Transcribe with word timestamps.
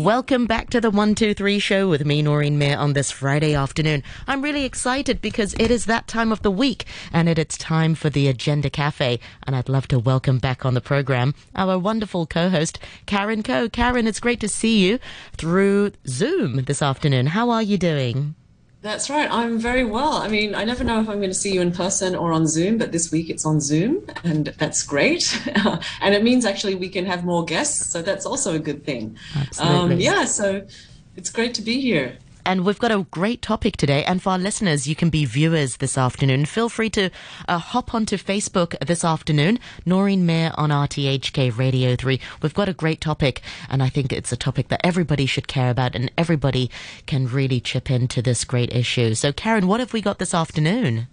Welcome 0.00 0.46
back 0.46 0.70
to 0.70 0.80
the 0.80 0.88
123 0.88 1.58
show 1.58 1.86
with 1.86 2.06
me, 2.06 2.22
Noreen 2.22 2.56
Mir, 2.56 2.78
on 2.78 2.94
this 2.94 3.10
Friday 3.10 3.54
afternoon. 3.54 4.02
I'm 4.26 4.40
really 4.40 4.64
excited 4.64 5.20
because 5.20 5.52
it 5.58 5.70
is 5.70 5.84
that 5.84 6.06
time 6.08 6.32
of 6.32 6.40
the 6.40 6.50
week 6.50 6.86
and 7.12 7.28
it 7.28 7.38
is 7.38 7.58
time 7.58 7.94
for 7.94 8.08
the 8.08 8.26
Agenda 8.26 8.70
Cafe. 8.70 9.20
And 9.46 9.54
I'd 9.54 9.68
love 9.68 9.88
to 9.88 9.98
welcome 9.98 10.38
back 10.38 10.64
on 10.64 10.72
the 10.72 10.80
program 10.80 11.34
our 11.54 11.78
wonderful 11.78 12.26
co 12.26 12.48
host, 12.48 12.78
Karen 13.04 13.42
Coe. 13.42 13.68
Karen, 13.68 14.06
it's 14.06 14.20
great 14.20 14.40
to 14.40 14.48
see 14.48 14.78
you 14.78 14.98
through 15.36 15.92
Zoom 16.06 16.64
this 16.64 16.80
afternoon. 16.80 17.26
How 17.26 17.50
are 17.50 17.62
you 17.62 17.76
doing? 17.76 18.36
That's 18.82 19.10
right. 19.10 19.30
I'm 19.30 19.58
very 19.58 19.84
well. 19.84 20.14
I 20.14 20.28
mean, 20.28 20.54
I 20.54 20.64
never 20.64 20.82
know 20.82 21.00
if 21.00 21.08
I'm 21.08 21.18
going 21.18 21.30
to 21.30 21.34
see 21.34 21.52
you 21.52 21.60
in 21.60 21.70
person 21.70 22.16
or 22.16 22.32
on 22.32 22.46
Zoom, 22.46 22.78
but 22.78 22.92
this 22.92 23.12
week 23.12 23.28
it's 23.28 23.44
on 23.44 23.60
Zoom, 23.60 24.06
and 24.24 24.46
that's 24.56 24.82
great. 24.82 25.38
and 26.00 26.14
it 26.14 26.24
means 26.24 26.46
actually 26.46 26.74
we 26.76 26.88
can 26.88 27.04
have 27.04 27.22
more 27.22 27.44
guests, 27.44 27.90
so 27.90 28.00
that's 28.00 28.24
also 28.24 28.54
a 28.54 28.58
good 28.58 28.84
thing. 28.84 29.18
Absolutely. 29.36 29.94
Um, 29.94 30.00
yeah, 30.00 30.24
so 30.24 30.66
it's 31.14 31.28
great 31.28 31.52
to 31.54 31.62
be 31.62 31.78
here. 31.80 32.16
And 32.50 32.64
we've 32.64 32.80
got 32.80 32.90
a 32.90 33.06
great 33.12 33.42
topic 33.42 33.76
today. 33.76 34.02
And 34.02 34.20
for 34.20 34.30
our 34.30 34.38
listeners, 34.38 34.88
you 34.88 34.96
can 34.96 35.08
be 35.08 35.24
viewers 35.24 35.76
this 35.76 35.96
afternoon. 35.96 36.46
Feel 36.46 36.68
free 36.68 36.90
to 36.90 37.08
uh, 37.46 37.58
hop 37.58 37.94
onto 37.94 38.16
Facebook 38.16 38.76
this 38.84 39.04
afternoon. 39.04 39.60
Noreen 39.86 40.26
Mir 40.26 40.50
on 40.56 40.70
RTHK 40.70 41.56
Radio 41.56 41.94
3. 41.94 42.18
We've 42.42 42.52
got 42.52 42.68
a 42.68 42.72
great 42.72 43.00
topic, 43.00 43.40
and 43.68 43.84
I 43.84 43.88
think 43.88 44.12
it's 44.12 44.32
a 44.32 44.36
topic 44.36 44.66
that 44.66 44.84
everybody 44.84 45.26
should 45.26 45.46
care 45.46 45.70
about, 45.70 45.94
and 45.94 46.10
everybody 46.18 46.72
can 47.06 47.28
really 47.28 47.60
chip 47.60 47.88
into 47.88 48.20
this 48.20 48.42
great 48.44 48.74
issue. 48.74 49.14
So, 49.14 49.32
Karen, 49.32 49.68
what 49.68 49.78
have 49.78 49.92
we 49.92 50.00
got 50.00 50.18
this 50.18 50.34
afternoon? 50.34 51.06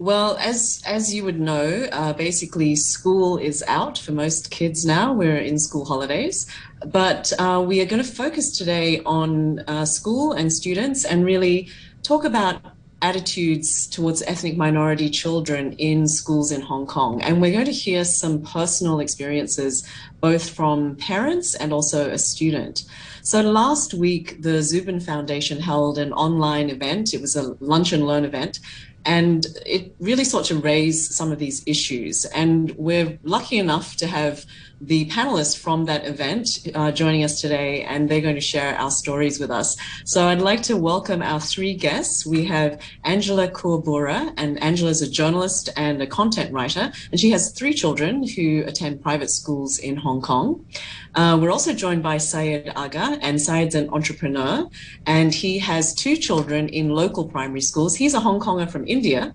Well, 0.00 0.38
as 0.38 0.82
as 0.86 1.12
you 1.14 1.24
would 1.24 1.38
know, 1.38 1.86
uh, 1.92 2.14
basically 2.14 2.74
school 2.74 3.36
is 3.36 3.62
out 3.68 3.98
for 3.98 4.12
most 4.12 4.50
kids 4.50 4.86
now. 4.86 5.12
We're 5.12 5.36
in 5.36 5.58
school 5.58 5.84
holidays, 5.84 6.46
but 6.86 7.32
uh, 7.38 7.62
we 7.66 7.80
are 7.80 7.86
going 7.86 8.02
to 8.02 8.08
focus 8.08 8.56
today 8.56 9.00
on 9.04 9.60
uh, 9.60 9.84
school 9.84 10.32
and 10.32 10.52
students, 10.52 11.04
and 11.04 11.24
really 11.24 11.68
talk 12.02 12.24
about 12.24 12.60
attitudes 13.02 13.86
towards 13.86 14.22
ethnic 14.22 14.56
minority 14.56 15.08
children 15.08 15.72
in 15.74 16.06
schools 16.06 16.52
in 16.52 16.60
Hong 16.60 16.86
Kong. 16.86 17.22
And 17.22 17.40
we're 17.40 17.52
going 17.52 17.66
to 17.66 17.72
hear 17.72 18.04
some 18.04 18.42
personal 18.42 19.00
experiences, 19.00 19.86
both 20.20 20.50
from 20.50 20.96
parents 20.96 21.54
and 21.54 21.72
also 21.72 22.10
a 22.10 22.18
student. 22.18 22.84
So 23.22 23.42
last 23.42 23.94
week, 23.94 24.42
the 24.42 24.62
Zubin 24.62 25.00
Foundation 25.00 25.60
held 25.60 25.98
an 25.98 26.12
online 26.12 26.70
event. 26.70 27.14
It 27.14 27.20
was 27.20 27.36
a 27.36 27.56
lunch 27.60 27.92
and 27.92 28.06
learn 28.06 28.24
event 28.24 28.60
and 29.04 29.46
it 29.64 29.94
really 29.98 30.24
sought 30.24 30.44
to 30.46 30.56
raise 30.56 31.14
some 31.14 31.32
of 31.32 31.38
these 31.38 31.62
issues. 31.66 32.24
And 32.26 32.70
we're 32.76 33.18
lucky 33.22 33.58
enough 33.58 33.96
to 33.96 34.06
have 34.06 34.44
the 34.80 35.06
panelists 35.10 35.58
from 35.58 35.84
that 35.84 36.06
event 36.06 36.48
uh, 36.74 36.90
joining 36.90 37.22
us 37.22 37.40
today, 37.40 37.82
and 37.82 38.08
they're 38.08 38.22
going 38.22 38.34
to 38.34 38.40
share 38.40 38.76
our 38.76 38.90
stories 38.90 39.38
with 39.38 39.50
us. 39.50 39.76
So 40.04 40.26
I'd 40.26 40.40
like 40.40 40.62
to 40.64 40.76
welcome 40.76 41.22
our 41.22 41.38
three 41.40 41.74
guests. 41.74 42.24
We 42.24 42.46
have 42.46 42.80
Angela 43.04 43.48
Kaur 43.48 43.84
Bora, 43.84 44.32
and 44.38 44.62
Angela 44.62 44.90
is 44.90 45.02
a 45.02 45.10
journalist 45.10 45.68
and 45.76 46.00
a 46.00 46.06
content 46.06 46.52
writer, 46.52 46.90
and 47.10 47.20
she 47.20 47.30
has 47.30 47.52
three 47.52 47.74
children 47.74 48.26
who 48.26 48.64
attend 48.66 49.02
private 49.02 49.30
schools 49.30 49.78
in 49.78 49.96
Hong 49.96 50.09
Kong. 50.18 50.66
Uh, 51.14 51.38
we're 51.40 51.52
also 51.52 51.74
joined 51.74 52.02
by 52.02 52.16
Syed 52.18 52.72
Aga, 52.74 53.18
and 53.22 53.40
Syed's 53.40 53.74
an 53.74 53.90
entrepreneur, 53.90 54.66
and 55.06 55.34
he 55.34 55.58
has 55.58 55.94
two 55.94 56.16
children 56.16 56.68
in 56.70 56.88
local 56.88 57.28
primary 57.28 57.60
schools. 57.60 57.94
He's 57.94 58.14
a 58.14 58.20
Hong 58.20 58.40
Konger 58.40 58.68
from 58.70 58.86
India, 58.86 59.34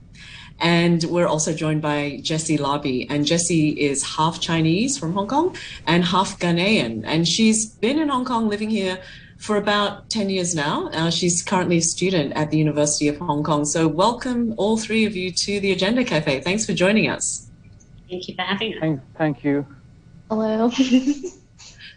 and 0.59 1.03
we're 1.06 1.28
also 1.28 1.53
joined 1.53 1.81
by 1.81 2.20
Jessie 2.22 2.58
Larbi. 2.58 3.08
And 3.09 3.26
Jessie 3.26 3.70
is 3.70 4.03
half 4.03 4.40
Chinese 4.40 4.98
from 4.98 5.14
Hong 5.14 5.28
Kong 5.28 5.56
and 5.86 6.03
half 6.03 6.40
Ghanaian. 6.40 7.03
And 7.06 7.28
she's 7.28 7.66
been 7.66 8.00
in 8.00 8.09
Hong 8.09 8.26
Kong 8.26 8.48
living 8.48 8.70
here 8.70 9.00
for 9.38 9.58
about 9.58 10.09
10 10.09 10.30
years 10.30 10.56
now. 10.56 10.90
Uh, 10.90 11.09
she's 11.09 11.44
currently 11.44 11.78
a 11.78 11.81
student 11.81 12.34
at 12.34 12.52
the 12.52 12.58
University 12.58 13.08
of 13.08 13.18
Hong 13.18 13.44
Kong. 13.44 13.66
So, 13.66 13.88
welcome 13.88 14.53
all 14.57 14.78
three 14.78 15.06
of 15.06 15.16
you 15.16 15.31
to 15.31 15.59
the 15.59 15.72
Agenda 15.72 16.03
Cafe. 16.03 16.40
Thanks 16.42 16.66
for 16.66 16.74
joining 16.74 17.09
us. 17.09 17.50
Thank 18.09 18.28
you 18.28 18.36
for 18.36 18.44
having 18.44 18.74
us. 18.75 18.80
Thank, 18.80 19.02
thank 19.18 19.44
you. 19.44 19.66
Hello. 20.30 20.72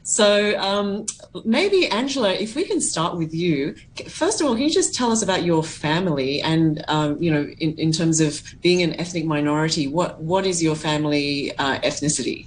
So 0.09 0.59
um, 0.59 1.05
maybe 1.45 1.87
Angela, 1.89 2.33
if 2.33 2.57
we 2.57 2.65
can 2.65 2.81
start 2.81 3.19
with 3.19 3.35
you. 3.35 3.75
First 4.09 4.41
of 4.41 4.47
all, 4.47 4.55
can 4.55 4.63
you 4.63 4.71
just 4.71 4.95
tell 4.95 5.13
us 5.13 5.23
about 5.23 5.43
your 5.43 5.63
family 5.63 6.41
and 6.41 6.83
um, 6.89 7.23
you 7.23 7.31
know, 7.31 7.45
in, 7.59 7.75
in 7.75 7.93
terms 7.93 8.19
of 8.19 8.43
being 8.63 8.83
an 8.83 8.99
ethnic 8.99 9.27
minority, 9.27 9.87
what 9.87 10.19
what 10.19 10.47
is 10.47 10.63
your 10.63 10.77
family 10.77 11.55
uh, 11.59 11.79
ethnicity? 11.81 12.47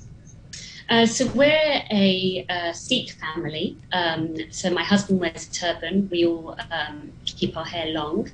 Uh, 0.89 1.05
so 1.05 1.27
we're 1.27 1.83
a 1.91 2.43
uh, 2.49 2.73
Sikh 2.73 3.11
family. 3.11 3.77
Um, 3.93 4.35
so 4.49 4.71
my 4.71 4.83
husband 4.83 5.19
wears 5.19 5.47
a 5.47 5.51
turban. 5.51 6.09
We 6.11 6.25
all 6.25 6.57
um, 6.71 7.11
keep 7.27 7.55
our 7.55 7.63
hair 7.63 7.93
long, 7.93 8.27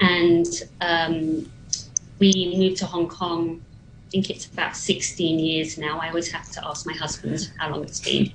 and 0.00 0.46
um, 0.80 1.50
we 2.20 2.54
moved 2.56 2.76
to 2.76 2.86
Hong 2.86 3.08
Kong 3.08 3.60
I 4.08 4.10
think 4.10 4.30
it's 4.30 4.46
about 4.46 4.74
16 4.74 5.38
years 5.38 5.76
now. 5.76 6.00
I 6.00 6.08
always 6.08 6.32
have 6.32 6.50
to 6.52 6.66
ask 6.66 6.86
my 6.86 6.94
husband 6.94 7.52
how 7.58 7.68
long 7.68 7.84
it's 7.84 8.00
been. 8.00 8.32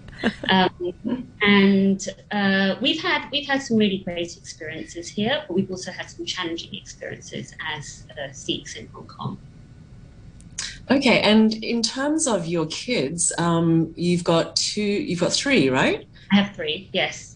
Um, 0.47 1.27
and 1.41 2.07
uh, 2.31 2.75
we've 2.79 3.01
had 3.01 3.27
we've 3.31 3.47
had 3.47 3.63
some 3.63 3.77
really 3.77 3.97
great 3.97 4.37
experiences 4.37 5.09
here, 5.09 5.43
but 5.47 5.55
we've 5.55 5.71
also 5.71 5.91
had 5.91 6.11
some 6.11 6.27
challenging 6.27 6.75
experiences 6.75 7.55
as 7.73 8.05
uh, 8.11 8.31
Sikhs 8.31 8.75
in 8.75 8.85
Hong 8.89 9.07
Kong. 9.07 9.39
Okay, 10.91 11.21
and 11.21 11.51
in 11.63 11.81
terms 11.81 12.27
of 12.27 12.45
your 12.45 12.67
kids, 12.67 13.33
um, 13.39 13.93
you've 13.97 14.23
got 14.23 14.55
two, 14.55 14.83
you've 14.83 15.21
got 15.21 15.33
three, 15.33 15.71
right? 15.71 16.07
I 16.31 16.35
have 16.35 16.55
three. 16.55 16.87
Yes. 16.93 17.35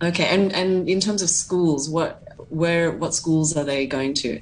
Okay, 0.00 0.26
and 0.26 0.52
and 0.52 0.88
in 0.88 1.00
terms 1.00 1.20
of 1.20 1.30
schools, 1.30 1.90
what 1.90 2.22
where 2.48 2.92
what 2.92 3.12
schools 3.12 3.56
are 3.56 3.64
they 3.64 3.88
going 3.88 4.14
to? 4.14 4.40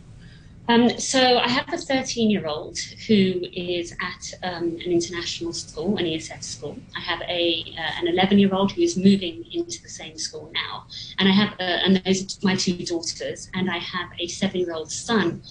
Um, 0.66 0.98
so 0.98 1.38
I 1.38 1.48
have 1.48 1.70
a 1.72 1.76
13 1.76 2.30
year 2.30 2.46
old 2.46 2.78
who 3.06 3.44
is 3.52 3.92
at 4.00 4.32
um, 4.42 4.64
an 4.64 4.92
international 4.92 5.52
school, 5.52 5.98
an 5.98 6.06
ESF 6.06 6.42
school. 6.42 6.78
I 6.96 7.00
have 7.00 7.20
a 7.28 7.64
uh, 7.78 8.00
an 8.00 8.08
11 8.08 8.38
year 8.38 8.54
old 8.54 8.72
who 8.72 8.80
is 8.80 8.96
moving 8.96 9.44
into 9.52 9.82
the 9.82 9.90
same 9.90 10.16
school 10.16 10.50
now, 10.54 10.86
and 11.18 11.28
I 11.28 11.32
have 11.32 11.52
uh, 11.60 11.84
and 11.84 12.02
those 12.04 12.22
are 12.22 12.46
my 12.46 12.56
two 12.56 12.78
daughters, 12.78 13.50
and 13.52 13.70
I 13.70 13.78
have 13.78 14.08
a 14.18 14.26
seven 14.26 14.60
year 14.60 14.72
old 14.72 14.90
son 14.90 15.42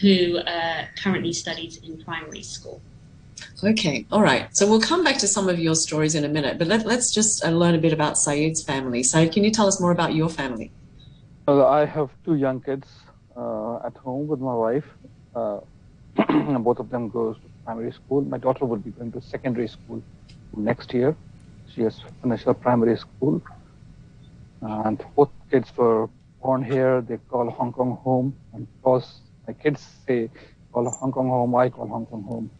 who 0.00 0.38
uh, 0.38 0.86
currently 1.02 1.32
studies 1.32 1.78
in 1.78 2.02
primary 2.04 2.42
school. 2.42 2.80
Okay, 3.64 4.06
all 4.12 4.22
right. 4.22 4.56
So 4.56 4.68
we'll 4.68 4.80
come 4.80 5.02
back 5.02 5.18
to 5.18 5.26
some 5.26 5.48
of 5.48 5.58
your 5.58 5.74
stories 5.74 6.14
in 6.14 6.24
a 6.24 6.28
minute, 6.28 6.58
but 6.58 6.68
let, 6.68 6.86
us 6.86 7.12
just 7.12 7.44
uh, 7.44 7.50
learn 7.50 7.74
a 7.74 7.78
bit 7.78 7.92
about 7.92 8.16
Syed's 8.16 8.62
family. 8.62 9.02
Syed, 9.02 9.32
can 9.32 9.44
you 9.44 9.50
tell 9.50 9.66
us 9.66 9.80
more 9.80 9.90
about 9.90 10.14
your 10.14 10.30
family? 10.30 10.70
Well, 11.46 11.66
I 11.66 11.84
have 11.84 12.10
two 12.24 12.36
young 12.36 12.60
kids 12.60 12.86
at 13.36 13.96
home 13.96 14.26
with 14.26 14.40
my 14.40 14.54
wife. 14.54 14.84
Uh, 15.34 15.60
both 16.58 16.78
of 16.78 16.90
them 16.90 17.08
goes 17.08 17.36
to 17.36 17.42
primary 17.64 17.92
school. 17.92 18.22
My 18.22 18.38
daughter 18.38 18.64
will 18.64 18.78
be 18.78 18.90
going 18.90 19.12
to 19.12 19.22
secondary 19.22 19.68
school 19.68 20.02
next 20.56 20.92
year. 20.92 21.16
She 21.72 21.82
has 21.82 22.00
finished 22.22 22.44
her 22.44 22.54
primary 22.54 22.96
school. 22.96 23.42
And 24.60 25.02
both 25.16 25.30
kids 25.50 25.70
were 25.76 26.08
born 26.42 26.64
here. 26.64 27.00
They 27.00 27.16
call 27.16 27.48
Hong 27.50 27.72
Kong 27.72 27.96
home. 28.02 28.36
And 28.52 28.66
because 28.76 29.20
my 29.46 29.54
kids 29.54 29.86
say, 30.06 30.30
call 30.72 30.88
Hong 30.90 31.12
Kong 31.12 31.28
home, 31.28 31.54
I 31.54 31.70
call 31.70 31.86
Hong 31.86 32.06
Kong 32.06 32.22
home. 32.24 32.50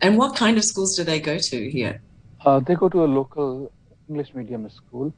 And 0.00 0.16
what 0.16 0.36
kind 0.36 0.58
of 0.58 0.64
schools 0.64 0.96
do 0.96 1.04
they 1.04 1.20
go 1.20 1.38
to 1.38 1.70
here? 1.70 2.00
Uh, 2.44 2.60
they 2.60 2.74
go 2.74 2.88
to 2.88 3.04
a 3.04 3.06
local 3.06 3.70
English 4.08 4.34
medium 4.34 4.68
school 4.68 5.12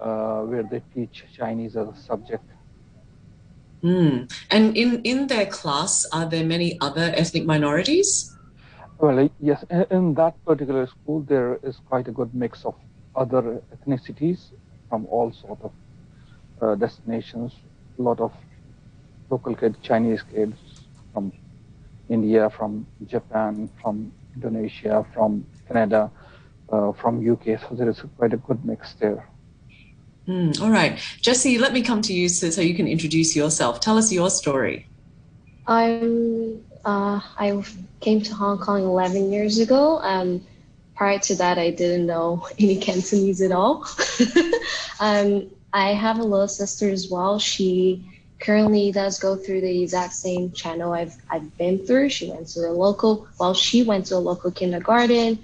uh, 0.00 0.40
where 0.42 0.62
they 0.62 0.82
teach 0.94 1.24
Chinese 1.34 1.76
as 1.76 1.88
a 1.88 1.96
subject. 1.96 2.44
Mm. 3.82 4.32
And 4.50 4.76
in, 4.76 5.02
in 5.02 5.26
their 5.26 5.46
class, 5.46 6.06
are 6.12 6.26
there 6.26 6.44
many 6.44 6.78
other 6.80 7.12
ethnic 7.14 7.44
minorities? 7.46 8.34
Well, 8.98 9.30
yes, 9.40 9.64
in 9.90 10.14
that 10.14 10.34
particular 10.44 10.86
school, 10.88 11.20
there 11.20 11.60
is 11.62 11.76
quite 11.88 12.08
a 12.08 12.10
good 12.10 12.34
mix 12.34 12.64
of 12.64 12.74
other 13.14 13.62
ethnicities 13.74 14.50
from 14.88 15.06
all 15.06 15.32
sort 15.32 15.60
of 15.62 15.72
uh, 16.60 16.74
destinations. 16.74 17.54
A 17.98 18.02
lot 18.02 18.20
of 18.20 18.32
local 19.30 19.54
kids, 19.54 19.76
Chinese 19.82 20.22
kids 20.22 20.56
from 21.12 21.32
India, 22.08 22.50
from 22.50 22.86
Japan, 23.06 23.68
from 23.80 24.10
Indonesia, 24.34 25.06
from 25.14 25.46
Canada, 25.68 26.10
uh, 26.70 26.92
from 26.92 27.18
UK. 27.18 27.60
So 27.60 27.74
there 27.76 27.88
is 27.88 28.02
quite 28.16 28.32
a 28.32 28.38
good 28.38 28.64
mix 28.64 28.94
there. 28.94 29.28
Mm, 30.28 30.60
all 30.60 30.70
right. 30.70 31.00
Jesse, 31.22 31.56
let 31.56 31.72
me 31.72 31.80
come 31.80 32.02
to 32.02 32.12
you 32.12 32.28
so, 32.28 32.50
so 32.50 32.60
you 32.60 32.74
can 32.74 32.86
introduce 32.86 33.34
yourself. 33.34 33.80
Tell 33.80 33.96
us 33.96 34.12
your 34.12 34.28
story. 34.28 34.86
I'm, 35.66 36.62
uh, 36.84 37.20
I 37.38 37.62
came 38.00 38.20
to 38.20 38.34
Hong 38.34 38.58
Kong 38.58 38.82
11 38.82 39.32
years 39.32 39.58
ago. 39.58 39.98
Um, 40.00 40.46
prior 40.94 41.18
to 41.20 41.34
that, 41.36 41.58
I 41.58 41.70
didn't 41.70 42.06
know 42.06 42.46
any 42.58 42.76
Cantonese 42.76 43.40
at 43.40 43.52
all. 43.52 43.86
um, 45.00 45.50
I 45.72 45.94
have 45.94 46.18
a 46.18 46.22
little 46.22 46.48
sister 46.48 46.90
as 46.90 47.10
well. 47.10 47.38
She 47.38 48.04
currently 48.38 48.92
does 48.92 49.18
go 49.18 49.34
through 49.34 49.62
the 49.62 49.82
exact 49.82 50.12
same 50.12 50.52
channel 50.52 50.92
I've, 50.92 51.16
I've 51.30 51.56
been 51.56 51.86
through. 51.86 52.10
She 52.10 52.30
went 52.30 52.48
to 52.48 52.60
a 52.68 52.72
local, 52.72 53.26
well, 53.40 53.54
she 53.54 53.82
went 53.82 54.06
to 54.06 54.16
a 54.16 54.18
local 54.18 54.50
kindergarten, 54.50 55.38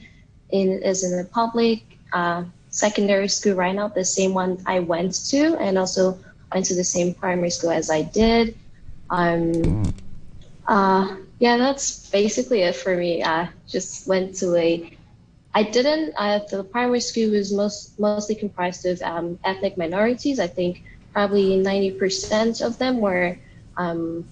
in, 0.50 0.82
is 0.82 1.04
in 1.04 1.16
the 1.16 1.24
public. 1.24 1.82
Uh, 2.12 2.44
secondary 2.74 3.28
school 3.28 3.54
right 3.54 3.74
now, 3.74 3.88
the 3.88 4.04
same 4.04 4.34
one 4.34 4.58
I 4.66 4.80
went 4.80 5.14
to, 5.30 5.56
and 5.56 5.78
also 5.78 6.18
went 6.52 6.66
to 6.66 6.74
the 6.74 6.84
same 6.84 7.14
primary 7.14 7.50
school 7.50 7.70
as 7.70 7.88
I 7.88 8.02
did. 8.02 8.58
Um, 9.10 9.94
uh, 10.66 11.16
yeah, 11.38 11.56
that's 11.56 12.10
basically 12.10 12.62
it 12.62 12.74
for 12.74 12.96
me. 12.96 13.22
I 13.22 13.48
just 13.70 14.06
went 14.08 14.34
to 14.36 14.56
a. 14.56 14.90
I 15.54 15.62
didn't. 15.62 16.14
Uh, 16.18 16.40
the 16.50 16.64
primary 16.64 17.00
school 17.00 17.30
was 17.30 17.52
most 17.52 17.98
mostly 18.00 18.26
comprised 18.26 18.84
of 18.86 19.00
um, 19.02 19.38
ethnic 19.44 19.70
minorities. 19.70 20.40
I 20.40 20.48
think 20.48 20.82
probably 21.12 21.56
ninety 21.56 21.92
percent 21.92 22.60
of 22.60 22.78
them 22.78 22.98
were 23.00 23.38
um, 23.76 24.24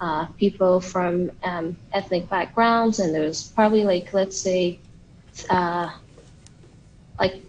uh, 0.00 0.26
people 0.38 0.80
from 0.80 1.30
um, 1.44 1.76
ethnic 1.92 2.28
backgrounds, 2.28 2.98
and 2.98 3.14
there 3.14 3.22
was 3.22 3.44
probably 3.54 3.84
like 3.84 4.12
let's 4.12 4.36
say, 4.36 4.80
uh, 5.48 5.90
like 7.20 7.42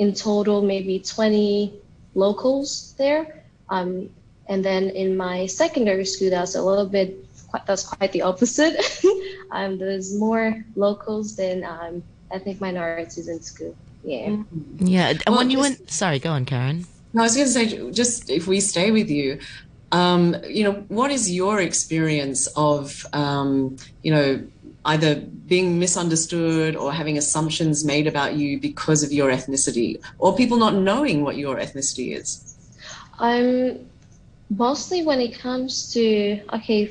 in 0.00 0.14
total 0.14 0.62
maybe 0.62 0.98
20 0.98 1.74
locals 2.14 2.94
there. 2.96 3.44
Um, 3.68 4.08
and 4.48 4.64
then 4.64 4.88
in 4.88 5.14
my 5.14 5.44
secondary 5.44 6.06
school, 6.06 6.30
that's 6.30 6.54
a 6.54 6.62
little 6.62 6.86
bit, 6.86 7.22
that's 7.66 7.84
quite 7.86 8.10
the 8.12 8.22
opposite. 8.22 8.80
um, 9.50 9.76
there's 9.76 10.18
more 10.18 10.64
locals 10.74 11.36
than 11.36 11.64
um, 11.64 12.02
ethnic 12.30 12.62
minorities 12.62 13.28
in 13.28 13.42
school. 13.42 13.76
Yeah. 14.02 14.38
Yeah. 14.78 15.08
And 15.10 15.22
well, 15.26 15.36
when 15.36 15.50
you 15.50 15.58
went, 15.58 15.90
sorry, 15.90 16.18
go 16.18 16.30
on, 16.30 16.46
Karen. 16.46 16.86
No, 17.12 17.20
I 17.20 17.24
was 17.24 17.36
going 17.36 17.46
to 17.46 17.52
say, 17.52 17.90
just 17.92 18.30
if 18.30 18.46
we 18.46 18.58
stay 18.60 18.90
with 18.90 19.10
you, 19.10 19.38
um, 19.92 20.34
you 20.48 20.64
know, 20.64 20.72
what 20.88 21.10
is 21.10 21.30
your 21.30 21.60
experience 21.60 22.46
of, 22.56 23.04
um, 23.12 23.76
you 24.02 24.14
know, 24.14 24.42
either 24.84 25.16
being 25.16 25.78
misunderstood 25.78 26.76
or 26.76 26.92
having 26.92 27.18
assumptions 27.18 27.84
made 27.84 28.06
about 28.06 28.34
you 28.34 28.58
because 28.58 29.02
of 29.02 29.12
your 29.12 29.30
ethnicity, 29.30 30.00
or 30.18 30.34
people 30.36 30.56
not 30.56 30.74
knowing 30.74 31.22
what 31.22 31.36
your 31.36 31.56
ethnicity 31.56 32.16
is? 32.16 32.54
Um, 33.18 33.78
mostly 34.48 35.04
when 35.04 35.20
it 35.20 35.38
comes 35.38 35.92
to 35.92 36.40
okay, 36.54 36.90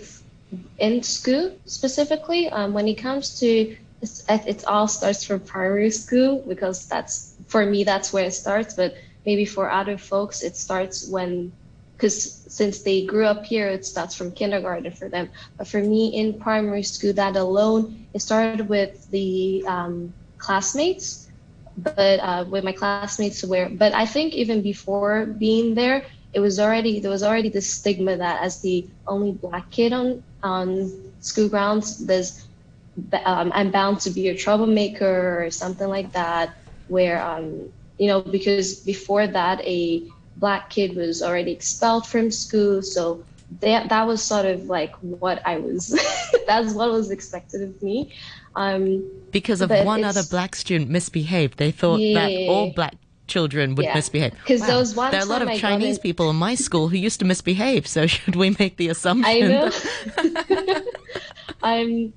in 0.78 1.04
school 1.04 1.58
specifically, 1.66 2.50
um, 2.50 2.74
when 2.74 2.88
it 2.88 2.96
comes 2.96 3.40
to 3.40 3.76
it 4.02 4.64
all 4.66 4.88
starts 4.88 5.24
from 5.26 5.42
primary 5.42 5.92
school 5.92 6.44
because 6.48 6.88
that's 6.88 7.36
for 7.48 7.66
me 7.66 7.84
that's 7.84 8.14
where 8.14 8.26
it 8.26 8.34
starts, 8.34 8.74
but 8.74 8.96
maybe 9.26 9.46
for 9.46 9.70
other 9.70 9.98
folks 9.98 10.42
it 10.42 10.56
starts 10.56 11.08
when 11.10 11.52
because 12.00 12.46
since 12.48 12.82
they 12.84 13.06
grew 13.06 13.26
up 13.26 13.44
here, 13.46 13.68
it 13.68 13.86
starts 13.86 14.16
from 14.16 14.32
kindergarten 14.32 14.92
for 14.92 15.10
them. 15.10 15.30
But 15.58 15.68
for 15.68 15.82
me 15.84 16.16
in 16.16 16.40
primary 16.40 16.84
school, 16.84 17.12
that 17.14 17.36
alone, 17.36 18.08
it 18.14 18.22
started 18.22 18.70
with 18.70 19.12
the 19.12 19.66
um, 19.68 20.14
classmates, 20.38 21.28
but 21.76 22.20
uh, 22.22 22.46
with 22.50 22.64
my 22.64 22.72
classmates 22.72 23.44
where, 23.44 23.68
but 23.70 23.94
I 23.94 24.06
think 24.06 24.34
even 24.34 24.62
before 24.62 25.26
being 25.26 25.76
there, 25.76 26.06
it 26.32 26.40
was 26.40 26.58
already, 26.58 27.02
there 27.02 27.12
was 27.12 27.24
already 27.24 27.50
this 27.50 27.70
stigma 27.70 28.16
that 28.16 28.42
as 28.42 28.62
the 28.62 28.88
only 29.06 29.34
black 29.34 29.70
kid 29.70 29.92
on, 29.92 30.24
on 30.42 30.90
school 31.20 31.50
grounds, 31.50 32.06
there's, 32.06 32.48
um, 33.26 33.52
I'm 33.54 33.72
bound 33.72 34.00
to 34.02 34.10
be 34.10 34.30
a 34.30 34.38
troublemaker 34.38 35.44
or 35.44 35.52
something 35.52 35.90
like 35.90 36.14
that, 36.14 36.56
where, 36.88 37.22
um, 37.22 37.70
you 37.98 38.08
know, 38.08 38.22
because 38.22 38.80
before 38.82 39.28
that, 39.28 39.60
a 39.66 40.08
black 40.40 40.70
kid 40.70 40.96
was 40.96 41.22
already 41.22 41.52
expelled 41.52 42.08
from 42.08 42.32
school. 42.32 42.82
So 42.82 43.24
that 43.62 43.90
that 43.90 44.08
was 44.08 44.24
sort 44.24 44.46
of 44.46 44.66
like 44.66 44.96
what 44.98 45.46
I 45.46 45.58
was. 45.58 45.88
that's 46.48 46.74
what 46.74 46.92
was 46.92 47.12
expected 47.12 47.62
of 47.62 47.82
me. 47.84 48.14
Um, 48.56 49.10
because 49.32 49.62
of 49.62 49.70
one 49.70 50.04
other 50.04 50.24
black 50.30 50.56
student 50.56 50.90
misbehaved, 50.90 51.58
they 51.58 51.72
thought 51.72 52.00
yeah. 52.00 52.20
that 52.20 52.48
all 52.48 52.72
black 52.72 52.96
children 53.28 53.76
would 53.76 53.86
yeah. 53.86 53.94
misbehave. 53.94 54.34
Because 54.34 54.62
wow. 54.62 54.68
there 54.68 54.78
was 54.78 54.96
one. 54.96 55.12
There 55.12 55.22
are 55.22 55.26
a 55.26 55.30
lot 55.30 55.42
of 55.42 55.50
I 55.50 55.58
Chinese 55.58 56.00
people 56.00 56.30
in 56.30 56.36
my 56.36 56.56
school 56.56 56.88
who 56.90 56.98
used 56.98 57.20
to 57.20 57.26
misbehave. 57.26 57.88
So 57.88 58.08
should 58.14 58.36
we 58.36 58.56
make 58.60 58.78
the 58.78 58.90
assumption? 58.90 59.26
I 59.26 59.40
know. 59.48 60.82
um, 61.64 62.14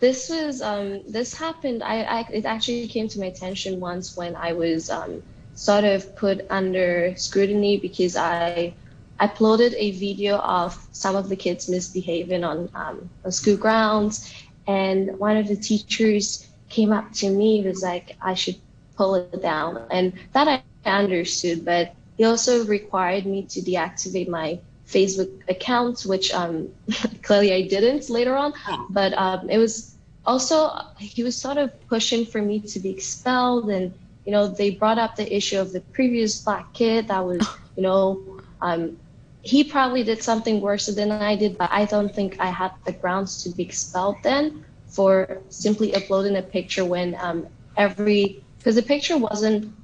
this 0.00 0.28
was 0.28 0.60
um, 0.62 1.02
this 1.06 1.34
happened. 1.34 1.82
I, 1.82 2.02
I 2.02 2.20
it 2.32 2.44
actually 2.44 2.88
came 2.88 3.08
to 3.08 3.20
my 3.20 3.26
attention 3.26 3.80
once 3.80 4.16
when 4.16 4.34
I 4.36 4.52
was 4.52 4.90
um, 4.90 5.22
sort 5.54 5.84
of 5.84 6.16
put 6.16 6.46
under 6.50 7.14
scrutiny 7.16 7.78
because 7.78 8.16
I 8.16 8.74
uploaded 9.20 9.74
a 9.76 9.92
video 9.92 10.38
of 10.38 10.76
some 10.92 11.16
of 11.16 11.28
the 11.28 11.36
kids 11.36 11.68
misbehaving 11.68 12.44
on, 12.44 12.68
um, 12.74 13.08
on 13.24 13.32
school 13.32 13.56
grounds. 13.56 14.34
And 14.66 15.18
one 15.18 15.36
of 15.36 15.46
the 15.46 15.56
teachers 15.56 16.48
came 16.68 16.92
up 16.92 17.12
to 17.14 17.30
me, 17.30 17.62
was 17.62 17.82
like, 17.82 18.16
I 18.20 18.34
should 18.34 18.56
pull 18.96 19.14
it 19.14 19.42
down. 19.42 19.86
And 19.90 20.12
that 20.32 20.48
I 20.48 20.62
understood, 20.90 21.64
but 21.64 21.94
he 22.16 22.24
also 22.24 22.64
required 22.64 23.26
me 23.26 23.42
to 23.42 23.60
deactivate 23.60 24.28
my 24.28 24.58
Facebook 24.86 25.30
account, 25.48 26.02
which 26.02 26.32
um, 26.32 26.68
clearly 27.22 27.52
I 27.52 27.62
didn't 27.68 28.10
later 28.10 28.36
on. 28.36 28.54
But 28.90 29.14
um, 29.14 29.50
it 29.50 29.58
was 29.58 29.94
also, 30.26 30.70
he 30.98 31.22
was 31.22 31.36
sort 31.36 31.58
of 31.58 31.70
pushing 31.88 32.24
for 32.24 32.40
me 32.40 32.60
to 32.60 32.80
be 32.80 32.90
expelled 32.90 33.70
and 33.70 33.92
you 34.24 34.32
know, 34.32 34.48
they 34.48 34.70
brought 34.70 34.98
up 34.98 35.16
the 35.16 35.34
issue 35.34 35.58
of 35.58 35.72
the 35.72 35.80
previous 35.80 36.40
black 36.40 36.72
kid 36.72 37.08
that 37.08 37.24
was, 37.24 37.46
you 37.76 37.82
know, 37.82 38.40
um, 38.62 38.96
he 39.42 39.62
probably 39.62 40.02
did 40.02 40.22
something 40.22 40.60
worse 40.60 40.86
than 40.86 41.10
I 41.10 41.36
did, 41.36 41.58
but 41.58 41.70
I 41.70 41.84
don't 41.84 42.14
think 42.14 42.40
I 42.40 42.46
had 42.46 42.72
the 42.86 42.92
grounds 42.92 43.42
to 43.44 43.50
be 43.50 43.62
expelled 43.62 44.16
then 44.22 44.64
for 44.88 45.42
simply 45.50 45.94
uploading 45.94 46.36
a 46.36 46.42
picture 46.42 46.84
when 46.84 47.14
um, 47.20 47.46
every, 47.76 48.42
because 48.58 48.76
the 48.76 48.82
picture 48.82 49.18
wasn't, 49.18 49.74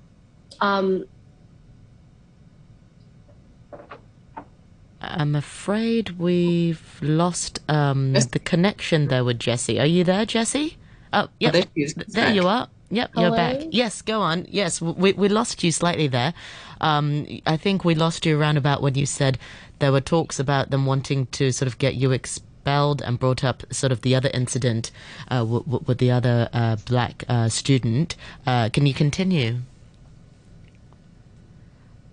um, 0.60 1.04
I'm 5.02 5.34
afraid 5.34 6.18
we've 6.18 6.98
lost 7.02 7.60
um, 7.68 8.12
the 8.12 8.38
connection 8.38 9.08
there 9.08 9.24
with 9.24 9.38
Jesse. 9.38 9.80
Are 9.80 9.86
you 9.86 10.04
there, 10.04 10.24
Jesse? 10.24 10.76
Oh, 11.12 11.28
yeah, 11.38 11.48
oh, 11.48 11.52
there, 11.52 11.64
there 12.08 12.32
you 12.32 12.46
are. 12.46 12.68
Yep, 12.90 13.10
Hello? 13.14 13.26
you're 13.28 13.36
back. 13.36 13.60
Yes, 13.70 14.02
go 14.02 14.20
on. 14.20 14.46
Yes, 14.50 14.80
we 14.82 15.12
we 15.12 15.28
lost 15.28 15.62
you 15.62 15.70
slightly 15.72 16.08
there. 16.08 16.34
Um, 16.80 17.26
I 17.46 17.56
think 17.56 17.84
we 17.84 17.94
lost 17.94 18.26
you 18.26 18.38
around 18.38 18.56
about 18.56 18.82
when 18.82 18.94
you 18.96 19.06
said 19.06 19.38
there 19.78 19.92
were 19.92 20.00
talks 20.00 20.38
about 20.40 20.70
them 20.70 20.86
wanting 20.86 21.26
to 21.26 21.52
sort 21.52 21.68
of 21.68 21.78
get 21.78 21.94
you 21.94 22.10
expelled 22.10 23.00
and 23.02 23.18
brought 23.18 23.44
up 23.44 23.62
sort 23.72 23.92
of 23.92 24.00
the 24.02 24.14
other 24.14 24.30
incident 24.34 24.90
uh, 25.30 25.38
w- 25.38 25.62
w- 25.64 25.84
with 25.86 25.98
the 25.98 26.10
other 26.10 26.48
uh, 26.52 26.76
black 26.86 27.24
uh, 27.28 27.48
student. 27.48 28.16
Uh, 28.46 28.68
can 28.70 28.86
you 28.86 28.94
continue? 28.94 29.58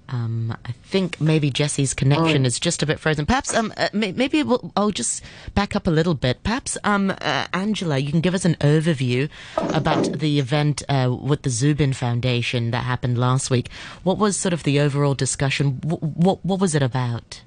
Um, 0.09 0.55
I 0.65 0.71
think 0.71 1.19
maybe 1.19 1.49
Jesse's 1.49 1.93
connection 1.93 2.43
oh. 2.43 2.47
is 2.47 2.59
just 2.59 2.81
a 2.81 2.85
bit 2.85 2.99
frozen. 2.99 3.25
Perhaps 3.25 3.53
um, 3.53 3.73
uh, 3.77 3.89
maybe 3.93 4.43
we'll, 4.43 4.71
I'll 4.75 4.91
just 4.91 5.23
back 5.53 5.75
up 5.75 5.87
a 5.87 5.91
little 5.91 6.13
bit. 6.13 6.43
Perhaps 6.43 6.77
um, 6.83 7.11
uh, 7.21 7.47
Angela, 7.53 7.97
you 7.97 8.11
can 8.11 8.21
give 8.21 8.33
us 8.33 8.45
an 8.45 8.55
overview 8.55 9.29
about 9.57 10.19
the 10.19 10.39
event 10.39 10.83
uh, 10.87 11.15
with 11.19 11.41
the 11.41 11.49
Zubin 11.49 11.93
Foundation 11.93 12.71
that 12.71 12.83
happened 12.85 13.17
last 13.17 13.49
week. 13.49 13.69
What 14.03 14.17
was 14.17 14.37
sort 14.37 14.53
of 14.53 14.63
the 14.63 14.79
overall 14.79 15.13
discussion? 15.13 15.79
What 15.83 16.01
what, 16.01 16.45
what 16.45 16.59
was 16.59 16.73
it 16.75 16.81
about? 16.81 17.41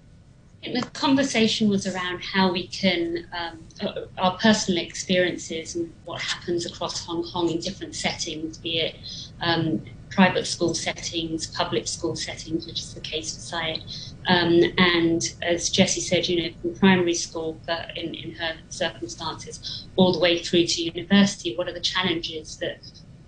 The 0.63 0.83
conversation 0.93 1.71
was 1.71 1.87
around 1.87 2.23
how 2.23 2.53
we 2.53 2.67
can, 2.67 3.27
um, 3.33 3.65
uh, 3.81 4.03
our 4.19 4.37
personal 4.37 4.83
experiences 4.83 5.75
and 5.75 5.91
what 6.05 6.21
happens 6.21 6.67
across 6.67 7.03
Hong 7.07 7.25
Kong 7.25 7.49
in 7.49 7.61
different 7.61 7.95
settings, 7.95 8.59
be 8.59 8.81
it 8.81 8.97
um, 9.41 9.81
private 10.11 10.47
school 10.47 10.75
settings, 10.75 11.47
public 11.47 11.87
school 11.87 12.17
settings, 12.17 12.67
which 12.67 12.81
is 12.81 12.95
the 12.95 13.01
case 13.01 13.35
for 13.35 13.41
Syed. 13.41 13.83
Um, 14.27 14.61
and 14.77 15.23
as 15.41 15.71
Jessie 15.71 16.01
said, 16.01 16.29
you 16.29 16.43
know, 16.43 16.55
from 16.61 16.75
primary 16.75 17.15
school, 17.15 17.59
but 17.67 17.97
in, 17.97 18.15
in 18.15 18.33
her 18.33 18.57
circumstances, 18.69 19.87
all 19.97 20.13
the 20.13 20.19
way 20.19 20.39
through 20.39 20.67
to 20.67 20.83
university, 20.83 21.57
what 21.57 21.69
are 21.69 21.73
the 21.73 21.81
challenges 21.81 22.59
that 22.59 22.81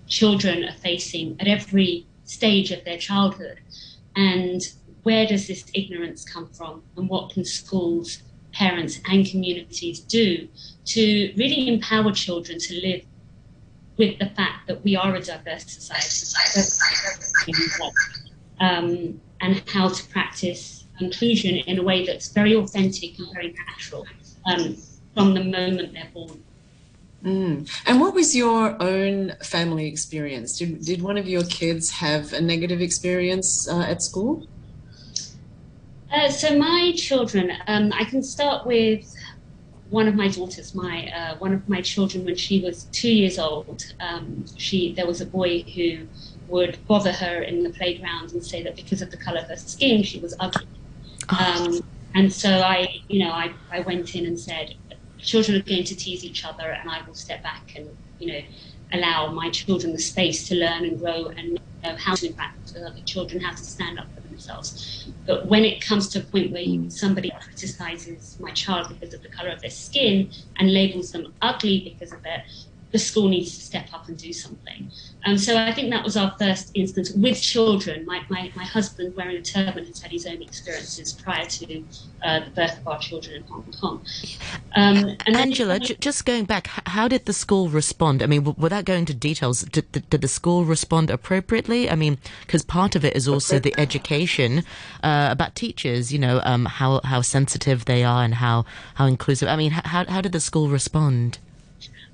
children 0.07 0.65
are 0.65 0.73
facing 0.73 1.37
at 1.39 1.47
every 1.47 2.05
stage 2.25 2.71
of 2.71 2.83
their 2.83 2.97
childhood? 2.97 3.59
And 4.15 4.61
where 5.03 5.25
does 5.25 5.47
this 5.47 5.65
ignorance 5.73 6.23
come 6.23 6.47
from? 6.49 6.83
And 6.97 7.09
what 7.09 7.31
can 7.31 7.45
schools, 7.45 8.23
parents, 8.53 8.99
and 9.09 9.25
communities 9.25 10.01
do 10.01 10.47
to 10.85 11.33
really 11.37 11.69
empower 11.69 12.11
children 12.11 12.59
to 12.59 12.81
live 12.81 13.05
with 13.97 14.19
the 14.19 14.27
fact 14.27 14.52
that 14.67 14.83
we 14.83 14.95
are 14.95 15.15
a 15.15 15.21
diverse 15.21 15.65
society, 15.65 16.35
um, 18.59 19.19
and 19.41 19.63
how 19.69 19.89
to 19.89 20.03
practice 20.09 20.85
inclusion 20.99 21.55
in 21.55 21.79
a 21.79 21.83
way 21.83 22.05
that's 22.05 22.29
very 22.29 22.55
authentic 22.55 23.17
and 23.19 23.27
very 23.33 23.53
natural 23.67 24.05
um, 24.45 24.77
from 25.13 25.33
the 25.33 25.43
moment 25.43 25.93
they're 25.93 26.09
born. 26.13 26.43
Mm. 27.23 27.69
And 27.85 28.01
what 28.01 28.13
was 28.13 28.35
your 28.35 28.81
own 28.81 29.33
family 29.43 29.87
experience? 29.87 30.57
Did, 30.57 30.83
did 30.83 31.01
one 31.01 31.17
of 31.17 31.27
your 31.27 31.43
kids 31.45 31.89
have 31.91 32.33
a 32.33 32.41
negative 32.41 32.81
experience 32.81 33.67
uh, 33.69 33.81
at 33.81 34.01
school? 34.01 34.45
Uh, 36.11 36.29
so 36.29 36.57
my 36.57 36.93
children, 36.95 37.53
um, 37.67 37.91
I 37.93 38.03
can 38.03 38.21
start 38.21 38.67
with 38.67 39.12
one 39.93 40.07
of 40.07 40.15
my 40.15 40.27
daughters, 40.27 40.73
my 40.73 41.07
uh, 41.19 41.35
one 41.37 41.53
of 41.53 41.69
my 41.69 41.79
children, 41.79 42.25
when 42.25 42.35
she 42.35 42.59
was 42.61 42.85
two 42.85 43.13
years 43.21 43.37
old, 43.37 43.93
um, 43.99 44.43
she 44.57 44.91
there 44.91 45.05
was 45.05 45.21
a 45.21 45.25
boy 45.25 45.61
who 45.75 46.07
would 46.47 46.79
bother 46.87 47.11
her 47.11 47.43
in 47.43 47.63
the 47.63 47.69
playground 47.69 48.31
and 48.31 48.43
say 48.43 48.63
that 48.63 48.75
because 48.75 49.03
of 49.03 49.11
the 49.11 49.17
color 49.17 49.41
of 49.41 49.47
her 49.47 49.55
skin, 49.55 50.01
she 50.01 50.19
was 50.19 50.33
ugly. 50.39 50.65
Oh. 51.29 51.37
Um, 51.45 51.81
and 52.15 52.33
so 52.33 52.49
I, 52.49 53.01
you 53.07 53.19
know, 53.23 53.31
I, 53.31 53.53
I 53.71 53.81
went 53.81 54.15
in 54.15 54.25
and 54.25 54.39
said, 54.39 54.75
children 55.19 55.59
are 55.59 55.63
going 55.63 55.83
to 55.83 55.95
tease 55.95 56.23
each 56.25 56.43
other, 56.43 56.71
and 56.71 56.89
I 56.89 57.01
will 57.05 57.13
step 57.13 57.43
back 57.43 57.73
and, 57.75 57.87
you 58.19 58.27
know, 58.31 58.41
allow 58.93 59.31
my 59.31 59.51
children 59.51 59.93
the 59.93 59.99
space 59.99 60.47
to 60.49 60.55
learn 60.55 60.85
and 60.85 60.99
grow 60.99 61.27
and 61.27 61.59
know 61.83 61.95
how 61.97 62.15
to 62.15 62.27
interact 62.27 62.73
with 62.73 62.83
other 62.83 63.01
children, 63.05 63.41
how 63.41 63.51
to 63.51 63.63
stand 63.63 63.99
up 63.99 64.07
for 64.15 64.21
themselves. 64.33 65.09
But 65.25 65.47
when 65.47 65.63
it 65.63 65.85
comes 65.85 66.09
to 66.09 66.19
a 66.19 66.23
point 66.23 66.51
where 66.51 66.89
somebody 66.89 67.31
criticizes 67.45 68.37
my 68.39 68.51
child 68.51 68.89
because 68.89 69.13
of 69.13 69.21
the 69.21 69.29
color 69.29 69.49
of 69.49 69.61
their 69.61 69.71
skin 69.71 70.31
and 70.57 70.73
labels 70.73 71.11
them 71.11 71.33
ugly 71.41 71.79
because 71.89 72.11
of 72.13 72.19
it, 72.25 72.41
the 72.93 72.99
school 72.99 73.27
needs 73.27 73.57
to 73.57 73.61
step 73.63 73.87
up 73.91 74.07
and 74.07 74.17
do 74.17 74.31
something. 74.31 74.89
Um, 75.25 75.37
so 75.37 75.57
I 75.57 75.71
think 75.73 75.89
that 75.89 76.03
was 76.03 76.15
our 76.15 76.35
first 76.37 76.69
instance 76.75 77.11
with 77.11 77.41
children. 77.41 78.05
My, 78.05 78.21
my, 78.29 78.51
my 78.55 78.63
husband, 78.63 79.15
wearing 79.15 79.37
a 79.37 79.41
turban, 79.41 79.85
has 79.87 79.99
had 80.01 80.11
his 80.11 80.27
own 80.27 80.41
experiences 80.43 81.11
prior 81.11 81.45
to 81.45 81.83
uh, 82.23 82.41
the 82.41 82.51
birth 82.51 82.77
of 82.77 82.87
our 82.87 82.99
children 82.99 83.37
in 83.37 83.43
Hong 83.43 83.65
Kong. 83.81 84.05
Um, 84.75 85.17
and 85.25 85.35
then- 85.35 85.35
Angela, 85.37 85.79
j- 85.79 85.95
just 85.99 86.23
going 86.25 86.45
back, 86.45 86.67
how 86.85 87.07
did 87.07 87.25
the 87.25 87.33
school 87.33 87.67
respond? 87.67 88.21
I 88.21 88.27
mean, 88.27 88.43
w- 88.43 88.55
without 88.61 88.85
going 88.85 88.99
into 88.99 89.13
details, 89.15 89.61
did, 89.63 89.91
did, 89.91 90.07
did 90.11 90.21
the 90.21 90.27
school 90.27 90.63
respond 90.63 91.09
appropriately? 91.09 91.89
I 91.89 91.95
mean, 91.95 92.19
because 92.41 92.63
part 92.63 92.95
of 92.95 93.03
it 93.03 93.15
is 93.15 93.27
also 93.27 93.57
the 93.59 93.73
education 93.79 94.63
uh, 95.03 95.29
about 95.31 95.55
teachers, 95.55 96.13
you 96.13 96.19
know, 96.19 96.41
um, 96.43 96.65
how, 96.65 97.01
how 97.05 97.21
sensitive 97.21 97.85
they 97.85 98.03
are 98.03 98.23
and 98.23 98.35
how, 98.35 98.65
how 98.95 99.05
inclusive. 99.07 99.47
I 99.49 99.55
mean, 99.55 99.71
how, 99.71 100.05
how 100.05 100.21
did 100.21 100.31
the 100.33 100.39
school 100.39 100.67
respond? 100.69 101.39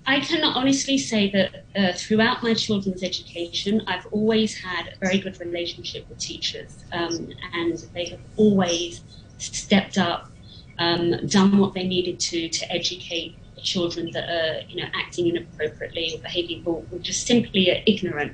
I 0.09 0.21
can 0.21 0.43
honestly 0.43 0.97
say 0.97 1.29
that 1.29 1.65
uh, 1.75 1.93
throughout 1.95 2.41
my 2.41 2.55
children's 2.55 3.03
education, 3.03 3.83
I've 3.85 4.07
always 4.07 4.57
had 4.57 4.87
a 4.87 4.97
very 5.05 5.19
good 5.19 5.39
relationship 5.39 6.09
with 6.09 6.17
teachers, 6.17 6.83
um, 6.91 7.29
and 7.53 7.77
they 7.93 8.05
have 8.05 8.19
always 8.35 9.03
stepped 9.37 9.99
up, 9.99 10.31
um, 10.79 11.27
done 11.27 11.59
what 11.59 11.75
they 11.75 11.87
needed 11.87 12.19
to 12.21 12.49
to 12.49 12.71
educate 12.71 13.37
the 13.53 13.61
children 13.61 14.09
that 14.13 14.27
are, 14.27 14.61
you 14.67 14.77
know, 14.81 14.89
acting 14.95 15.27
inappropriately 15.27 16.15
or 16.15 16.19
behaving 16.23 16.63
or, 16.65 16.83
or 16.91 16.97
just 16.97 17.27
simply 17.27 17.69
are 17.69 17.83
ignorant. 17.85 18.33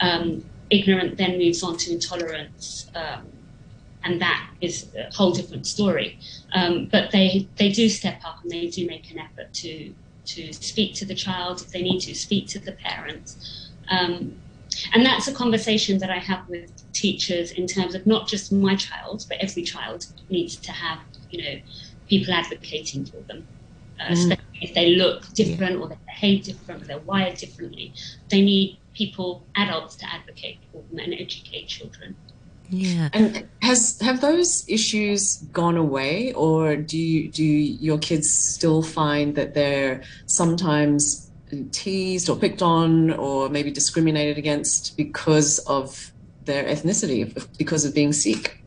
Um, 0.00 0.44
ignorant 0.70 1.18
then 1.18 1.36
moves 1.36 1.64
on 1.64 1.78
to 1.78 1.92
intolerance. 1.94 2.88
Um, 2.94 3.26
and 4.04 4.20
that 4.20 4.48
is 4.60 4.86
a 4.96 5.12
whole 5.12 5.32
different 5.32 5.66
story. 5.66 6.20
Um, 6.52 6.88
but 6.92 7.10
they 7.10 7.48
they 7.56 7.72
do 7.72 7.88
step 7.88 8.20
up 8.24 8.38
and 8.42 8.52
they 8.52 8.68
do 8.68 8.86
make 8.86 9.10
an 9.10 9.18
effort 9.18 9.52
to 9.64 9.92
to 10.28 10.52
speak 10.52 10.94
to 10.94 11.04
the 11.04 11.14
child 11.14 11.60
if 11.60 11.70
they 11.70 11.82
need 11.82 12.00
to, 12.00 12.14
speak 12.14 12.46
to 12.48 12.58
the 12.58 12.72
parents. 12.72 13.70
Um, 13.90 14.40
and 14.92 15.04
that's 15.04 15.26
a 15.28 15.32
conversation 15.32 15.98
that 15.98 16.10
I 16.10 16.18
have 16.18 16.48
with 16.48 16.70
teachers 16.92 17.52
in 17.52 17.66
terms 17.66 17.94
of 17.94 18.06
not 18.06 18.28
just 18.28 18.52
my 18.52 18.76
child, 18.76 19.24
but 19.28 19.38
every 19.40 19.62
child 19.62 20.06
needs 20.28 20.56
to 20.56 20.72
have, 20.72 20.98
you 21.30 21.42
know, 21.42 21.60
people 22.08 22.32
advocating 22.34 23.04
for 23.06 23.20
them. 23.22 23.46
Uh, 24.00 24.12
Especially 24.12 24.44
if 24.60 24.74
they 24.74 24.94
look 24.94 25.32
different 25.34 25.80
or 25.80 25.88
they 25.88 25.98
behave 26.06 26.44
different 26.44 26.82
or 26.82 26.86
they're 26.86 26.98
wired 26.98 27.36
differently. 27.36 27.92
They 28.28 28.42
need 28.42 28.78
people, 28.94 29.44
adults, 29.56 29.96
to 29.96 30.06
advocate 30.12 30.58
for 30.70 30.82
them 30.90 30.98
and 31.00 31.14
educate 31.14 31.66
children. 31.66 32.16
Yeah. 32.70 33.08
And 33.12 33.48
has 33.62 33.98
have 34.00 34.20
those 34.20 34.68
issues 34.68 35.38
gone 35.52 35.76
away, 35.76 36.32
or 36.34 36.76
do 36.76 36.98
you, 36.98 37.30
do 37.30 37.44
your 37.44 37.98
kids 37.98 38.30
still 38.30 38.82
find 38.82 39.34
that 39.36 39.54
they're 39.54 40.02
sometimes 40.26 41.30
teased 41.72 42.28
or 42.28 42.36
picked 42.36 42.62
on, 42.62 43.12
or 43.12 43.48
maybe 43.48 43.70
discriminated 43.70 44.36
against 44.36 44.96
because 44.96 45.58
of 45.60 46.12
their 46.44 46.64
ethnicity, 46.64 47.46
because 47.58 47.84
of 47.84 47.94
being 47.94 48.12
Sikh? 48.12 48.62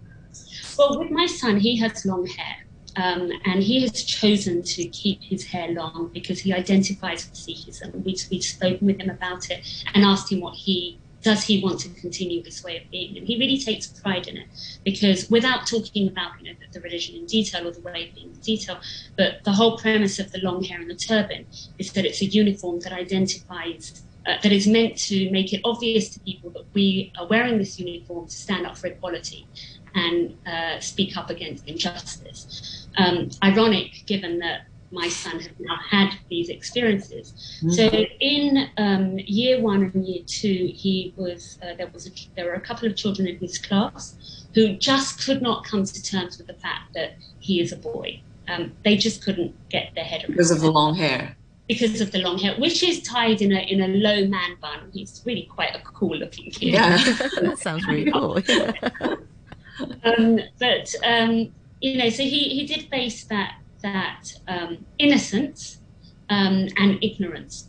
Well, 0.77 0.97
with 0.99 1.11
my 1.11 1.27
son, 1.27 1.57
he 1.57 1.77
has 1.77 2.05
long 2.05 2.25
hair. 2.25 2.55
Um, 2.97 3.31
and 3.45 3.63
he 3.63 3.81
has 3.83 4.03
chosen 4.03 4.63
to 4.63 4.85
keep 4.85 5.21
his 5.21 5.45
hair 5.45 5.69
long 5.69 6.09
because 6.13 6.39
he 6.41 6.53
identifies 6.53 7.29
with 7.29 7.39
Sikhism. 7.39 8.03
We, 8.03 8.17
we've 8.29 8.43
spoken 8.43 8.87
with 8.87 8.99
him 8.99 9.09
about 9.09 9.49
it 9.49 9.63
and 9.93 10.03
asked 10.03 10.31
him 10.31 10.41
what 10.41 10.55
he 10.55 10.99
does 11.21 11.43
he 11.43 11.61
want 11.61 11.79
to 11.81 11.89
continue 11.89 12.41
this 12.43 12.63
way 12.63 12.77
of 12.77 12.89
being? 12.91 13.17
And 13.17 13.27
he 13.27 13.37
really 13.37 13.59
takes 13.59 13.87
pride 13.87 14.27
in 14.27 14.37
it 14.37 14.47
because 14.83 15.29
without 15.29 15.67
talking 15.67 16.07
about 16.07 16.31
you 16.39 16.51
know 16.51 16.59
the, 16.59 16.79
the 16.79 16.81
religion 16.81 17.15
in 17.15 17.25
detail 17.25 17.67
or 17.67 17.71
the 17.71 17.81
way 17.81 18.09
of 18.09 18.15
being 18.15 18.31
in 18.31 18.39
detail, 18.39 18.79
but 19.17 19.43
the 19.43 19.51
whole 19.51 19.77
premise 19.77 20.19
of 20.19 20.31
the 20.31 20.39
long 20.39 20.63
hair 20.63 20.79
and 20.79 20.89
the 20.89 20.95
turban 20.95 21.45
is 21.77 21.93
that 21.93 22.05
it's 22.05 22.21
a 22.21 22.25
uniform 22.25 22.79
that 22.81 22.93
identifies. 22.93 24.03
Uh, 24.23 24.37
that 24.43 24.51
is 24.51 24.67
meant 24.67 24.95
to 24.95 25.31
make 25.31 25.51
it 25.51 25.59
obvious 25.65 26.09
to 26.09 26.19
people 26.19 26.51
that 26.51 26.63
we 26.75 27.11
are 27.17 27.25
wearing 27.25 27.57
this 27.57 27.79
uniform 27.79 28.27
to 28.27 28.35
stand 28.35 28.67
up 28.67 28.77
for 28.77 28.85
equality 28.85 29.47
and 29.95 30.37
uh, 30.45 30.79
speak 30.79 31.17
up 31.17 31.31
against 31.31 31.67
injustice. 31.67 32.87
Um, 32.97 33.29
ironic, 33.43 34.03
given 34.05 34.37
that 34.37 34.67
my 34.91 35.07
son 35.07 35.39
has 35.39 35.49
now 35.59 35.77
had 35.89 36.13
these 36.29 36.49
experiences. 36.49 37.59
Mm. 37.63 37.73
So 37.73 37.83
in 38.19 38.69
um, 38.77 39.19
year 39.19 39.61
one 39.61 39.91
and 39.93 40.05
year 40.05 40.23
two, 40.25 40.71
he 40.73 41.13
was 41.15 41.57
uh, 41.63 41.75
there 41.75 41.87
was 41.87 42.07
a, 42.07 42.11
there 42.35 42.45
were 42.45 42.53
a 42.53 42.61
couple 42.61 42.87
of 42.87 42.95
children 42.95 43.27
in 43.27 43.37
his 43.37 43.57
class 43.57 44.45
who 44.53 44.75
just 44.75 45.25
could 45.25 45.41
not 45.41 45.63
come 45.63 45.83
to 45.85 46.03
terms 46.03 46.37
with 46.37 46.47
the 46.47 46.53
fact 46.53 46.93
that 46.93 47.15
he 47.39 47.61
is 47.61 47.71
a 47.71 47.77
boy. 47.77 48.21
Um, 48.47 48.73
they 48.83 48.97
just 48.97 49.23
couldn't 49.23 49.55
get 49.69 49.93
their 49.95 50.03
head 50.03 50.23
around 50.23 50.31
Because 50.31 50.51
of 50.51 50.59
the 50.59 50.71
long 50.71 50.95
hair. 50.95 51.37
because 51.69 52.01
of 52.01 52.11
the 52.11 52.19
long 52.19 52.37
hair, 52.37 52.55
which 52.59 52.83
is 52.83 53.01
tied 53.01 53.41
in 53.41 53.53
a 53.53 53.59
in 53.59 53.81
a 53.81 53.87
low 53.87 54.27
man 54.27 54.57
bun. 54.61 54.91
He's 54.93 55.21
really 55.25 55.43
quite 55.43 55.73
a 55.73 55.79
cool 55.79 56.17
looking 56.17 56.51
kid. 56.51 56.73
Yeah. 56.73 56.97
that 57.41 57.59
sounds 57.59 57.87
really 57.87 58.11
cool. 58.11 58.37
um, 60.03 60.39
but 60.59 60.93
um, 61.05 61.53
you 61.79 61.97
know, 61.97 62.09
so 62.09 62.23
he, 62.23 62.49
he 62.49 62.65
did 62.65 62.89
face 62.89 63.23
that 63.25 63.55
that 63.81 64.23
um, 64.47 64.85
innocence 64.97 65.81
um, 66.29 66.67
and 66.77 67.03
ignorance. 67.03 67.67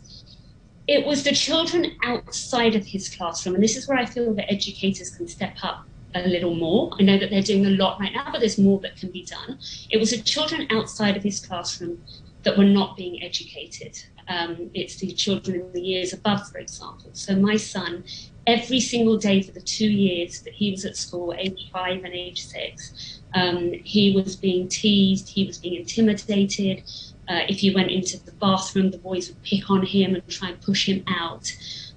It 0.87 1.05
was 1.05 1.23
the 1.23 1.33
children 1.33 1.91
outside 2.03 2.75
of 2.75 2.85
his 2.85 3.09
classroom, 3.15 3.55
and 3.55 3.63
this 3.63 3.77
is 3.77 3.87
where 3.87 3.97
I 3.97 4.05
feel 4.05 4.33
that 4.33 4.51
educators 4.51 5.11
can 5.11 5.27
step 5.27 5.55
up 5.63 5.85
a 6.15 6.27
little 6.27 6.53
more. 6.53 6.91
I 6.99 7.03
know 7.03 7.17
that 7.17 7.29
they're 7.29 7.41
doing 7.41 7.65
a 7.65 7.69
lot 7.69 7.99
right 7.99 8.13
now, 8.13 8.29
but 8.31 8.39
there's 8.39 8.57
more 8.57 8.79
that 8.81 8.97
can 8.97 9.09
be 9.11 9.25
done. 9.25 9.59
It 9.89 9.97
was 9.97 10.11
the 10.11 10.21
children 10.21 10.67
outside 10.69 11.17
of 11.17 11.23
his 11.23 11.45
classroom 11.45 12.03
that 12.43 12.57
were 12.57 12.65
not 12.65 12.97
being 12.97 13.23
educated. 13.23 13.97
Um, 14.27 14.69
it's 14.73 14.97
the 14.97 15.11
children 15.11 15.61
in 15.61 15.73
the 15.73 15.81
years 15.81 16.13
above, 16.13 16.47
for 16.49 16.57
example. 16.57 17.09
So 17.13 17.35
my 17.35 17.55
son, 17.55 18.03
every 18.45 18.79
single 18.79 19.17
day 19.17 19.41
for 19.41 19.51
the 19.51 19.61
two 19.61 19.89
years 19.89 20.41
that 20.41 20.53
he 20.53 20.71
was 20.71 20.85
at 20.85 20.97
school, 20.97 21.33
age 21.37 21.69
five 21.71 22.03
and 22.03 22.13
age 22.13 22.45
six, 22.45 23.21
um, 23.33 23.71
he 23.83 24.11
was 24.15 24.35
being 24.35 24.67
teased, 24.67 25.29
he 25.29 25.45
was 25.45 25.57
being 25.57 25.75
intimidated. 25.75 26.83
Uh, 27.29 27.41
if 27.47 27.59
he 27.59 27.73
went 27.73 27.89
into 27.89 28.17
the 28.25 28.33
bathroom, 28.33 28.91
the 28.91 28.97
boys 28.97 29.29
would 29.29 29.41
pick 29.43 29.69
on 29.69 29.85
him 29.85 30.13
and 30.15 30.27
try 30.27 30.49
and 30.49 30.61
push 30.61 30.87
him 30.87 31.03
out. 31.07 31.51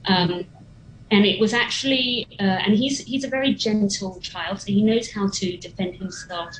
Um, 0.07 0.47
and 1.11 1.25
it 1.25 1.41
was 1.41 1.53
actually, 1.53 2.27
uh, 2.41 2.43
and 2.43 2.75
he's 2.75 3.01
he's 3.01 3.25
a 3.25 3.29
very 3.29 3.55
gentle 3.55 4.19
child, 4.21 4.61
so 4.61 4.67
he 4.67 4.83
knows 4.83 5.13
how 5.13 5.29
to 5.29 5.57
defend 5.57 5.97
himself 5.97 6.55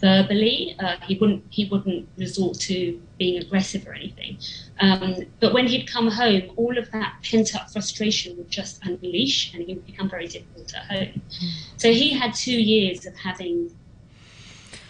verbally. 0.00 0.76
Uh, 0.78 0.96
he 1.06 1.16
wouldn't 1.18 1.44
he 1.50 1.64
wouldn't 1.66 2.08
resort 2.16 2.58
to 2.60 3.00
being 3.18 3.40
aggressive 3.42 3.86
or 3.86 3.94
anything. 3.94 4.38
Um, 4.80 5.16
but 5.40 5.52
when 5.52 5.66
he'd 5.66 5.86
come 5.90 6.08
home, 6.08 6.50
all 6.56 6.78
of 6.78 6.90
that 6.92 7.14
pent 7.28 7.54
up 7.54 7.70
frustration 7.70 8.36
would 8.36 8.50
just 8.50 8.84
unleash, 8.84 9.52
and 9.54 9.64
he 9.64 9.74
would 9.74 9.86
become 9.86 10.08
very 10.08 10.28
difficult 10.28 10.72
at 10.74 10.84
home. 10.86 11.22
So 11.76 11.92
he 11.92 12.10
had 12.10 12.34
two 12.34 12.60
years 12.60 13.06
of 13.06 13.16
having 13.16 13.74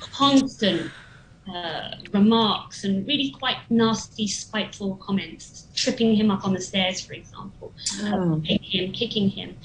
constant 0.00 0.90
uh, 1.52 1.92
remarks 2.12 2.84
and 2.84 3.06
really 3.06 3.30
quite 3.30 3.56
nasty, 3.70 4.26
spiteful 4.26 4.96
comments, 4.96 5.66
tripping 5.74 6.14
him 6.14 6.30
up 6.30 6.44
on 6.44 6.52
the 6.52 6.60
stairs, 6.60 7.00
for 7.00 7.14
example, 7.14 7.72
Oh. 8.02 8.40
him, 8.44 8.92
kicking 8.92 9.30
him. 9.30 9.56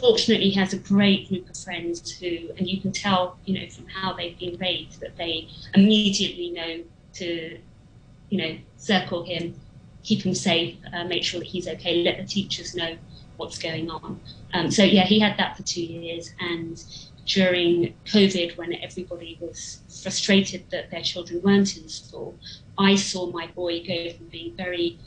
Fortunately, 0.00 0.50
has 0.50 0.72
a 0.72 0.78
great 0.78 1.28
group 1.28 1.48
of 1.48 1.56
friends 1.56 2.10
who, 2.10 2.50
and 2.56 2.66
you 2.66 2.80
can 2.80 2.90
tell, 2.90 3.38
you 3.44 3.60
know, 3.60 3.68
from 3.68 3.86
how 3.86 4.14
they've 4.14 4.38
been 4.38 4.56
raised, 4.58 5.00
that 5.00 5.16
they 5.18 5.48
immediately 5.74 6.50
know 6.50 6.82
to, 7.14 7.58
you 8.30 8.38
know, 8.38 8.58
circle 8.78 9.24
him, 9.24 9.54
keep 10.02 10.22
him 10.22 10.34
safe, 10.34 10.78
uh, 10.94 11.04
make 11.04 11.22
sure 11.22 11.40
that 11.40 11.46
he's 11.46 11.68
okay, 11.68 12.02
let 12.02 12.16
the 12.16 12.24
teachers 12.24 12.74
know 12.74 12.96
what's 13.36 13.58
going 13.58 13.90
on. 13.90 14.20
Um, 14.54 14.70
so 14.70 14.82
yeah, 14.82 15.04
he 15.04 15.20
had 15.20 15.36
that 15.38 15.56
for 15.56 15.62
two 15.64 15.82
years, 15.82 16.32
and 16.40 16.82
during 17.26 17.94
COVID, 18.06 18.56
when 18.56 18.74
everybody 18.74 19.38
was 19.40 19.80
frustrated 20.02 20.64
that 20.70 20.90
their 20.90 21.02
children 21.02 21.42
weren't 21.42 21.76
in 21.76 21.88
school, 21.88 22.36
I 22.78 22.96
saw 22.96 23.30
my 23.30 23.46
boy 23.48 23.84
go 23.86 24.10
from 24.12 24.26
being 24.26 24.56
very 24.56 24.98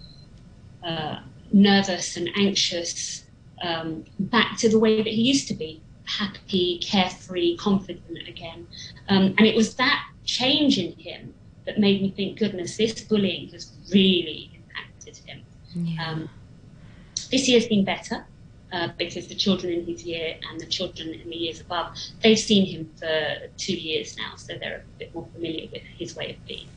uh, 0.85 1.19
nervous 1.51 2.15
and 2.15 2.29
anxious 2.35 3.22
um, 3.63 4.03
back 4.19 4.57
to 4.57 4.69
the 4.69 4.77
way 4.77 4.97
that 4.97 5.13
he 5.17 5.23
used 5.33 5.47
to 5.47 5.55
be 5.55 5.81
happy, 6.05 6.79
carefree, 6.83 7.57
confident 7.57 8.27
again. 8.27 8.67
Um, 9.09 9.33
and 9.37 9.47
it 9.47 9.55
was 9.55 9.75
that 9.75 9.99
change 10.25 10.77
in 10.77 10.91
him 11.07 11.33
that 11.65 11.79
made 11.79 12.01
me 12.01 12.11
think, 12.11 12.37
goodness, 12.37 12.77
this 12.77 13.01
bullying 13.09 13.47
has 13.49 13.71
really 13.93 14.51
impacted 14.53 15.15
him. 15.25 15.39
Yeah. 15.75 16.11
Um, 16.11 16.29
this 17.31 17.47
year's 17.47 17.67
been 17.67 17.85
better. 17.85 18.25
uh, 18.73 18.89
because 18.97 19.27
the 19.27 19.35
children 19.35 19.71
in 19.71 19.85
his 19.85 20.03
year 20.03 20.35
and 20.49 20.59
the 20.59 20.65
children 20.65 21.09
in 21.09 21.29
the 21.29 21.35
years 21.35 21.61
above, 21.61 21.95
they've 22.21 22.39
seen 22.39 22.65
him 22.65 22.89
for 22.97 23.47
two 23.55 23.75
years 23.75 24.17
now, 24.17 24.35
so 24.35 24.53
they're 24.59 24.77
a 24.77 24.97
bit 24.99 25.13
more 25.13 25.27
familiar 25.33 25.69
with 25.71 25.83
his 25.83 26.15
way 26.15 26.31
of 26.31 26.45
being. 26.47 26.67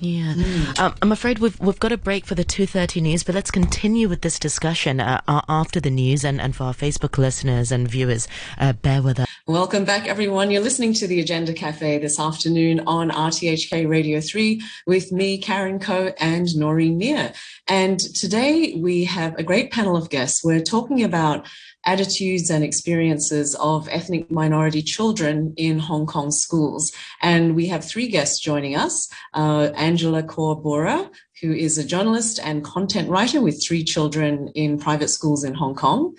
Yeah, 0.00 0.34
mm. 0.34 0.78
um, 0.78 0.94
I'm 1.00 1.12
afraid 1.12 1.38
we've 1.38 1.58
we've 1.58 1.78
got 1.78 1.92
a 1.92 1.96
break 1.96 2.26
for 2.26 2.34
the 2.34 2.44
2:30 2.44 3.00
news, 3.02 3.24
but 3.24 3.34
let's 3.34 3.50
continue 3.50 4.08
with 4.08 4.20
this 4.20 4.38
discussion 4.38 5.00
uh, 5.00 5.20
after 5.48 5.80
the 5.80 5.90
news, 5.90 6.24
and, 6.24 6.40
and 6.40 6.54
for 6.54 6.64
our 6.64 6.74
Facebook 6.74 7.16
listeners 7.16 7.72
and 7.72 7.88
viewers, 7.88 8.28
uh, 8.58 8.74
bear 8.74 9.00
with 9.00 9.20
us. 9.20 9.26
Welcome 9.46 9.84
back, 9.84 10.08
everyone. 10.08 10.50
You're 10.50 10.62
listening 10.62 10.92
to 10.94 11.06
the 11.06 11.20
Agenda 11.20 11.52
Cafe 11.52 11.98
this 11.98 12.18
afternoon 12.18 12.80
on 12.86 13.10
RTHK 13.10 13.88
Radio 13.88 14.20
3 14.20 14.60
with 14.86 15.12
me, 15.12 15.38
Karen 15.38 15.78
Coe, 15.78 16.12
and 16.18 16.54
Noreen 16.56 16.98
Mir. 16.98 17.32
And 17.68 17.98
today 17.98 18.74
we 18.76 19.04
have 19.04 19.36
a 19.38 19.42
great 19.42 19.70
panel 19.70 19.96
of 19.96 20.10
guests. 20.10 20.44
We're 20.44 20.60
talking 20.60 21.04
about 21.04 21.46
attitudes 21.86 22.50
and 22.50 22.62
experiences 22.62 23.54
of 23.54 23.88
ethnic 23.90 24.30
minority 24.30 24.82
children 24.82 25.54
in 25.56 25.78
Hong 25.78 26.04
Kong 26.04 26.30
schools. 26.30 26.92
And 27.22 27.54
we 27.54 27.66
have 27.68 27.84
three 27.84 28.08
guests 28.08 28.40
joining 28.40 28.76
us 28.76 29.08
uh, 29.34 29.70
Angela 29.76 30.22
Kaur 30.22 30.62
Bora, 30.62 31.10
who 31.40 31.52
is 31.52 31.78
a 31.78 31.84
journalist 31.84 32.40
and 32.42 32.64
content 32.64 33.08
writer 33.08 33.40
with 33.40 33.64
three 33.64 33.84
children 33.84 34.48
in 34.54 34.78
private 34.78 35.08
schools 35.08 35.44
in 35.44 35.54
Hong 35.54 35.74
Kong 35.74 36.14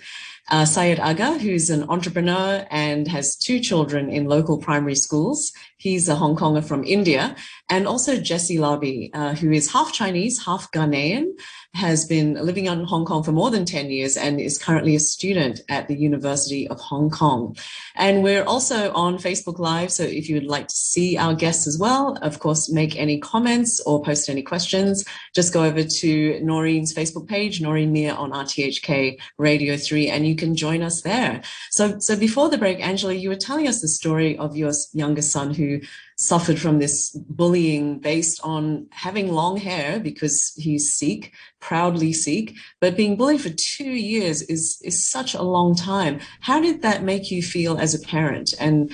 uh, 0.50 0.64
Syed 0.64 0.98
Aga, 0.98 1.38
who's 1.38 1.70
an 1.70 1.84
entrepreneur 1.88 2.66
and 2.70 3.06
has 3.08 3.36
two 3.36 3.60
children 3.60 4.08
in 4.10 4.26
local 4.26 4.58
primary 4.58 4.94
schools. 4.94 5.52
He's 5.76 6.08
a 6.08 6.16
Hong 6.16 6.36
Konger 6.36 6.64
from 6.64 6.84
India. 6.84 7.36
And 7.68 7.86
also 7.86 8.18
Jesse 8.18 8.56
Larbi, 8.56 9.10
uh, 9.12 9.34
who 9.34 9.52
is 9.52 9.72
half 9.72 9.92
Chinese, 9.92 10.44
half 10.44 10.70
Ghanaian, 10.70 11.26
has 11.74 12.06
been 12.06 12.34
living 12.34 12.66
in 12.66 12.84
Hong 12.84 13.04
Kong 13.04 13.22
for 13.22 13.32
more 13.32 13.50
than 13.50 13.64
10 13.64 13.90
years 13.90 14.16
and 14.16 14.40
is 14.40 14.58
currently 14.58 14.96
a 14.96 15.00
student 15.00 15.60
at 15.68 15.86
the 15.86 15.94
University 15.94 16.66
of 16.68 16.80
Hong 16.80 17.10
Kong. 17.10 17.56
And 17.94 18.22
we're 18.22 18.44
also 18.44 18.92
on 18.92 19.18
Facebook 19.18 19.58
Live. 19.58 19.92
So 19.92 20.02
if 20.02 20.28
you 20.28 20.36
would 20.36 20.46
like 20.46 20.68
to 20.68 20.74
see 20.74 21.16
our 21.16 21.34
guests 21.34 21.66
as 21.66 21.78
well, 21.78 22.18
of 22.22 22.40
course, 22.40 22.70
make 22.70 22.96
any 22.96 23.20
comments 23.20 23.80
or 23.80 24.02
post 24.02 24.28
any 24.28 24.42
questions, 24.42 25.04
just 25.34 25.52
go 25.52 25.62
over 25.62 25.84
to 25.84 26.40
Noreen's 26.40 26.94
Facebook 26.94 27.28
page, 27.28 27.60
Noreen 27.60 27.92
Mir 27.92 28.14
on 28.14 28.32
RTHK 28.32 29.18
Radio 29.36 29.76
3, 29.76 30.08
and 30.08 30.26
you 30.26 30.36
can 30.36 30.56
join 30.56 30.82
us 30.82 31.02
there. 31.02 31.42
So, 31.70 31.98
so 32.00 32.16
before 32.16 32.48
the 32.48 32.58
break, 32.58 32.80
Angela, 32.80 33.12
you 33.12 33.28
were 33.28 33.36
telling 33.36 33.68
us 33.68 33.80
the 33.80 33.88
story 33.88 34.36
of 34.38 34.56
your 34.56 34.72
youngest 34.94 35.30
son 35.30 35.54
who 35.54 35.80
suffered 36.18 36.58
from 36.58 36.80
this 36.80 37.12
bullying 37.12 38.00
based 38.00 38.40
on 38.42 38.88
having 38.90 39.30
long 39.32 39.56
hair 39.56 40.00
because 40.00 40.52
he's 40.56 40.92
Sikh, 40.92 41.32
proudly 41.60 42.12
Sikh, 42.12 42.56
but 42.80 42.96
being 42.96 43.16
bullied 43.16 43.40
for 43.40 43.50
two 43.50 43.90
years 43.90 44.42
is 44.42 44.80
is 44.82 45.08
such 45.08 45.32
a 45.34 45.42
long 45.42 45.76
time. 45.76 46.18
How 46.40 46.60
did 46.60 46.82
that 46.82 47.04
make 47.04 47.30
you 47.30 47.40
feel 47.40 47.78
as 47.78 47.94
a 47.94 48.00
parent? 48.00 48.52
And 48.58 48.92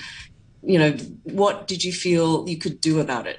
you 0.62 0.78
know, 0.78 0.92
what 1.22 1.66
did 1.66 1.82
you 1.82 1.92
feel 1.92 2.46
you 2.46 2.58
could 2.58 2.80
do 2.80 3.00
about 3.00 3.26
it? 3.26 3.38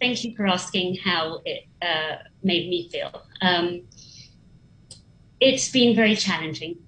Thank 0.00 0.24
you 0.24 0.34
for 0.36 0.46
asking 0.46 0.98
how 1.04 1.42
it 1.44 1.64
uh, 1.82 2.22
made 2.44 2.70
me 2.70 2.88
feel. 2.88 3.22
Um, 3.42 3.82
it's 5.40 5.68
been 5.70 5.96
very 5.96 6.14
challenging. 6.14 6.78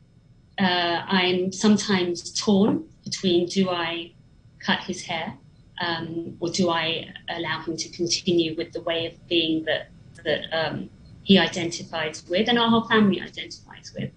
Uh, 0.60 1.02
I'm 1.08 1.50
sometimes 1.50 2.32
torn 2.32 2.84
between 3.02 3.48
do 3.48 3.68
I 3.68 4.12
cut 4.60 4.80
his 4.84 5.02
hair 5.02 5.38
um, 5.80 6.36
or 6.40 6.50
do 6.50 6.70
I 6.70 7.12
allow 7.28 7.62
him 7.62 7.76
to 7.76 7.88
continue 7.90 8.54
with 8.56 8.72
the 8.72 8.82
way 8.82 9.06
of 9.06 9.28
being 9.28 9.64
that 9.64 9.90
that 10.24 10.44
um, 10.52 10.90
he 11.22 11.38
identifies 11.38 12.24
with 12.28 12.48
and 12.48 12.58
our 12.58 12.68
whole 12.68 12.88
family 12.88 13.20
identifies 13.20 13.92
with? 13.96 14.10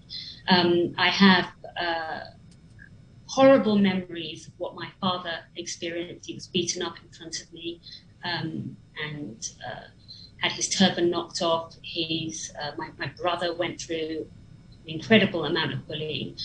Um, 0.48 0.94
I 0.96 1.08
have 1.08 1.46
uh, 1.80 2.20
horrible 3.26 3.76
memories 3.76 4.46
of 4.46 4.52
what 4.58 4.74
my 4.74 4.88
father 5.00 5.40
experienced. 5.56 6.26
He 6.26 6.34
was 6.34 6.46
beaten 6.46 6.82
up 6.82 6.96
in 7.02 7.08
front 7.10 7.40
of 7.42 7.52
me 7.52 7.80
um, 8.24 8.76
and 9.04 9.48
uh, 9.66 9.88
had 10.38 10.52
his 10.52 10.68
turban 10.68 11.10
knocked 11.10 11.42
off. 11.42 11.74
His 11.82 12.52
uh, 12.60 12.72
my, 12.76 12.90
my 12.98 13.08
brother 13.20 13.54
went 13.54 13.80
through 13.80 14.26
an 14.84 14.90
incredible 14.90 15.44
amount 15.44 15.72
of 15.72 15.86
bullying. 15.88 16.36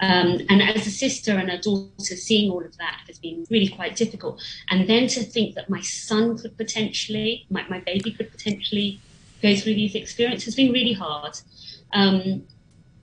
Um, 0.00 0.40
and 0.48 0.62
as 0.62 0.86
a 0.86 0.90
sister 0.90 1.32
and 1.32 1.50
a 1.50 1.58
daughter, 1.58 2.16
seeing 2.16 2.50
all 2.50 2.64
of 2.64 2.76
that 2.78 3.02
has 3.06 3.18
been 3.18 3.46
really 3.50 3.68
quite 3.68 3.96
difficult. 3.96 4.42
And 4.70 4.88
then 4.88 5.08
to 5.08 5.22
think 5.22 5.54
that 5.56 5.68
my 5.68 5.82
son 5.82 6.38
could 6.38 6.56
potentially, 6.56 7.46
my, 7.50 7.66
my 7.68 7.80
baby 7.80 8.12
could 8.12 8.30
potentially 8.30 9.00
go 9.42 9.54
through 9.54 9.74
these 9.74 9.94
experiences 9.94 10.46
has 10.46 10.54
been 10.54 10.72
really 10.72 10.94
hard. 10.94 11.38
Um, 11.92 12.44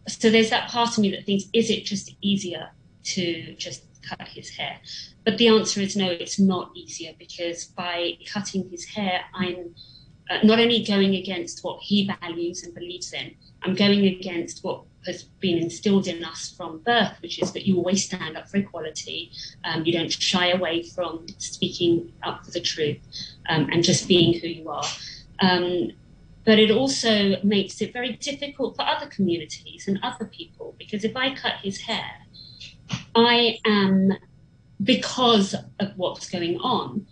so 0.07 0.29
there's 0.29 0.49
that 0.49 0.69
part 0.69 0.97
of 0.97 0.99
me 0.99 1.11
that 1.11 1.25
thinks, 1.25 1.45
is 1.53 1.69
it 1.69 1.85
just 1.85 2.15
easier 2.21 2.69
to 3.03 3.55
just 3.55 3.83
cut 4.01 4.27
his 4.27 4.49
hair? 4.49 4.79
But 5.23 5.37
the 5.37 5.49
answer 5.49 5.81
is 5.81 5.95
no, 5.95 6.09
it's 6.09 6.39
not 6.39 6.71
easier 6.75 7.13
because 7.19 7.65
by 7.65 8.13
cutting 8.25 8.69
his 8.69 8.85
hair, 8.85 9.21
I'm 9.35 9.75
uh, 10.29 10.39
not 10.43 10.59
only 10.59 10.83
going 10.83 11.15
against 11.15 11.63
what 11.63 11.81
he 11.81 12.09
values 12.21 12.63
and 12.63 12.73
believes 12.73 13.13
in, 13.13 13.35
I'm 13.63 13.75
going 13.75 14.05
against 14.05 14.63
what 14.63 14.83
has 15.07 15.23
been 15.23 15.57
instilled 15.57 16.07
in 16.07 16.23
us 16.23 16.53
from 16.55 16.79
birth, 16.79 17.17
which 17.21 17.41
is 17.41 17.51
that 17.53 17.65
you 17.65 17.77
always 17.77 18.05
stand 18.05 18.37
up 18.37 18.47
for 18.47 18.57
equality, 18.57 19.31
um, 19.63 19.85
you 19.85 19.93
don't 19.93 20.11
shy 20.11 20.51
away 20.51 20.83
from 20.83 21.25
speaking 21.37 22.11
up 22.23 22.45
for 22.45 22.51
the 22.51 22.61
truth 22.61 22.99
um, 23.49 23.67
and 23.71 23.83
just 23.83 24.07
being 24.07 24.39
who 24.39 24.47
you 24.47 24.69
are. 24.69 24.85
Um, 25.39 25.91
but 26.45 26.59
it 26.59 26.71
also 26.71 27.35
makes 27.43 27.81
it 27.81 27.91
very 27.91 28.13
difficult 28.13 28.75
for 28.77 28.83
other 28.83 29.07
communities 29.07 29.87
and 29.87 29.99
other 30.01 30.25
people 30.25 30.75
because 30.77 31.03
if 31.03 31.15
I 31.15 31.35
cut 31.35 31.55
his 31.61 31.81
hair, 31.81 32.11
I 33.15 33.57
am, 33.65 34.13
because 34.81 35.55
of 35.79 35.91
what's 35.97 36.29
going 36.29 36.57
on, 36.59 37.05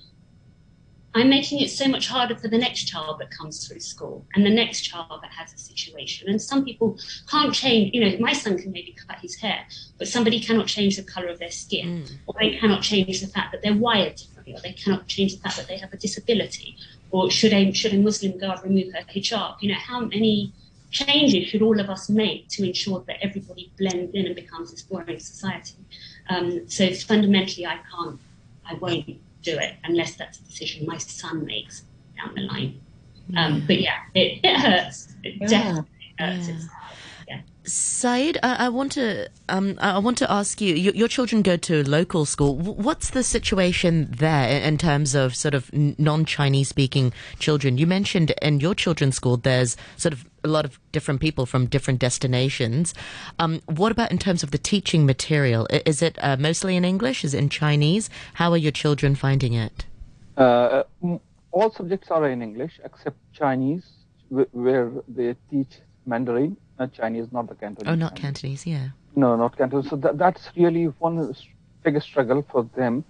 I'm 1.16 1.30
making 1.30 1.62
it 1.62 1.70
so 1.70 1.88
much 1.88 2.10
harder 2.10 2.36
for 2.36 2.50
the 2.50 2.58
next 2.58 2.84
child 2.84 3.20
that 3.20 3.32
comes 3.32 3.66
through 3.66 3.80
school 3.80 4.26
and 4.36 4.46
the 4.46 4.50
next 4.50 4.82
child 4.82 5.22
that 5.22 5.32
has 5.32 5.54
a 5.54 5.58
situation. 5.58 6.28
And 6.28 6.42
some 6.42 6.66
people 6.66 7.00
can't 7.32 7.54
change, 7.54 7.94
you 7.94 8.02
know, 8.02 8.18
my 8.20 8.34
son 8.34 8.58
can 8.58 8.74
maybe 8.74 8.94
cut 9.08 9.20
his 9.20 9.36
hair, 9.38 9.66
but 9.98 10.10
somebody 10.10 10.42
cannot 10.42 10.68
change 10.68 10.98
the 10.98 11.04
color 11.04 11.28
of 11.28 11.40
their 11.40 11.52
skin, 11.52 12.04
mm. 12.04 12.12
or 12.28 12.36
they 12.38 12.58
cannot 12.58 12.82
change 12.82 13.22
the 13.22 13.28
fact 13.28 13.54
that 13.54 13.62
they're 13.62 13.74
wired 13.74 14.18
differently, 14.18 14.56
or 14.56 14.60
they 14.60 14.74
cannot 14.74 15.08
change 15.08 15.36
the 15.36 15.42
fact 15.42 15.56
that 15.56 15.70
they 15.70 15.78
have 15.78 15.94
a 15.94 15.98
disability, 15.98 16.76
or 17.12 17.32
should 17.32 17.54
a, 17.54 17.72
should 17.72 17.94
a 17.94 17.98
Muslim 17.98 18.38
girl 18.38 18.60
remove 18.62 18.94
her 18.94 19.04
hijab? 19.04 19.56
You 19.62 19.70
know, 19.70 19.80
how 19.80 20.02
many 20.02 20.52
changes 20.92 21.48
should 21.48 21.62
all 21.62 21.80
of 21.80 21.90
us 21.90 22.10
make 22.10 22.50
to 22.50 22.68
ensure 22.68 23.02
that 23.08 23.18
everybody 23.22 23.72
blends 23.78 24.14
in 24.14 24.26
and 24.26 24.36
becomes 24.36 24.72
this 24.72 24.82
boring 24.82 25.20
society? 25.20 25.78
Um, 26.28 26.68
so 26.68 26.94
fundamentally, 26.94 27.66
I 27.66 27.80
can't, 27.90 28.20
I 28.70 28.74
won't 28.74 29.22
do 29.46 29.58
it 29.58 29.76
unless 29.84 30.16
that's 30.16 30.40
a 30.40 30.44
decision 30.44 30.86
my 30.86 30.98
son 30.98 31.46
makes 31.46 31.84
down 32.18 32.34
the 32.36 32.42
line. 32.42 32.82
Um, 33.38 33.64
but 33.66 33.80
yeah, 33.80 33.98
it, 34.14 34.40
it 34.44 34.58
hurts. 34.60 35.16
It 35.24 35.36
yeah. 35.40 35.48
definitely 35.48 36.16
hurts. 36.20 36.48
Yeah. 36.50 36.56
Syed, 37.68 38.38
I, 38.44 38.66
I, 38.66 38.70
want 38.70 38.92
to 38.94 39.28
um, 39.50 39.78
I 39.80 39.98
want 39.98 40.18
to 40.20 40.32
ask 40.32 40.62
you, 40.62 40.76
your, 40.76 41.08
children 41.08 41.42
go 41.42 41.58
to 41.58 41.88
local 41.90 42.26
school. 42.26 42.56
What's 42.56 43.10
the 43.10 43.24
situation 43.24 44.12
there 44.18 44.62
in 44.62 44.78
terms 44.78 45.16
of 45.16 45.36
sort 45.36 45.56
of 45.56 45.74
non-Chinese 45.74 46.70
speaking 46.70 47.12
children? 47.40 47.78
You 47.78 47.88
mentioned 47.88 48.32
in 48.42 48.60
your 48.60 48.76
children's 48.76 49.16
school 49.16 49.38
there's 49.38 49.78
sort 49.98 50.14
of 50.14 50.26
a 50.44 50.48
lot 50.48 50.66
of 50.66 50.80
different 50.92 51.22
people 51.22 51.46
from 51.48 51.66
different 51.66 52.00
destinations. 52.00 52.94
Um, 53.40 53.62
what 53.66 53.92
about 53.92 54.12
in 54.12 54.20
terms 54.20 54.44
of 54.44 54.52
the 54.52 54.60
teaching 54.60 55.06
material? 55.06 55.68
Is 55.72 56.04
it 56.04 56.18
uh, 56.22 56.38
mostly 56.38 56.76
in 56.76 56.86
English? 56.86 57.26
Is 57.26 57.34
it 57.34 57.40
in 57.40 57.50
Chinese? 57.50 58.10
How 58.36 58.52
are 58.52 58.58
your 58.58 58.72
children 58.72 59.16
finding 59.16 59.54
it? 59.54 59.86
Uh, 60.38 60.84
all 61.52 61.72
subjects 61.72 62.12
are 62.12 62.30
in 62.30 62.42
English 62.44 62.80
except 62.84 63.18
Chinese, 63.34 63.86
where 64.30 64.92
they 65.08 65.36
teach 65.50 65.80
Mandarin 66.06 66.58
not 66.80 66.94
Chinese, 66.94 67.28
not 67.32 67.48
the 67.48 67.56
Cantonese. 67.56 67.92
Oh, 67.92 67.96
not 67.96 68.16
Cantonese, 68.16 68.66
yeah. 68.68 68.90
No, 69.16 69.36
not 69.36 69.58
Cantonese. 69.58 69.90
So 69.90 69.96
that, 69.98 70.18
that's 70.18 70.50
really 70.56 70.86
one 70.86 71.34
biggest 71.84 72.08
struggle 72.08 72.46
for 72.52 72.70
them, 72.76 73.04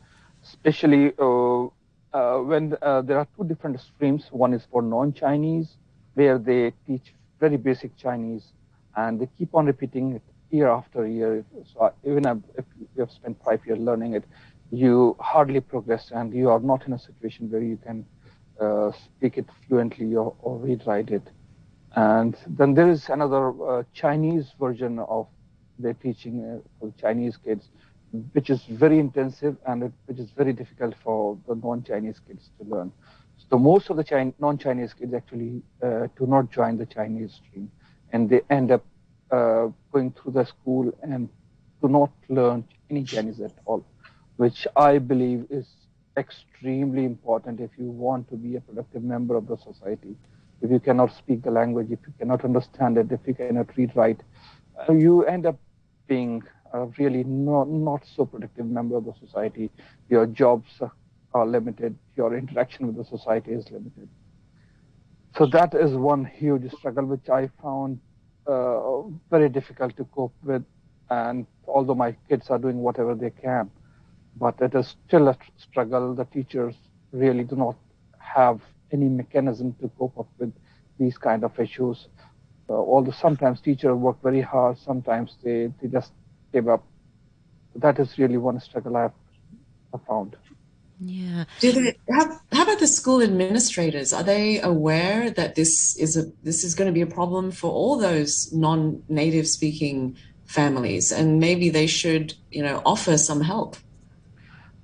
especially 0.43 1.13
uh, 1.17 1.65
uh, 2.13 2.39
when 2.39 2.77
uh, 2.81 3.01
there 3.01 3.17
are 3.17 3.27
two 3.37 3.45
different 3.45 3.79
streams. 3.79 4.27
One 4.31 4.53
is 4.53 4.63
for 4.71 4.81
non-Chinese, 4.81 5.77
where 6.13 6.37
they 6.37 6.73
teach 6.85 7.13
very 7.39 7.57
basic 7.57 7.97
Chinese, 7.97 8.53
and 8.95 9.19
they 9.19 9.27
keep 9.37 9.53
on 9.55 9.65
repeating 9.65 10.13
it 10.13 10.21
year 10.51 10.69
after 10.69 11.07
year. 11.07 11.43
So 11.73 11.93
even 12.03 12.25
if 12.57 12.65
you 12.77 13.01
have 13.01 13.11
spent 13.11 13.37
five 13.43 13.65
years 13.65 13.79
learning 13.79 14.13
it, 14.13 14.23
you 14.71 15.15
hardly 15.19 15.59
progress, 15.59 16.11
and 16.13 16.33
you 16.33 16.49
are 16.49 16.59
not 16.59 16.85
in 16.87 16.93
a 16.93 16.99
situation 16.99 17.49
where 17.49 17.61
you 17.61 17.77
can 17.77 18.05
uh, 18.59 18.91
speak 18.91 19.37
it 19.37 19.45
fluently 19.67 20.15
or, 20.15 20.35
or 20.41 20.57
read 20.57 20.81
write 20.85 21.09
it. 21.09 21.27
And 21.95 22.35
then 22.45 22.73
there 22.73 22.89
is 22.89 23.09
another 23.09 23.49
uh, 23.63 23.83
Chinese 23.93 24.53
version 24.59 24.99
of 24.99 25.27
their 25.79 25.93
teaching 25.93 26.43
uh, 26.43 26.67
for 26.79 26.93
Chinese 26.99 27.37
kids, 27.37 27.69
which 28.33 28.49
is 28.49 28.61
very 28.69 28.99
intensive 28.99 29.55
and 29.65 29.83
it, 29.83 29.91
which 30.05 30.19
is 30.19 30.29
very 30.31 30.51
difficult 30.51 30.93
for 31.03 31.37
the 31.47 31.55
non-Chinese 31.55 32.19
kids 32.27 32.49
to 32.59 32.67
learn. 32.67 32.91
So 33.49 33.57
most 33.57 33.89
of 33.89 33.97
the 33.97 34.33
non-Chinese 34.39 34.93
kids 34.93 35.13
actually 35.13 35.61
uh, 35.81 36.07
do 36.17 36.25
not 36.27 36.51
join 36.51 36.77
the 36.77 36.85
Chinese 36.85 37.33
stream, 37.33 37.71
and 38.11 38.29
they 38.29 38.41
end 38.49 38.71
up 38.71 38.83
uh, 39.31 39.67
going 39.91 40.11
through 40.11 40.33
the 40.33 40.45
school 40.45 40.93
and 41.01 41.29
do 41.81 41.87
not 41.87 42.11
learn 42.29 42.65
any 42.89 43.03
Chinese 43.03 43.39
at 43.39 43.53
all, 43.65 43.85
which 44.37 44.67
I 44.75 44.97
believe 44.97 45.45
is 45.49 45.67
extremely 46.17 47.05
important 47.05 47.59
if 47.59 47.71
you 47.77 47.85
want 47.85 48.29
to 48.29 48.35
be 48.35 48.55
a 48.55 48.61
productive 48.61 49.03
member 49.03 49.35
of 49.35 49.47
the 49.47 49.57
society. 49.57 50.15
If 50.61 50.71
you 50.71 50.79
cannot 50.79 51.11
speak 51.13 51.43
the 51.43 51.51
language, 51.51 51.87
if 51.91 51.99
you 52.07 52.13
cannot 52.17 52.43
understand 52.45 52.97
it, 52.97 53.11
if 53.11 53.21
you 53.27 53.33
cannot 53.35 53.67
read 53.69 53.91
write, 53.91 54.15
you 54.89 55.23
end 55.23 55.45
up 55.45 55.57
being 56.07 56.43
a 56.73 56.85
really 56.97 57.23
not, 57.23 57.67
not 57.69 58.05
so 58.05 58.25
productive 58.25 58.65
member 58.65 58.97
of 58.97 59.05
the 59.05 59.13
society. 59.19 59.71
Your 60.09 60.25
jobs 60.25 60.81
are 61.33 61.45
limited, 61.45 61.95
your 62.15 62.35
interaction 62.35 62.87
with 62.87 62.95
the 62.97 63.05
society 63.05 63.51
is 63.51 63.69
limited. 63.71 64.09
So 65.37 65.45
that 65.47 65.73
is 65.73 65.93
one 65.93 66.25
huge 66.25 66.71
struggle 66.73 67.05
which 67.05 67.29
I 67.29 67.49
found 67.61 67.99
uh, 68.47 69.01
very 69.29 69.49
difficult 69.49 69.95
to 69.97 70.05
cope 70.05 70.33
with. 70.43 70.63
And 71.09 71.45
although 71.67 71.95
my 71.95 72.15
kids 72.29 72.49
are 72.49 72.57
doing 72.57 72.77
whatever 72.81 73.15
they 73.15 73.31
can, 73.31 73.69
but 74.37 74.55
it 74.61 74.75
is 74.75 74.95
still 75.07 75.27
a 75.27 75.37
struggle. 75.57 76.13
The 76.15 76.25
teachers 76.25 76.75
really 77.11 77.43
do 77.43 77.55
not 77.55 77.75
have 78.19 78.61
any 78.91 79.09
mechanism 79.09 79.75
to 79.81 79.89
cope 79.97 80.17
up 80.17 80.27
with 80.37 80.53
these 80.99 81.17
kind 81.17 81.43
of 81.43 81.59
issues. 81.59 82.07
Uh, 82.69 82.73
although 82.73 83.11
sometimes 83.11 83.61
teachers 83.61 83.95
work 83.95 84.21
very 84.23 84.41
hard, 84.41 84.77
sometimes 84.77 85.37
they, 85.43 85.71
they 85.81 85.87
just 85.87 86.11
give 86.51 86.67
up. 86.67 86.83
That 87.75 87.99
is 87.99 88.17
really 88.17 88.37
one 88.37 88.59
struggle 88.59 88.95
I've, 88.97 89.11
I've 89.93 90.03
found. 90.05 90.35
Yeah. 90.99 91.43
Do 91.59 91.73
they? 91.73 91.97
How, 92.09 92.39
how 92.53 92.63
about 92.63 92.79
the 92.79 92.87
school 92.87 93.21
administrators? 93.21 94.13
Are 94.13 94.23
they 94.23 94.61
aware 94.61 95.29
that 95.29 95.55
this 95.55 95.97
is 95.97 96.15
a 96.15 96.31
this 96.41 96.63
is 96.63 96.73
going 96.73 96.87
to 96.87 96.93
be 96.93 97.01
a 97.01 97.07
problem 97.07 97.51
for 97.51 97.69
all 97.69 97.97
those 97.97 98.53
non-native 98.53 99.45
speaking 99.47 100.15
families, 100.45 101.11
and 101.11 101.39
maybe 101.39 101.69
they 101.69 101.87
should, 101.87 102.33
you 102.49 102.63
know, 102.63 102.81
offer 102.85 103.17
some 103.17 103.41
help? 103.41 103.75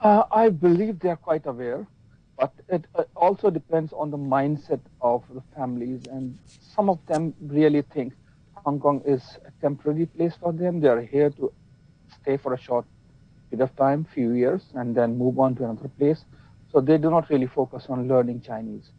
Uh, 0.02 0.24
I 0.32 0.50
believe 0.50 1.00
they 1.00 1.10
are 1.10 1.16
quite 1.16 1.46
aware, 1.46 1.88
but 2.41 2.51
it 2.69 2.86
uh, 2.95 3.04
also 3.15 3.51
depends 3.51 3.93
on 3.93 4.10
the 4.10 4.17
mindset 4.17 4.80
of 4.99 5.23
the 5.32 5.43
families, 5.56 6.08
and 6.08 6.36
some 6.60 6.89
of 6.89 6.97
them 7.06 7.36
really 7.39 7.84
think 7.93 8.13
Hong 8.56 8.80
Kong 8.80 9.01
is 9.06 9.21
a 9.45 9.51
temporary 9.62 10.08
place 10.08 10.34
for 10.41 10.51
them. 10.51 10.80
They 10.80 10.88
are 10.88 11.01
here 11.01 11.30
to 11.30 11.54
stay 12.19 12.38
for 12.38 12.56
a 12.56 12.58
short 12.58 12.86
bit 13.51 13.62
of 13.62 13.75
time, 13.75 14.08
few 14.13 14.32
years, 14.32 14.63
and 14.73 14.95
then 14.95 15.17
move 15.19 15.38
on 15.38 15.56
to 15.58 15.65
another 15.65 15.89
place. 15.99 16.25
So 16.71 16.82
they 16.82 16.97
do 16.97 17.12
not 17.12 17.30
really 17.30 17.45
focus 17.45 17.86
on 17.89 18.08
learning 18.08 18.41
Chinese. 18.41 18.89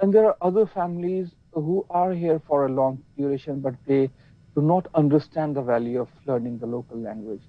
And 0.00 0.12
there 0.12 0.26
are 0.26 0.36
other 0.42 0.66
families 0.66 1.28
who 1.52 1.86
are 1.88 2.12
here 2.12 2.40
for 2.46 2.66
a 2.66 2.68
long 2.68 3.02
duration, 3.16 3.60
but 3.60 3.74
they 3.86 4.10
do 4.54 4.60
not 4.60 4.88
understand 4.94 5.56
the 5.56 5.62
value 5.62 6.00
of 6.00 6.08
learning 6.26 6.58
the 6.58 6.66
local 6.66 6.98
language. 6.98 7.42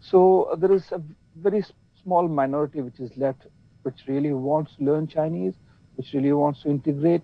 So 0.00 0.56
there 0.58 0.72
is 0.72 0.90
a 0.90 1.00
very 1.36 1.64
small 2.02 2.26
minority 2.26 2.80
which 2.82 2.98
is 2.98 3.16
left, 3.16 3.46
which 3.86 4.06
really 4.08 4.32
wants 4.32 4.74
to 4.76 4.84
learn 4.84 5.06
Chinese, 5.06 5.54
which 5.96 6.12
really 6.12 6.32
wants 6.32 6.62
to 6.62 6.68
integrate, 6.68 7.22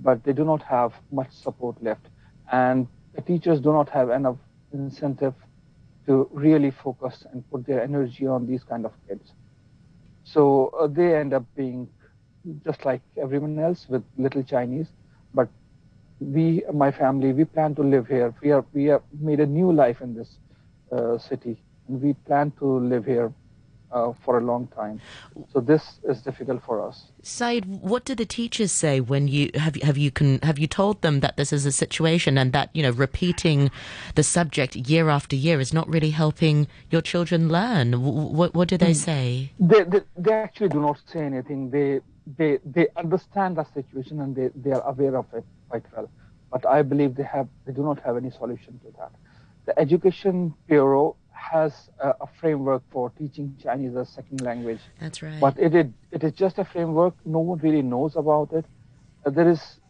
but 0.00 0.22
they 0.24 0.32
do 0.32 0.44
not 0.44 0.62
have 0.62 0.92
much 1.10 1.32
support 1.32 1.82
left. 1.82 2.06
And 2.52 2.86
the 3.14 3.22
teachers 3.22 3.60
do 3.60 3.72
not 3.72 3.88
have 3.88 4.10
enough 4.10 4.36
incentive 4.74 5.34
to 6.06 6.28
really 6.32 6.70
focus 6.70 7.24
and 7.32 7.48
put 7.50 7.66
their 7.66 7.82
energy 7.82 8.26
on 8.26 8.46
these 8.46 8.62
kind 8.62 8.84
of 8.84 8.92
kids. 9.08 9.32
So 10.24 10.68
uh, 10.78 10.86
they 10.86 11.16
end 11.16 11.32
up 11.32 11.44
being 11.56 11.88
just 12.64 12.84
like 12.84 13.00
everyone 13.16 13.58
else 13.58 13.86
with 13.88 14.02
little 14.18 14.42
Chinese. 14.42 14.88
But 15.34 15.48
we, 16.20 16.62
my 16.72 16.90
family, 16.92 17.32
we 17.32 17.44
plan 17.44 17.74
to 17.76 17.82
live 17.82 18.06
here. 18.06 18.34
We 18.42 18.50
are 18.52 18.64
we 18.72 18.84
have 18.86 19.02
made 19.20 19.40
a 19.40 19.46
new 19.46 19.72
life 19.72 20.02
in 20.02 20.14
this 20.14 20.36
uh, 20.92 21.18
city, 21.18 21.56
and 21.88 22.02
we 22.02 22.12
plan 22.12 22.52
to 22.58 22.66
live 22.80 23.06
here 23.06 23.32
uh, 23.92 24.12
for 24.24 24.38
a 24.38 24.40
long 24.40 24.66
time. 24.68 25.00
So 25.52 25.60
this 25.60 26.00
is 26.04 26.22
difficult 26.22 26.62
for 26.64 26.86
us. 26.86 27.04
Syed, 27.22 27.66
what 27.66 28.04
do 28.04 28.14
the 28.14 28.24
teachers 28.24 28.72
say 28.72 29.00
when 29.00 29.28
you 29.28 29.50
have 29.54 29.76
have 29.76 29.98
you 29.98 30.10
can 30.10 30.38
have 30.42 30.58
you 30.58 30.66
told 30.66 31.02
them 31.02 31.20
that 31.20 31.36
this 31.36 31.52
is 31.52 31.66
a 31.66 31.72
situation 31.72 32.38
and 32.38 32.52
that 32.52 32.70
you 32.72 32.82
know 32.82 32.90
repeating 32.90 33.70
the 34.14 34.22
subject 34.22 34.74
year 34.76 35.08
after 35.08 35.36
year 35.36 35.60
is 35.60 35.72
not 35.72 35.88
really 35.88 36.10
helping 36.10 36.66
your 36.90 37.02
children 37.02 37.48
learn? 37.48 38.02
What 38.02 38.54
what 38.54 38.68
do 38.68 38.76
they 38.76 38.92
hmm. 38.92 39.08
say? 39.08 39.52
They, 39.58 39.84
they, 39.84 40.00
they 40.16 40.32
actually 40.32 40.70
do 40.70 40.80
not 40.80 41.00
say 41.06 41.20
anything. 41.20 41.70
They 41.70 42.00
they 42.38 42.58
they 42.64 42.88
understand 42.96 43.56
the 43.56 43.64
situation 43.74 44.20
and 44.20 44.34
they, 44.34 44.50
they 44.54 44.72
are 44.72 44.82
aware 44.82 45.16
of 45.16 45.26
it 45.34 45.44
quite 45.68 45.84
well. 45.94 46.08
But 46.50 46.66
I 46.66 46.82
believe 46.82 47.14
they 47.14 47.24
have 47.24 47.48
they 47.66 47.72
do 47.72 47.82
not 47.82 48.00
have 48.00 48.16
any 48.16 48.30
solution 48.30 48.80
to 48.84 48.92
that. 48.98 49.12
The 49.64 49.78
Education 49.78 50.54
Bureau 50.66 51.16
has 51.50 51.90
a, 52.00 52.14
a, 52.20 52.26
framework 52.40 52.82
for 52.90 53.10
teaching 53.18 53.54
Chinese 53.62 53.96
as 53.96 54.08
a 54.08 54.12
second 54.12 54.40
language. 54.40 54.80
That's 55.00 55.22
right. 55.22 55.40
But 55.40 55.58
it, 55.58 55.74
it, 55.74 55.90
it 56.10 56.24
is 56.24 56.32
just 56.32 56.58
a 56.58 56.64
framework. 56.64 57.14
No 57.24 57.40
one 57.40 57.58
really 57.58 57.82
knows 57.82 58.16
about 58.16 58.52
it. 58.52 58.64
Uh, 59.26 59.30
there 59.30 59.48
is 59.48 59.80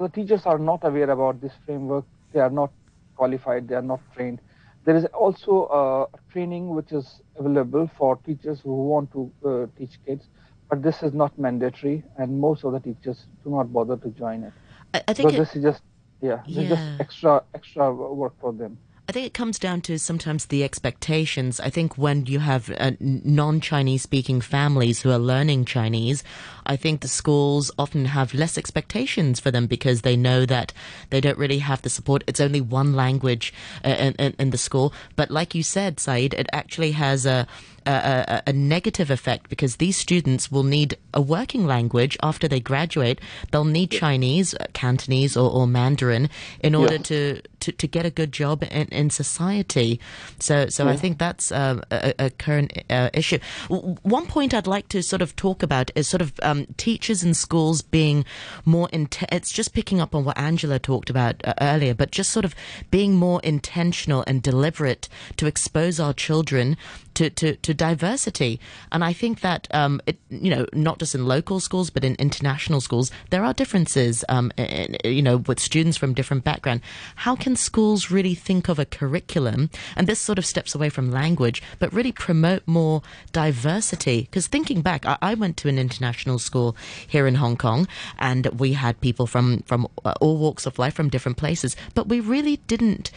the 0.00 0.08
teachers 0.08 0.46
are 0.46 0.58
not 0.58 0.84
aware 0.84 1.10
about 1.10 1.40
this 1.40 1.52
framework. 1.66 2.04
They 2.32 2.40
are 2.40 2.50
not 2.50 2.70
qualified. 3.16 3.68
They 3.68 3.74
are 3.74 3.82
not 3.82 4.00
trained. 4.14 4.40
There 4.84 4.96
is 4.96 5.04
also 5.06 6.08
a 6.12 6.32
training 6.32 6.70
which 6.70 6.92
is 6.92 7.20
available 7.36 7.90
for 7.98 8.16
teachers 8.16 8.60
who 8.60 8.74
want 8.88 9.12
to 9.12 9.32
uh, 9.44 9.66
teach 9.78 9.98
kids, 10.06 10.28
but 10.70 10.82
this 10.82 11.02
is 11.02 11.12
not 11.12 11.38
mandatory, 11.38 12.04
and 12.16 12.40
most 12.40 12.64
of 12.64 12.72
the 12.72 12.80
teachers 12.80 13.26
do 13.44 13.50
not 13.50 13.72
bother 13.72 13.96
to 13.96 14.08
join 14.10 14.44
it. 14.44 14.52
I, 14.94 15.02
I 15.08 15.12
think 15.14 15.30
so 15.30 15.34
it, 15.34 15.38
this 15.38 15.56
is 15.56 15.62
just 15.62 15.82
yeah, 16.20 16.42
yeah. 16.46 16.68
just 16.68 17.00
extra 17.00 17.42
extra 17.54 17.92
work 17.92 18.34
for 18.40 18.52
them. 18.52 18.78
I 19.08 19.12
think 19.12 19.24
it 19.24 19.32
comes 19.32 19.58
down 19.58 19.80
to 19.82 19.98
sometimes 19.98 20.44
the 20.44 20.62
expectations. 20.62 21.60
I 21.60 21.70
think 21.70 21.96
when 21.96 22.26
you 22.26 22.40
have 22.40 22.70
uh, 22.76 22.90
non 23.00 23.58
Chinese 23.58 24.02
speaking 24.02 24.42
families 24.42 25.00
who 25.00 25.10
are 25.10 25.18
learning 25.18 25.64
Chinese, 25.64 26.22
I 26.66 26.76
think 26.76 27.00
the 27.00 27.08
schools 27.08 27.70
often 27.78 28.04
have 28.04 28.34
less 28.34 28.58
expectations 28.58 29.40
for 29.40 29.50
them 29.50 29.66
because 29.66 30.02
they 30.02 30.14
know 30.14 30.44
that 30.44 30.74
they 31.08 31.22
don't 31.22 31.38
really 31.38 31.60
have 31.60 31.80
the 31.80 31.88
support. 31.88 32.22
It's 32.26 32.38
only 32.38 32.60
one 32.60 32.92
language 32.92 33.54
uh, 33.82 33.88
in, 33.88 34.14
in, 34.16 34.34
in 34.38 34.50
the 34.50 34.58
school. 34.58 34.92
But 35.16 35.30
like 35.30 35.54
you 35.54 35.62
said, 35.62 35.98
Syed, 35.98 36.34
it 36.34 36.46
actually 36.52 36.92
has 36.92 37.24
a 37.24 37.46
a, 37.90 38.42
a, 38.46 38.52
negative 38.52 39.10
effect 39.10 39.48
because 39.48 39.76
these 39.76 39.96
students 39.96 40.50
will 40.50 40.62
need 40.62 40.96
a 41.14 41.20
working 41.20 41.66
language 41.66 42.16
after 42.22 42.46
they 42.46 42.60
graduate. 42.60 43.20
They'll 43.50 43.64
need 43.64 43.90
Chinese, 43.90 44.54
uh, 44.54 44.66
Cantonese, 44.72 45.36
or, 45.36 45.50
or 45.50 45.66
Mandarin 45.66 46.28
in 46.60 46.74
order 46.74 46.94
yeah. 46.94 47.02
to, 47.02 47.42
to, 47.60 47.72
to 47.72 47.86
get 47.86 48.04
a 48.04 48.10
good 48.10 48.32
job 48.32 48.62
in, 48.62 48.88
in 48.88 49.10
society. 49.10 50.00
So, 50.38 50.68
so 50.68 50.84
yeah. 50.84 50.90
I 50.90 50.96
think 50.96 51.18
that's 51.18 51.50
uh, 51.50 51.80
a, 51.90 52.14
a, 52.18 52.30
current 52.30 52.72
uh, 52.90 53.10
issue. 53.14 53.38
One 53.68 54.26
point 54.26 54.54
I'd 54.54 54.66
like 54.66 54.88
to 54.88 55.02
sort 55.02 55.22
of 55.22 55.34
talk 55.36 55.62
about 55.62 55.90
is 55.94 56.08
sort 56.08 56.22
of 56.22 56.32
um, 56.42 56.66
teachers 56.76 57.22
and 57.22 57.36
schools 57.36 57.82
being 57.82 58.24
more. 58.64 58.88
it's 58.92 59.50
just 59.50 59.72
picking 59.72 60.00
up 60.00 60.14
on 60.14 60.24
what 60.24 60.38
Angela 60.38 60.78
talked 60.78 61.10
about 61.10 61.36
uh, 61.44 61.54
earlier, 61.60 61.94
but 61.94 62.10
just 62.10 62.30
sort 62.30 62.44
of 62.44 62.54
being 62.90 63.14
more 63.14 63.40
intentional 63.42 64.24
and 64.26 64.42
deliberate 64.42 65.08
to 65.36 65.46
expose 65.46 65.98
our 65.98 66.12
children 66.12 66.76
to, 67.18 67.30
to, 67.30 67.56
to 67.56 67.74
diversity. 67.74 68.60
And 68.92 69.02
I 69.02 69.12
think 69.12 69.40
that, 69.40 69.66
um, 69.72 70.00
it, 70.06 70.18
you 70.30 70.50
know, 70.50 70.66
not 70.72 71.00
just 71.00 71.16
in 71.16 71.26
local 71.26 71.58
schools, 71.58 71.90
but 71.90 72.04
in 72.04 72.14
international 72.14 72.80
schools, 72.80 73.10
there 73.30 73.44
are 73.44 73.52
differences, 73.52 74.24
um, 74.28 74.52
in, 74.56 74.96
you 75.02 75.20
know, 75.20 75.38
with 75.38 75.58
students 75.58 75.98
from 75.98 76.14
different 76.14 76.44
backgrounds. 76.44 76.84
How 77.16 77.34
can 77.34 77.56
schools 77.56 78.08
really 78.08 78.36
think 78.36 78.68
of 78.68 78.78
a 78.78 78.84
curriculum? 78.84 79.68
And 79.96 80.06
this 80.06 80.20
sort 80.20 80.38
of 80.38 80.46
steps 80.46 80.76
away 80.76 80.90
from 80.90 81.10
language, 81.10 81.60
but 81.80 81.92
really 81.92 82.12
promote 82.12 82.62
more 82.66 83.02
diversity. 83.32 84.22
Because 84.22 84.46
thinking 84.46 84.80
back, 84.80 85.04
I, 85.04 85.18
I, 85.20 85.34
went 85.34 85.56
to 85.58 85.68
an 85.68 85.78
international 85.78 86.38
school 86.38 86.76
here 87.06 87.26
in 87.26 87.34
Hong 87.34 87.56
Kong, 87.56 87.88
and 88.20 88.46
we 88.60 88.74
had 88.74 89.00
people 89.00 89.26
from, 89.26 89.62
from 89.66 89.88
all 90.20 90.36
walks 90.36 90.66
of 90.66 90.78
life 90.78 90.94
from 90.94 91.08
different 91.08 91.36
places, 91.36 91.74
but 91.96 92.08
we 92.08 92.20
really 92.20 92.58
didn't 92.68 93.10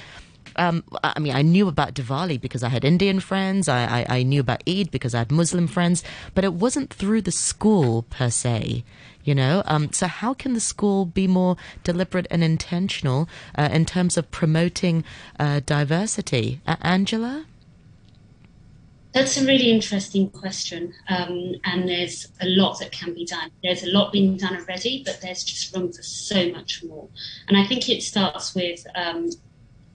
um, 0.56 0.84
I 1.04 1.20
mean, 1.20 1.34
I 1.34 1.42
knew 1.42 1.68
about 1.68 1.94
Diwali 1.94 2.40
because 2.40 2.64
I 2.64 2.70
had 2.70 2.84
Indian 2.84 3.20
friends. 3.20 3.68
I, 3.68 4.02
I, 4.02 4.18
I, 4.18 4.24
knew 4.24 4.42
about 4.42 4.64
Eid 4.68 4.92
because 4.92 5.16
I 5.16 5.20
had 5.20 5.32
Muslim 5.32 5.68
friends, 5.68 6.04
but 6.34 6.44
it 6.44 6.54
wasn't 6.54 6.94
through 6.94 7.22
the 7.22 7.32
school 7.32 8.04
per 8.04 8.30
se, 8.30 8.84
you 9.24 9.36
know. 9.36 9.64
Um, 9.66 9.92
so 9.92 10.08
how 10.08 10.34
can 10.34 10.54
the 10.54 10.60
school 10.60 11.06
be 11.06 11.28
more 11.28 11.58
deliberate 11.84 12.28
and 12.30 12.44
intentional 12.44 13.30
uh, 13.56 13.70
in 13.72 13.86
terms 13.86 14.18
of 14.18 14.32
promoting 14.32 15.04
uh, 15.40 15.62
diversity? 15.66 16.62
Uh, 16.66 16.76
Angela? 16.82 17.46
That's 19.14 19.36
a 19.36 19.46
really 19.46 19.70
interesting 19.70 20.30
question, 20.30 20.94
um, 21.10 21.56
and 21.66 21.90
there's 21.90 22.30
a 22.40 22.46
lot 22.48 22.80
that 22.80 22.94
can 22.94 23.14
be 23.14 23.26
done. 23.26 23.52
There's 23.62 23.84
a 23.84 23.92
lot 23.92 24.14
being 24.14 24.38
done 24.38 24.56
already, 24.56 25.04
but 25.06 25.20
there's 25.22 25.44
just 25.44 25.76
room 25.76 25.92
for 25.92 26.02
so 26.02 26.50
much 26.50 26.82
more. 26.86 27.10
And 27.50 27.58
I 27.58 27.66
think 27.66 27.90
it 27.90 28.04
starts 28.04 28.56
with 28.56 28.86
um, 28.96 29.30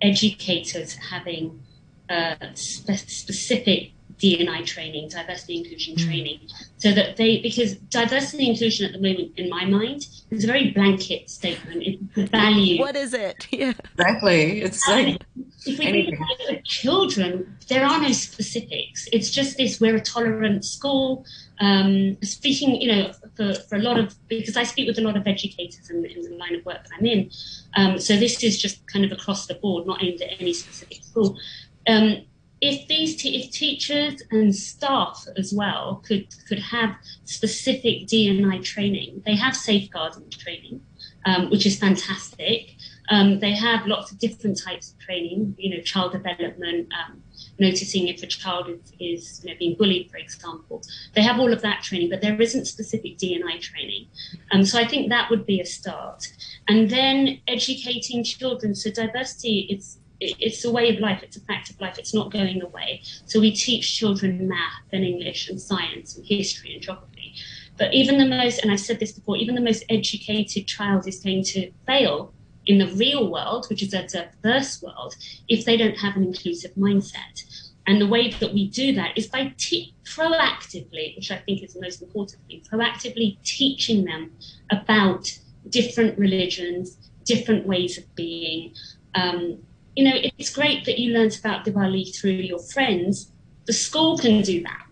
educators 0.03 0.95
having 0.95 1.63
uh, 2.09 2.35
spe- 2.55 3.09
specific 3.09 3.93
D&I 4.19 4.63
training, 4.63 5.09
diversity 5.09 5.59
inclusion 5.59 5.95
mm. 5.95 6.07
training, 6.07 6.41
so 6.79 6.93
that 6.93 7.17
they 7.17 7.41
because 7.41 7.75
diversity 7.75 8.49
inclusion 8.49 8.87
at 8.87 8.93
the 8.93 8.99
moment, 8.99 9.33
in 9.37 9.51
my 9.51 9.65
mind, 9.65 10.07
is 10.31 10.45
a 10.45 10.47
very 10.47 10.71
blanket 10.71 11.29
statement. 11.29 11.83
It's 11.85 12.15
the 12.15 12.27
value. 12.27 12.81
What 12.81 12.97
is 12.97 13.13
it? 13.13 13.47
Yeah, 13.57 13.73
exactly. 13.99 14.61
It's 14.63 14.87
like 14.89 15.23
if 15.67 15.79
we 15.79 15.87
think 15.87 16.15
about 16.15 16.65
children, 16.65 17.57
there 17.69 17.85
are 17.85 18.01
no 18.01 18.13
specifics. 18.13 19.07
It's 19.13 19.31
just 19.31 19.59
this: 19.59 19.81
we're 19.81 19.97
a 19.97 20.01
tolerant 20.01 20.65
school. 20.65 21.25
Um, 21.61 22.17
speaking, 22.23 22.81
you 22.81 22.93
know, 22.93 23.13
for, 23.37 23.55
for 23.69 23.77
a 23.77 23.81
lot 23.81 23.99
of 23.99 24.15
because 24.29 24.57
I 24.57 24.65
speak 24.65 24.89
with 24.89 24.99
a 24.99 25.03
lot 25.03 25.17
of 25.17 25.27
educators 25.27 25.91
in, 25.91 26.05
in 26.05 26.23
the 26.23 26.37
line 26.37 26.55
of 26.55 26.65
work 26.65 26.83
that 26.83 26.91
I'm 26.99 27.07
in. 27.07 27.31
Um, 27.75 27.99
so 27.99 28.17
this 28.17 28.43
is 28.43 28.61
just 28.61 28.87
kind 28.87 29.05
of 29.05 29.13
across 29.13 29.47
the 29.47 29.55
board, 29.55 29.87
not 29.87 30.03
aimed 30.03 30.23
at 30.23 30.41
any 30.41 30.53
specific 30.53 31.05
school. 31.05 31.39
Um, 31.87 32.27
if 32.61 32.89
these 32.89 33.23
if 33.25 33.51
teachers 33.51 34.23
and 34.31 34.55
staff 34.55 35.27
as 35.37 35.53
well 35.53 36.03
could 36.07 36.27
could 36.49 36.59
have 36.59 36.97
specific 37.25 38.07
D&I 38.07 38.59
training, 38.59 39.23
they 39.27 39.37
have 39.37 39.55
safeguarding 39.55 40.31
training, 40.31 40.81
um, 41.27 41.51
which 41.51 41.67
is 41.67 41.79
fantastic. 41.79 42.77
Um, 43.09 43.41
they 43.41 43.53
have 43.53 43.87
lots 43.87 44.11
of 44.11 44.19
different 44.19 44.61
types 44.61 44.93
of 44.93 44.99
training, 44.99 45.55
you 45.59 45.77
know, 45.77 45.83
child 45.83 46.13
development, 46.13 46.89
um, 46.93 47.23
noticing 47.59 48.09
if 48.09 48.23
a 48.23 48.27
child 48.27 48.69
is, 48.69 48.93
is 48.99 49.45
you 49.45 49.51
know, 49.51 49.57
being 49.59 49.77
bullied, 49.77 50.11
for 50.11 50.19
example. 50.19 50.83
They 51.15 51.23
have 51.23 51.39
all 51.39 51.53
of 51.53 51.63
that 51.63 51.83
training, 51.83 52.11
but 52.11 52.21
there 52.21 52.41
isn't 52.41 52.67
specific 52.67 53.19
D&I 53.19 53.59
training. 53.59 54.07
Um, 54.53 54.65
so 54.65 54.79
I 54.79 54.87
think 54.87 55.09
that 55.09 55.31
would 55.31 55.47
be 55.47 55.61
a 55.61 55.67
start. 55.67 56.29
And 56.69 56.91
then 56.91 57.41
educating 57.49 58.25
children. 58.25 58.75
So 58.75 58.91
diversity 58.91 59.61
is 59.71 59.99
it's 60.19 60.65
a 60.65 60.73
way 60.73 60.95
of 60.95 61.01
life, 61.01 61.23
it's 61.23 61.37
a 61.37 61.41
fact 61.41 61.69
of 61.69 61.79
life, 61.79 61.99
it's 61.99 62.15
not 62.15 62.33
going 62.33 62.63
away. 62.63 63.03
So 63.27 63.39
we 63.39 63.53
teach 63.53 63.99
children 63.99 64.49
math 64.49 64.85
and 64.93 65.05
English 65.05 65.51
and 65.51 65.61
science 65.61 66.17
and 66.17 66.25
history 66.25 66.73
and 66.73 66.83
geography. 66.83 67.35
But 67.77 67.93
even 67.93 68.17
the 68.17 68.25
most, 68.25 68.61
and 68.61 68.73
I've 68.73 68.81
said 68.81 68.99
this 68.99 69.13
before, 69.13 69.37
even 69.37 69.55
the 69.55 69.61
most 69.61 69.85
educated 69.91 70.67
child 70.67 71.07
is 71.07 71.21
going 71.21 71.45
to 71.45 71.71
fail 71.87 72.33
in 72.67 72.79
the 72.79 72.89
real 72.95 73.31
world, 73.31 73.67
which 73.69 73.83
is 73.83 73.95
a 73.95 74.07
diverse 74.07 74.83
world, 74.83 75.15
if 75.49 75.65
they 75.65 75.77
don't 75.77 75.99
have 75.99 76.17
an 76.17 76.25
inclusive 76.25 76.73
mindset. 76.75 77.43
And 77.87 78.01
the 78.01 78.07
way 78.07 78.31
that 78.31 78.53
we 78.53 78.69
do 78.69 78.93
that 78.95 79.17
is 79.17 79.29
by 79.29 79.53
proactively, 79.57 81.15
which 81.17 81.31
I 81.31 81.37
think 81.39 81.63
is 81.63 81.75
the 81.75 81.81
most 81.81 82.03
important 82.03 82.43
thing, 82.49 82.63
proactively 82.71 83.39
teaching 83.45 84.05
them 84.05 84.33
about 84.71 85.39
different 85.69 86.19
religions, 86.19 86.97
different 87.25 87.67
ways 87.67 87.99
of 87.99 88.13
being, 88.17 88.75
um, 89.15 89.59
you 89.95 90.05
know, 90.05 90.17
it's 90.39 90.53
great 90.53 90.85
that 90.85 90.99
you 90.99 91.13
learned 91.13 91.39
about 91.39 91.65
Diwali 91.65 92.15
through 92.17 92.33
your 92.33 92.59
friends. 92.59 93.31
The 93.67 93.73
school 93.73 94.19
can 94.19 94.43
do 94.43 94.63
that. 94.63 94.86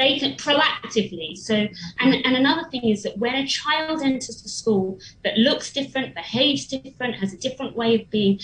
They 0.00 0.18
can 0.18 0.32
proactively. 0.32 1.36
So, 1.36 1.54
and, 2.00 2.14
and 2.24 2.34
another 2.34 2.66
thing 2.70 2.84
is 2.88 3.02
that 3.02 3.18
when 3.18 3.34
a 3.34 3.46
child 3.46 4.00
enters 4.00 4.42
the 4.42 4.48
school 4.48 4.98
that 5.24 5.36
looks 5.36 5.74
different, 5.74 6.14
behaves 6.14 6.66
different, 6.66 7.16
has 7.16 7.34
a 7.34 7.36
different 7.36 7.76
way 7.76 7.96
of 7.96 8.08
being, 8.08 8.40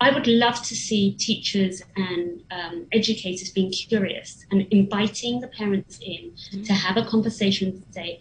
I 0.00 0.10
would 0.10 0.26
love 0.26 0.60
to 0.64 0.74
see 0.74 1.12
teachers 1.12 1.80
and 1.94 2.42
um, 2.50 2.86
educators 2.92 3.50
being 3.50 3.70
curious 3.70 4.44
and 4.50 4.66
inviting 4.72 5.40
the 5.40 5.46
parents 5.46 6.00
in 6.02 6.32
mm-hmm. 6.32 6.62
to 6.64 6.72
have 6.72 6.96
a 6.96 7.04
conversation 7.04 7.80
to 7.80 7.92
say, 7.92 8.18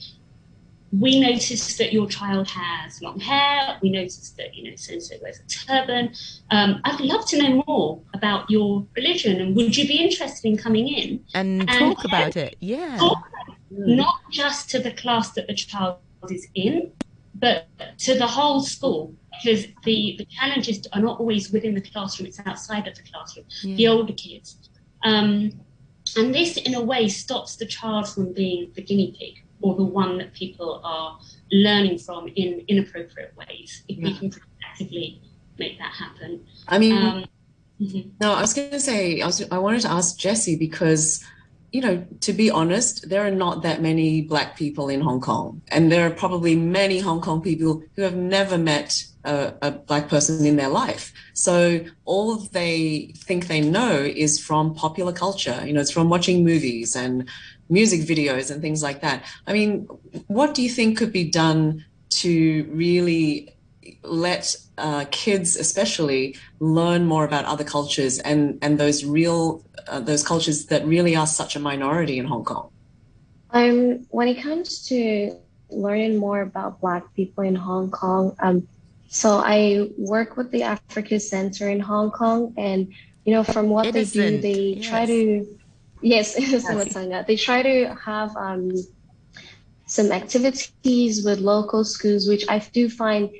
we 1.00 1.20
noticed 1.20 1.78
that 1.78 1.92
your 1.92 2.08
child 2.08 2.48
has 2.50 3.02
long 3.02 3.20
hair. 3.20 3.78
We 3.82 3.90
noticed 3.90 4.38
that, 4.38 4.56
you 4.56 4.70
know, 4.70 4.76
so 4.76 4.94
and 4.94 5.04
so 5.04 5.16
wears 5.22 5.40
a 5.40 5.48
turban. 5.48 6.14
Um, 6.52 6.82
I'd 6.84 7.00
love 7.02 7.26
to 7.28 7.42
know 7.42 7.64
more 7.68 8.02
about 8.14 8.50
your 8.50 8.86
religion 8.96 9.42
and 9.42 9.56
would 9.56 9.76
you 9.76 9.88
be 9.88 9.98
interested 9.98 10.48
in 10.48 10.58
coming 10.58 10.88
in 10.88 11.24
and, 11.34 11.62
and 11.62 11.70
talk 11.70 12.06
about 12.06 12.38
it? 12.38 12.56
Yeah. 12.60 12.98
not 13.72 14.20
just 14.32 14.70
to 14.72 14.80
the 14.80 14.92
class 14.92 15.32
that 15.32 15.48
the 15.48 15.56
child 15.56 15.98
is 16.30 16.48
in, 16.56 16.92
but 17.34 17.68
to 18.00 18.18
the 18.18 18.28
whole 18.28 18.62
school 18.62 19.14
because 19.44 19.66
the, 19.84 20.16
the 20.18 20.26
challenges 20.26 20.88
are 20.94 21.02
not 21.02 21.20
always 21.20 21.52
within 21.52 21.74
the 21.74 21.82
classroom, 21.82 22.28
it's 22.28 22.40
outside 22.46 22.88
of 22.88 22.96
the 22.96 23.04
classroom, 23.04 23.46
yeah. 23.64 23.76
the 23.76 23.88
older 23.88 24.14
kids. 24.14 24.58
Um, 25.04 25.60
and 26.16 26.34
this, 26.34 26.56
in 26.56 26.76
a 26.76 26.82
way, 26.82 27.10
stops 27.10 27.58
the 27.58 27.66
child 27.66 28.08
from 28.08 28.32
being 28.32 28.72
the 28.76 28.82
guinea 28.82 29.14
pig 29.20 29.45
or 29.62 29.76
the 29.76 29.84
one 29.84 30.18
that 30.18 30.34
people 30.34 30.82
are 30.84 31.20
learning 31.52 31.98
from 31.98 32.28
in 32.36 32.64
inappropriate 32.68 33.34
ways. 33.36 33.84
If 33.88 33.98
yeah. 33.98 34.06
we 34.06 34.18
can 34.18 34.32
actively 34.64 35.22
make 35.58 35.78
that 35.80 35.94
happen. 35.94 36.46
I 36.68 36.78
mean, 36.80 36.98
um, 36.98 37.26
mm-hmm. 37.80 38.10
no, 38.20 38.34
I 38.34 38.42
was 38.42 38.54
going 38.54 38.72
to 38.72 38.80
say, 38.80 39.22
I, 39.22 39.26
was, 39.26 39.44
I 39.52 39.58
wanted 39.58 39.82
to 39.82 39.92
ask 39.92 40.18
Jesse 40.18 40.58
because, 40.58 41.24
you 41.72 41.82
know, 41.82 42.06
to 42.22 42.34
be 42.34 42.52
honest, 42.52 43.10
there 43.10 43.26
are 43.26 43.32
not 43.32 43.64
that 43.64 43.82
many 43.82 44.22
Black 44.22 44.58
people 44.58 44.90
in 44.90 45.02
Hong 45.02 45.22
Kong. 45.22 45.62
And 45.70 45.92
there 45.92 46.06
are 46.06 46.12
probably 46.12 46.56
many 46.56 47.00
Hong 47.00 47.22
Kong 47.22 47.42
people 47.42 47.84
who 47.96 48.02
have 48.02 48.16
never 48.16 48.58
met 48.58 49.06
a, 49.26 49.54
a, 49.62 49.72
black 49.72 50.08
person 50.08 50.46
in 50.46 50.56
their 50.56 50.70
life. 50.70 51.14
So 51.34 51.82
all 52.06 52.36
they 52.36 53.14
think 53.18 53.48
they 53.48 53.62
know 53.62 53.96
is 53.96 54.40
from 54.40 54.76
popular 54.76 55.12
culture. 55.12 55.62
You 55.66 55.74
know, 55.74 55.82
it's 55.82 55.92
from 55.92 56.10
watching 56.10 56.44
movies 56.44 56.96
and 56.96 57.28
music 57.70 58.02
videos 58.02 58.52
and 58.52 58.62
things 58.62 58.84
like 58.84 59.02
that. 59.02 59.24
I 59.48 59.54
mean, 59.54 59.86
what 60.28 60.54
do 60.54 60.62
you 60.62 60.70
think 60.70 60.98
could 60.98 61.12
be 61.12 61.24
done 61.30 61.86
to 62.22 62.64
really 62.72 63.50
let 64.04 64.56
uh, 64.78 65.06
kids, 65.12 65.56
especially, 65.56 66.38
learn 66.60 67.06
more 67.06 67.26
about 67.26 67.46
other 67.46 67.64
cultures 67.64 68.20
and 68.20 68.58
and 68.62 68.78
those 68.78 69.06
real 69.06 69.64
uh, 69.88 70.00
those 70.00 70.24
cultures 70.24 70.66
that 70.68 70.86
really 70.86 71.16
are 71.16 71.28
such 71.28 71.56
a 71.56 71.60
minority 71.60 72.20
in 72.20 72.26
Hong 72.26 72.44
Kong? 72.44 72.70
Um, 73.52 74.06
when 74.10 74.28
it 74.28 74.42
comes 74.42 74.86
to 74.88 75.38
learning 75.70 76.18
more 76.18 76.42
about 76.42 76.82
Black 76.82 77.04
people 77.16 77.44
in 77.44 77.56
Hong 77.56 77.90
Kong, 77.90 78.36
um, 78.40 78.68
so 79.08 79.38
I 79.38 79.90
work 79.98 80.38
with 80.38 80.52
the 80.52 80.64
Africa 80.64 81.20
Center 81.20 81.70
in 81.70 81.80
Hong 81.80 82.12
Kong, 82.12 82.54
and 82.58 82.94
you 83.26 83.34
know, 83.34 83.44
from 83.44 83.70
what 83.70 83.94
they 83.94 84.06
do, 84.06 84.40
they 84.40 84.78
yes. 84.78 84.88
try 84.88 85.06
to 85.06 85.48
Yes, 86.06 86.36
yes. 86.40 87.26
They 87.26 87.36
try 87.36 87.64
to 87.64 87.96
have 87.96 88.36
um, 88.38 88.72
some 89.88 90.12
activities 90.12 91.26
with 91.26 91.40
local 91.40 91.84
schools, 91.84 92.28
which 92.28 92.46
I 92.48 92.60
do 92.60 92.90
find, 92.90 93.32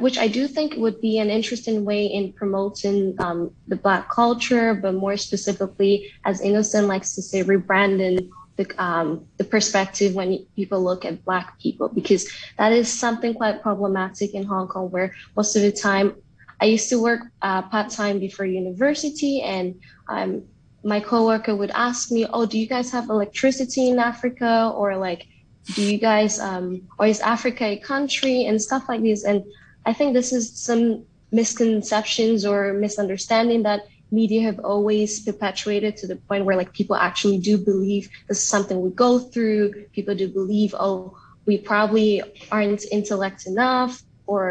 which 0.00 0.18
I 0.18 0.28
do 0.28 0.48
think 0.48 0.74
would 0.76 1.00
be 1.00 1.18
an 1.18 1.30
interesting 1.30 1.86
way 1.86 2.04
in 2.06 2.34
promoting 2.34 3.16
um, 3.20 3.54
the 3.68 3.76
Black 3.76 4.10
culture, 4.10 4.74
but 4.74 4.94
more 4.94 5.16
specifically, 5.16 6.12
as 6.26 6.42
Innocent 6.42 6.88
likes 6.88 7.14
to 7.14 7.22
say, 7.22 7.42
rebranding 7.42 8.28
the, 8.56 8.82
um, 8.82 9.26
the 9.36 9.44
perspective 9.44 10.14
when 10.14 10.44
people 10.56 10.82
look 10.82 11.04
at 11.04 11.24
Black 11.24 11.58
people, 11.60 11.88
because 11.88 12.28
that 12.58 12.72
is 12.72 12.92
something 12.92 13.34
quite 13.34 13.62
problematic 13.62 14.34
in 14.34 14.44
Hong 14.44 14.68
Kong, 14.68 14.90
where 14.90 15.14
most 15.36 15.56
of 15.56 15.62
the 15.62 15.72
time 15.72 16.14
I 16.60 16.66
used 16.66 16.88
to 16.88 17.00
work 17.00 17.20
uh, 17.42 17.62
part 17.62 17.90
time 17.90 18.18
before 18.18 18.46
university, 18.46 19.42
and 19.42 19.78
um, 20.08 20.42
my 20.82 21.00
coworker 21.00 21.54
would 21.54 21.70
ask 21.72 22.10
me, 22.10 22.26
"Oh, 22.32 22.46
do 22.46 22.58
you 22.58 22.66
guys 22.66 22.90
have 22.92 23.10
electricity 23.10 23.88
in 23.90 23.98
Africa?" 23.98 24.72
Or 24.74 24.96
like, 24.96 25.26
"Do 25.74 25.82
you 25.82 25.98
guys 25.98 26.40
um, 26.40 26.88
or 26.98 27.06
is 27.06 27.20
Africa 27.20 27.64
a 27.64 27.76
country?" 27.76 28.46
and 28.46 28.60
stuff 28.60 28.88
like 28.88 29.02
this. 29.02 29.24
And 29.24 29.44
I 29.84 29.92
think 29.92 30.14
this 30.14 30.32
is 30.32 30.50
some 30.50 31.04
misconceptions 31.30 32.46
or 32.46 32.72
misunderstanding 32.72 33.62
that 33.64 33.82
media 34.16 34.42
have 34.48 34.58
always 34.72 35.10
perpetuated 35.28 35.92
to 35.98 36.06
the 36.10 36.16
point 36.28 36.44
where 36.46 36.56
like 36.56 36.72
people 36.72 36.96
actually 36.96 37.38
do 37.38 37.54
believe 37.70 38.08
this 38.28 38.38
is 38.42 38.48
something 38.48 38.80
we 38.80 38.90
go 38.90 39.18
through. 39.18 39.62
People 39.92 40.14
do 40.22 40.26
believe, 40.40 40.74
oh, 40.86 41.16
we 41.44 41.58
probably 41.58 42.10
aren't 42.50 42.82
intellect 42.90 43.46
enough, 43.46 44.02
or 44.26 44.42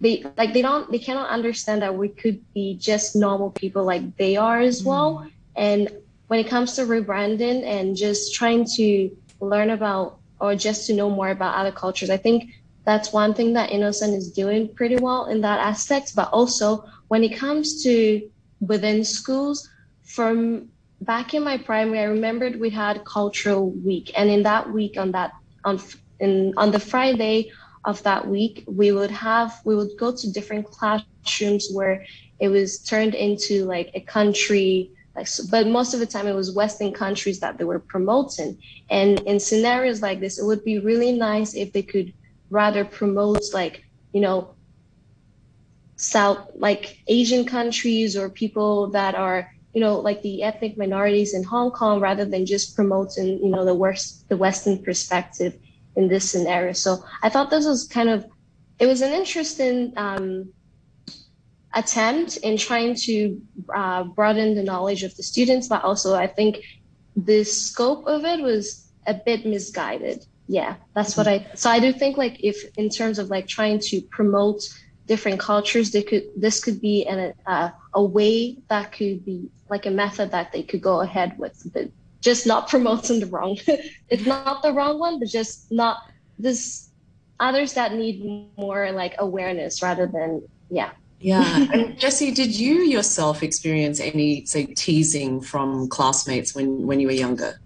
they 0.00 0.14
like 0.36 0.52
they 0.52 0.62
don't 0.62 0.84
they 0.92 1.02
cannot 1.08 1.28
understand 1.30 1.82
that 1.82 1.94
we 2.02 2.08
could 2.08 2.38
be 2.54 2.66
just 2.90 3.16
normal 3.16 3.50
people 3.50 3.84
like 3.92 4.04
they 4.16 4.36
are 4.36 4.60
as 4.60 4.84
well. 4.84 5.10
Mm. 5.14 5.30
And 5.56 5.80
when 6.28 6.38
it 6.38 6.48
comes 6.48 6.76
to 6.76 6.82
rebranding 6.82 7.64
and 7.64 7.96
just 7.96 8.34
trying 8.34 8.64
to 8.76 8.88
learn 9.40 9.70
about 9.70 10.20
or 10.38 10.54
just 10.54 10.86
to 10.86 10.92
know 10.94 11.10
more 11.10 11.30
about 11.30 11.56
other 11.60 11.72
cultures, 11.72 12.10
I 12.10 12.18
think 12.18 12.38
that's 12.84 13.12
one 13.12 13.34
thing 13.34 13.54
that 13.54 13.70
Innocent 13.70 14.14
is 14.14 14.30
doing 14.42 14.62
pretty 14.78 14.96
well 14.96 15.26
in 15.32 15.40
that 15.40 15.58
aspect. 15.72 16.14
But 16.14 16.28
also 16.38 16.84
when 17.08 17.24
it 17.24 17.32
comes 17.44 17.82
to 17.84 17.92
within 18.60 19.04
schools, 19.04 19.68
from 20.04 20.68
back 21.00 21.34
in 21.34 21.44
my 21.44 21.58
primary, 21.58 22.00
I 22.00 22.04
remembered 22.04 22.58
we 22.58 22.70
had 22.70 23.04
cultural 23.04 23.70
week, 23.70 24.12
and 24.16 24.30
in 24.30 24.42
that 24.42 24.70
week, 24.70 24.96
on 24.98 25.12
that 25.12 25.32
on 25.64 25.80
in 26.20 26.54
on 26.56 26.70
the 26.70 26.80
Friday 26.80 27.50
of 27.84 28.02
that 28.02 28.26
week, 28.26 28.64
we 28.66 28.92
would 28.92 29.10
have 29.10 29.60
we 29.64 29.76
would 29.76 29.90
go 29.98 30.14
to 30.14 30.32
different 30.32 30.66
classrooms 30.66 31.68
where 31.72 32.04
it 32.40 32.48
was 32.48 32.78
turned 32.80 33.14
into 33.14 33.64
like 33.64 33.90
a 33.94 34.00
country 34.00 34.90
like, 35.18 35.28
but 35.50 35.66
most 35.66 35.94
of 35.94 36.00
the 36.00 36.06
time 36.06 36.28
it 36.28 36.34
was 36.34 36.54
Western 36.54 36.92
countries 36.92 37.40
that 37.40 37.58
they 37.58 37.64
were 37.64 37.80
promoting. 37.80 38.56
And 38.88 39.18
in 39.20 39.40
scenarios 39.40 40.00
like 40.00 40.20
this, 40.20 40.38
it 40.38 40.44
would 40.44 40.64
be 40.64 40.78
really 40.78 41.10
nice 41.10 41.54
if 41.54 41.72
they 41.72 41.82
could 41.82 42.14
rather 42.50 42.84
promote 42.84 43.42
like, 43.52 43.84
you 44.12 44.20
know, 44.20 44.54
South, 45.98 46.50
like 46.54 47.02
Asian 47.08 47.44
countries 47.44 48.16
or 48.16 48.30
people 48.30 48.88
that 48.90 49.14
are, 49.14 49.50
you 49.74 49.80
know, 49.80 49.98
like 49.98 50.22
the 50.22 50.42
ethnic 50.42 50.78
minorities 50.78 51.34
in 51.34 51.42
Hong 51.42 51.70
Kong 51.72 52.00
rather 52.00 52.24
than 52.24 52.46
just 52.46 52.74
promoting, 52.74 53.38
you 53.38 53.50
know, 53.50 53.64
the 53.64 53.74
worst, 53.74 54.28
the 54.28 54.36
Western 54.36 54.82
perspective 54.82 55.58
in 55.96 56.08
this 56.08 56.30
scenario. 56.30 56.72
So 56.72 57.04
I 57.22 57.28
thought 57.28 57.50
this 57.50 57.66
was 57.66 57.86
kind 57.88 58.08
of, 58.08 58.24
it 58.78 58.86
was 58.86 59.02
an 59.02 59.12
interesting 59.12 59.92
um, 59.96 60.52
attempt 61.74 62.38
in 62.38 62.56
trying 62.56 62.94
to 62.94 63.40
uh, 63.74 64.04
broaden 64.04 64.54
the 64.54 64.62
knowledge 64.62 65.02
of 65.02 65.16
the 65.16 65.24
students, 65.24 65.66
but 65.66 65.82
also 65.82 66.14
I 66.14 66.28
think 66.28 66.62
the 67.16 67.42
scope 67.42 68.06
of 68.06 68.24
it 68.24 68.40
was 68.40 68.88
a 69.06 69.14
bit 69.14 69.44
misguided. 69.44 70.24
Yeah, 70.46 70.76
that's 70.94 71.16
what 71.16 71.26
I. 71.28 71.46
So 71.54 71.68
I 71.68 71.78
do 71.78 71.92
think 71.92 72.16
like 72.16 72.42
if 72.42 72.56
in 72.78 72.88
terms 72.88 73.18
of 73.18 73.28
like 73.28 73.48
trying 73.48 73.80
to 73.80 74.00
promote 74.00 74.62
different 75.08 75.40
cultures, 75.40 75.90
they 75.90 76.02
could 76.02 76.24
this 76.36 76.62
could 76.62 76.80
be 76.80 77.06
an 77.06 77.32
uh, 77.46 77.70
a 77.94 78.02
way 78.02 78.58
that 78.68 78.92
could 78.92 79.24
be 79.24 79.50
like 79.68 79.86
a 79.86 79.90
method 79.90 80.30
that 80.30 80.52
they 80.52 80.62
could 80.62 80.80
go 80.80 81.00
ahead 81.00 81.36
with, 81.38 81.68
but 81.72 81.88
just 82.20 82.46
not 82.46 82.68
promoting 82.74 83.20
the 83.20 83.26
wrong. 83.26 83.58
it's 84.08 84.26
not 84.26 84.62
the 84.62 84.72
wrong 84.72 84.98
one, 84.98 85.18
but 85.18 85.28
just 85.28 85.72
not 85.72 85.96
this 86.38 86.90
others 87.40 87.74
that 87.74 87.94
need 87.94 88.16
more 88.56 88.92
like 88.92 89.14
awareness 89.18 89.82
rather 89.82 90.06
than 90.06 90.42
yeah. 90.70 90.90
Yeah. 91.20 91.66
And 91.72 91.98
Jessie, 91.98 92.30
did 92.30 92.56
you 92.56 92.82
yourself 92.82 93.42
experience 93.42 93.98
any, 93.98 94.44
say, 94.46 94.66
teasing 94.66 95.40
from 95.40 95.88
classmates 95.88 96.54
when, 96.54 96.86
when 96.86 97.00
you 97.00 97.08
were 97.08 97.12
younger? 97.12 97.58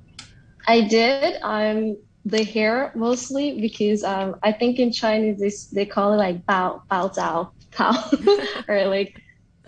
I 0.66 0.82
did. 0.82 1.38
Um, 1.42 1.98
the 2.24 2.44
hair 2.44 2.92
mostly 2.94 3.60
because 3.60 4.04
um, 4.04 4.36
I 4.42 4.52
think 4.52 4.78
in 4.78 4.92
Chinese 4.92 5.70
they, 5.70 5.84
they 5.84 5.86
call 5.86 6.12
it 6.12 6.16
like 6.16 6.46
bao 6.46 6.82
bao 6.90 7.12
zao 7.14 7.50
tao 7.72 7.94
or 8.68 8.86
like 8.86 9.20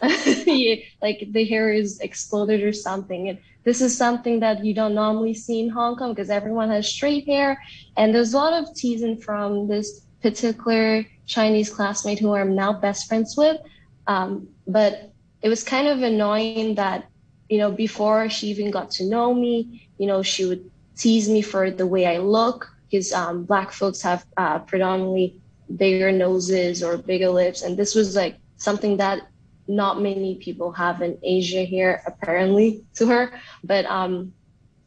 yeah, 0.46 0.76
like 1.02 1.26
the 1.30 1.44
hair 1.44 1.72
is 1.72 2.00
exploded 2.00 2.62
or 2.62 2.72
something. 2.72 3.28
And 3.28 3.38
this 3.64 3.80
is 3.80 3.96
something 3.96 4.40
that 4.40 4.64
you 4.64 4.74
don't 4.74 4.94
normally 4.94 5.34
see 5.34 5.60
in 5.60 5.70
Hong 5.70 5.96
Kong 5.96 6.12
because 6.12 6.30
everyone 6.30 6.70
has 6.70 6.88
straight 6.88 7.26
hair. 7.26 7.62
And 7.96 8.14
there's 8.14 8.34
a 8.34 8.36
lot 8.36 8.52
of 8.52 8.74
teasing 8.74 9.16
from 9.16 9.68
this 9.68 10.06
particular 10.20 11.06
Chinese 11.26 11.70
classmate 11.70 12.18
who 12.18 12.34
I'm 12.34 12.54
now 12.54 12.72
best 12.72 13.08
friends 13.08 13.36
with. 13.36 13.58
Um, 14.06 14.48
but 14.66 15.12
it 15.42 15.48
was 15.48 15.62
kind 15.62 15.88
of 15.88 16.02
annoying 16.02 16.74
that, 16.74 17.06
you 17.48 17.58
know, 17.58 17.70
before 17.70 18.28
she 18.28 18.48
even 18.48 18.70
got 18.70 18.90
to 18.92 19.08
know 19.08 19.32
me, 19.32 19.88
you 19.98 20.06
know, 20.06 20.22
she 20.22 20.44
would 20.44 20.70
tease 20.96 21.28
me 21.28 21.42
for 21.42 21.70
the 21.70 21.86
way 21.86 22.06
I 22.06 22.18
look 22.18 22.70
because 22.90 23.12
um, 23.12 23.44
black 23.44 23.72
folks 23.72 24.02
have 24.02 24.24
uh, 24.36 24.60
predominantly 24.60 25.40
bigger 25.76 26.12
noses 26.12 26.82
or 26.82 26.96
bigger 26.96 27.28
lips. 27.28 27.62
And 27.62 27.76
this 27.76 27.94
was 27.94 28.14
like 28.14 28.36
something 28.56 28.96
that 28.98 29.26
not 29.66 30.00
many 30.00 30.36
people 30.36 30.72
have 30.72 31.02
in 31.02 31.18
Asia 31.22 31.62
here, 31.62 32.02
apparently, 32.06 32.84
to 32.94 33.06
her. 33.06 33.32
But 33.62 33.86
um, 33.86 34.32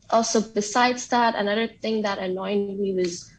also, 0.10 0.42
besides 0.42 1.08
that, 1.08 1.36
another 1.36 1.68
thing 1.68 2.04
that 2.04 2.20
annoyed 2.20 2.80
me 2.80 2.94
was 2.94 3.30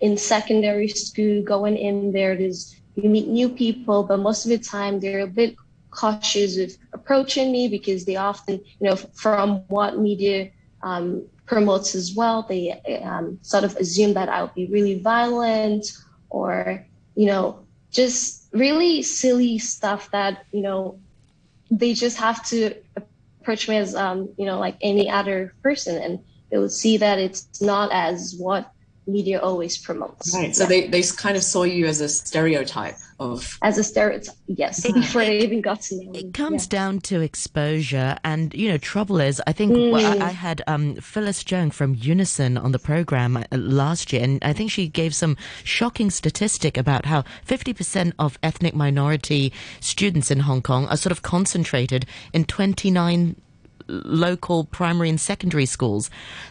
in 0.00 0.16
secondary 0.16 0.88
school, 0.88 1.42
going 1.42 1.76
in 1.76 2.12
there, 2.12 2.36
there's 2.36 2.76
you 2.96 3.10
meet 3.10 3.28
new 3.28 3.50
people, 3.50 4.02
but 4.04 4.18
most 4.18 4.46
of 4.46 4.50
the 4.50 4.58
time 4.58 5.00
they're 5.00 5.20
a 5.20 5.26
bit 5.26 5.54
cautious 5.90 6.56
of 6.56 6.72
approaching 6.94 7.52
me 7.52 7.68
because 7.68 8.06
they 8.06 8.16
often, 8.16 8.54
you 8.80 8.88
know, 8.88 8.96
from 8.96 9.58
what 9.68 9.98
media 9.98 10.50
um, 10.82 11.26
promotes 11.46 11.94
as 11.94 12.14
well, 12.14 12.42
they 12.42 12.72
um, 13.04 13.38
sort 13.42 13.64
of 13.64 13.76
assume 13.76 14.14
that 14.14 14.28
I'll 14.28 14.48
be 14.48 14.66
really 14.66 14.98
violent 14.98 15.86
or, 16.28 16.84
you 17.14 17.26
know, 17.26 17.64
just 17.90 18.48
really 18.52 19.02
silly 19.02 19.58
stuff 19.58 20.10
that, 20.10 20.44
you 20.52 20.60
know, 20.60 20.98
they 21.70 21.94
just 21.94 22.18
have 22.18 22.44
to 22.48 22.74
approach 23.40 23.68
me 23.68 23.76
as, 23.76 23.94
um, 23.94 24.28
you 24.36 24.44
know, 24.44 24.58
like 24.58 24.76
any 24.80 25.08
other 25.08 25.54
person. 25.62 25.96
And 26.02 26.18
they 26.50 26.58
will 26.58 26.68
see 26.68 26.96
that 26.98 27.18
it's 27.18 27.60
not 27.62 27.90
as 27.92 28.34
what 28.38 28.70
media 29.06 29.40
always 29.40 29.78
promotes. 29.78 30.34
Right. 30.34 30.54
So 30.54 30.64
yeah. 30.64 30.68
they, 30.68 30.88
they 30.88 31.02
kind 31.02 31.36
of 31.36 31.42
saw 31.42 31.62
you 31.62 31.86
as 31.86 32.00
a 32.00 32.08
stereotype 32.08 32.96
of 33.18 33.58
as 33.62 33.78
a 33.78 33.84
stereotype. 33.84 34.34
Yes. 34.46 34.90
Before 34.92 35.22
I 35.22 35.30
even 35.30 35.60
got 35.60 35.82
to 35.82 36.04
know. 36.04 36.12
It 36.12 36.34
comes 36.34 36.66
yeah. 36.66 36.78
down 36.78 37.00
to 37.02 37.20
exposure, 37.20 38.18
and 38.24 38.52
you 38.54 38.68
know, 38.68 38.78
trouble 38.78 39.20
is, 39.20 39.40
I 39.46 39.52
think 39.52 39.72
mm. 39.72 39.92
well, 39.92 40.22
I, 40.22 40.26
I, 40.26 40.30
had 40.30 40.62
um, 40.66 40.96
Phyllis 40.96 41.44
Jones 41.44 41.74
from 41.74 41.94
Unison 41.94 42.58
on 42.58 42.72
the 42.72 42.78
program 42.78 43.36
uh, 43.36 43.44
last 43.52 44.12
year, 44.12 44.22
and 44.22 44.42
I 44.42 44.52
think 44.52 44.70
she 44.70 44.88
gave 44.88 45.14
some 45.14 45.36
shocking 45.64 46.10
statistic 46.10 46.76
about 46.76 47.06
how 47.06 47.24
50% 47.46 48.12
of 48.18 48.38
ethnic 48.42 48.74
minority 48.74 49.52
students 49.80 50.30
in 50.30 50.40
Hong 50.40 50.62
Kong 50.62 50.86
are 50.88 50.96
sort 50.96 51.12
of 51.12 51.22
concentrated 51.22 52.06
in 52.32 52.44
29 52.44 53.36
local 53.88 54.64
primary 54.64 55.08
and 55.08 55.20
secondary 55.20 55.66
schools. 55.66 56.10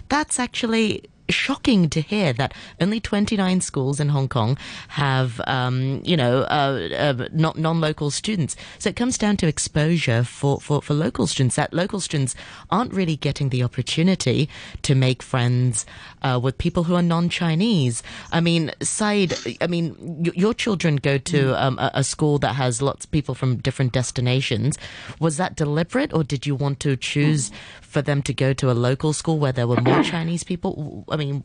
That's 0.09 0.39
actually 0.39 1.03
shocking 1.29 1.89
to 1.89 2.01
hear 2.01 2.33
that 2.33 2.53
only 2.79 2.99
29 2.99 3.61
schools 3.61 3.99
in 3.99 4.09
Hong 4.09 4.27
Kong 4.27 4.57
have, 4.89 5.41
um, 5.47 6.01
you 6.03 6.17
know, 6.17 6.41
uh, 6.41 6.89
uh, 6.97 7.27
not 7.33 7.57
non-local 7.57 8.11
students. 8.11 8.55
So 8.79 8.89
it 8.89 8.95
comes 8.95 9.17
down 9.17 9.37
to 9.37 9.47
exposure 9.47 10.23
for, 10.23 10.59
for, 10.59 10.81
for 10.81 10.93
local 10.93 11.27
students. 11.27 11.55
That 11.55 11.73
local 11.73 11.99
students 11.99 12.35
aren't 12.69 12.93
really 12.93 13.15
getting 13.15 13.49
the 13.49 13.63
opportunity 13.63 14.49
to 14.83 14.95
make 14.95 15.23
friends 15.23 15.85
uh, 16.21 16.39
with 16.41 16.57
people 16.57 16.83
who 16.83 16.95
are 16.95 17.01
non-Chinese. 17.01 18.03
I 18.31 18.41
mean, 18.41 18.71
Syed, 18.81 19.33
I 19.61 19.67
mean, 19.67 19.95
y- 19.99 20.31
your 20.35 20.53
children 20.53 20.97
go 20.97 21.17
to 21.17 21.37
mm. 21.37 21.61
um, 21.61 21.79
a, 21.79 21.91
a 21.95 22.03
school 22.03 22.39
that 22.39 22.53
has 22.53 22.81
lots 22.81 23.05
of 23.05 23.11
people 23.11 23.35
from 23.35 23.57
different 23.57 23.93
destinations. 23.93 24.77
Was 25.19 25.37
that 25.37 25.55
deliberate, 25.55 26.13
or 26.13 26.23
did 26.23 26.45
you 26.45 26.55
want 26.55 26.79
to 26.81 26.95
choose 26.95 27.51
for 27.81 28.01
them 28.01 28.21
to 28.23 28.33
go 28.33 28.53
to 28.53 28.71
a 28.71 28.73
local 28.73 29.13
school 29.13 29.39
where 29.39 29.51
there 29.51 29.67
were 29.67 29.81
more 29.81 30.03
Chinese 30.03 30.43
people? 30.43 31.03
I 31.15 31.17
mean, 31.17 31.43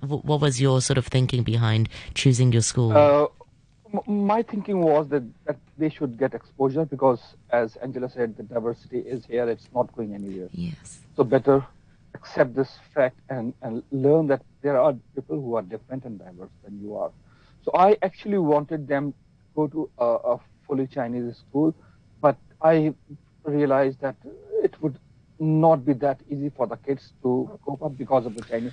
what 0.00 0.40
was 0.40 0.60
your 0.60 0.80
sort 0.80 0.96
of 0.96 1.06
thinking 1.08 1.42
behind 1.42 1.88
choosing 2.14 2.52
your 2.52 2.62
school? 2.62 2.92
Uh, 2.92 3.26
my 4.06 4.42
thinking 4.42 4.80
was 4.80 5.08
that, 5.08 5.24
that 5.44 5.56
they 5.76 5.90
should 5.90 6.16
get 6.16 6.34
exposure 6.34 6.84
because, 6.84 7.20
as 7.50 7.76
Angela 7.76 8.08
said, 8.08 8.36
the 8.36 8.44
diversity 8.44 9.00
is 9.00 9.26
here; 9.26 9.48
it's 9.48 9.68
not 9.74 9.94
going 9.96 10.14
anywhere. 10.14 10.48
Yes. 10.52 11.00
So 11.16 11.24
better 11.24 11.66
accept 12.14 12.54
this 12.54 12.78
fact 12.94 13.18
and, 13.28 13.54
and 13.62 13.82
learn 13.90 14.28
that 14.28 14.42
there 14.62 14.78
are 14.78 14.94
people 15.14 15.40
who 15.40 15.56
are 15.56 15.62
different 15.62 16.04
and 16.04 16.18
diverse 16.18 16.50
than 16.62 16.80
you 16.80 16.96
are. 16.96 17.10
So 17.64 17.72
I 17.74 17.96
actually 18.02 18.38
wanted 18.38 18.86
them 18.86 19.12
to 19.12 19.18
go 19.56 19.66
to 19.66 19.90
a, 19.98 20.04
a 20.34 20.40
fully 20.66 20.86
Chinese 20.86 21.36
school, 21.38 21.74
but 22.20 22.36
I 22.60 22.94
realized 23.44 24.00
that 24.00 24.16
it 24.62 24.80
would 24.80 24.98
not 25.40 25.84
be 25.84 25.92
that 25.94 26.20
easy 26.30 26.50
for 26.56 26.66
the 26.68 26.76
kids 26.76 27.12
to 27.22 27.58
cope 27.64 27.82
up 27.82 27.98
because 27.98 28.26
of 28.26 28.36
the 28.36 28.42
Chinese 28.42 28.72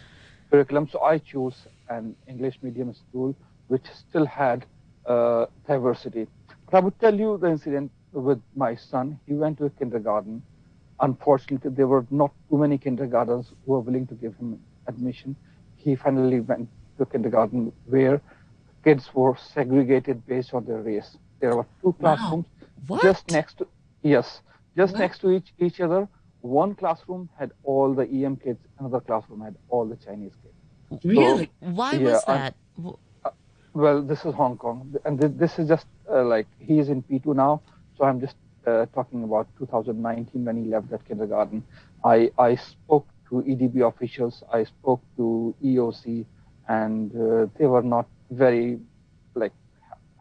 curriculum. 0.50 0.88
So 0.92 1.02
I 1.02 1.18
chose 1.20 1.56
an 1.90 2.16
English 2.28 2.60
medium 2.62 2.94
school 2.94 3.36
which 3.68 3.86
still 3.94 4.26
had 4.26 4.66
uh, 5.06 5.46
diversity. 5.68 6.28
But 6.66 6.78
I 6.78 6.80
would 6.82 7.00
tell 7.00 7.16
you 7.16 7.38
the 7.38 7.48
incident 7.48 7.92
with 8.12 8.42
my 8.56 8.76
son. 8.76 9.20
He 9.28 9.34
went 9.34 9.58
to 9.60 9.66
a 9.66 9.70
kindergarten. 9.70 10.42
Unfortunately, 11.00 11.72
there 11.72 11.88
were 11.88 12.06
not 12.10 12.32
too 12.50 12.58
many 12.58 12.78
kindergartens 12.78 13.54
who 13.66 13.74
were 13.74 13.80
willing 13.80 14.08
to 14.08 14.16
give 14.16 14.36
him 14.36 14.60
admission. 14.88 15.36
He 15.78 15.96
finally 15.96 16.42
went 16.42 16.68
to 16.98 17.04
a 17.04 17.06
kindergarten 17.06 17.72
where 17.86 18.22
kids 18.84 19.10
were 19.14 19.36
segregated 19.54 20.26
based 20.28 20.54
on 20.54 20.66
their 20.66 20.82
race. 20.82 21.18
There 21.40 21.56
were 21.56 21.66
two 21.82 21.96
classrooms 22.00 22.46
wow. 22.88 23.00
just 23.02 23.32
next 23.32 23.60
to 23.60 23.68
yes, 24.02 24.42
just 24.76 24.94
what? 24.94 25.00
next 25.00 25.20
to 25.20 25.32
each 25.32 25.54
each 25.58 25.80
other 25.80 26.08
one 26.42 26.76
classroom 26.76 27.30
had 27.38 27.52
all 27.64 27.94
the 27.94 28.04
EM 28.04 28.38
kids, 28.38 28.60
another 28.80 29.00
classroom 29.00 29.42
had 29.42 29.56
all 29.70 29.86
the 29.86 29.96
Chinese 29.98 30.32
kids. 30.42 31.04
Really? 31.04 31.52
So, 31.62 31.70
Why 31.72 31.94
yeah, 31.98 32.14
was 32.14 32.26
that? 32.26 32.56
Uh, 33.26 33.30
well, 33.74 34.02
this 34.02 34.26
is 34.26 34.34
Hong 34.34 34.58
Kong, 34.58 34.96
and 35.06 35.20
th- 35.20 35.34
this 35.36 35.60
is 35.60 35.68
just 35.68 35.86
uh, 36.12 36.24
like 36.24 36.48
he 36.60 36.80
is 36.80 36.90
in 36.90 37.04
P2 37.04 37.36
now, 37.36 37.62
so 37.98 38.06
I'm 38.06 38.20
just 38.20 38.36
uh, 38.66 38.86
talking 38.94 39.24
about 39.24 39.48
2019 39.60 40.46
when 40.46 40.64
he 40.64 40.70
left 40.70 40.90
that 40.90 41.06
kindergarten. 41.08 41.64
I 42.04 42.32
I 42.38 42.56
spoke 42.56 43.08
to 43.30 43.36
EDB 43.42 43.88
officials, 43.88 44.44
I 44.52 44.64
spoke 44.64 45.02
to 45.18 45.54
EOC, 45.64 46.26
and 46.68 47.12
uh, 47.16 47.48
they 47.58 47.66
were 47.66 47.84
not 47.84 48.08
very 48.32 48.80
like 49.36 49.54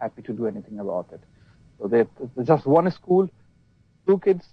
happy 0.01 0.22
to 0.22 0.32
do 0.32 0.47
anything 0.47 0.78
about 0.80 1.07
it. 1.12 1.20
So 1.78 1.88
they 1.88 2.07
just 2.45 2.66
one 2.66 2.90
school, 2.90 3.28
two 4.07 4.18
kids, 4.18 4.45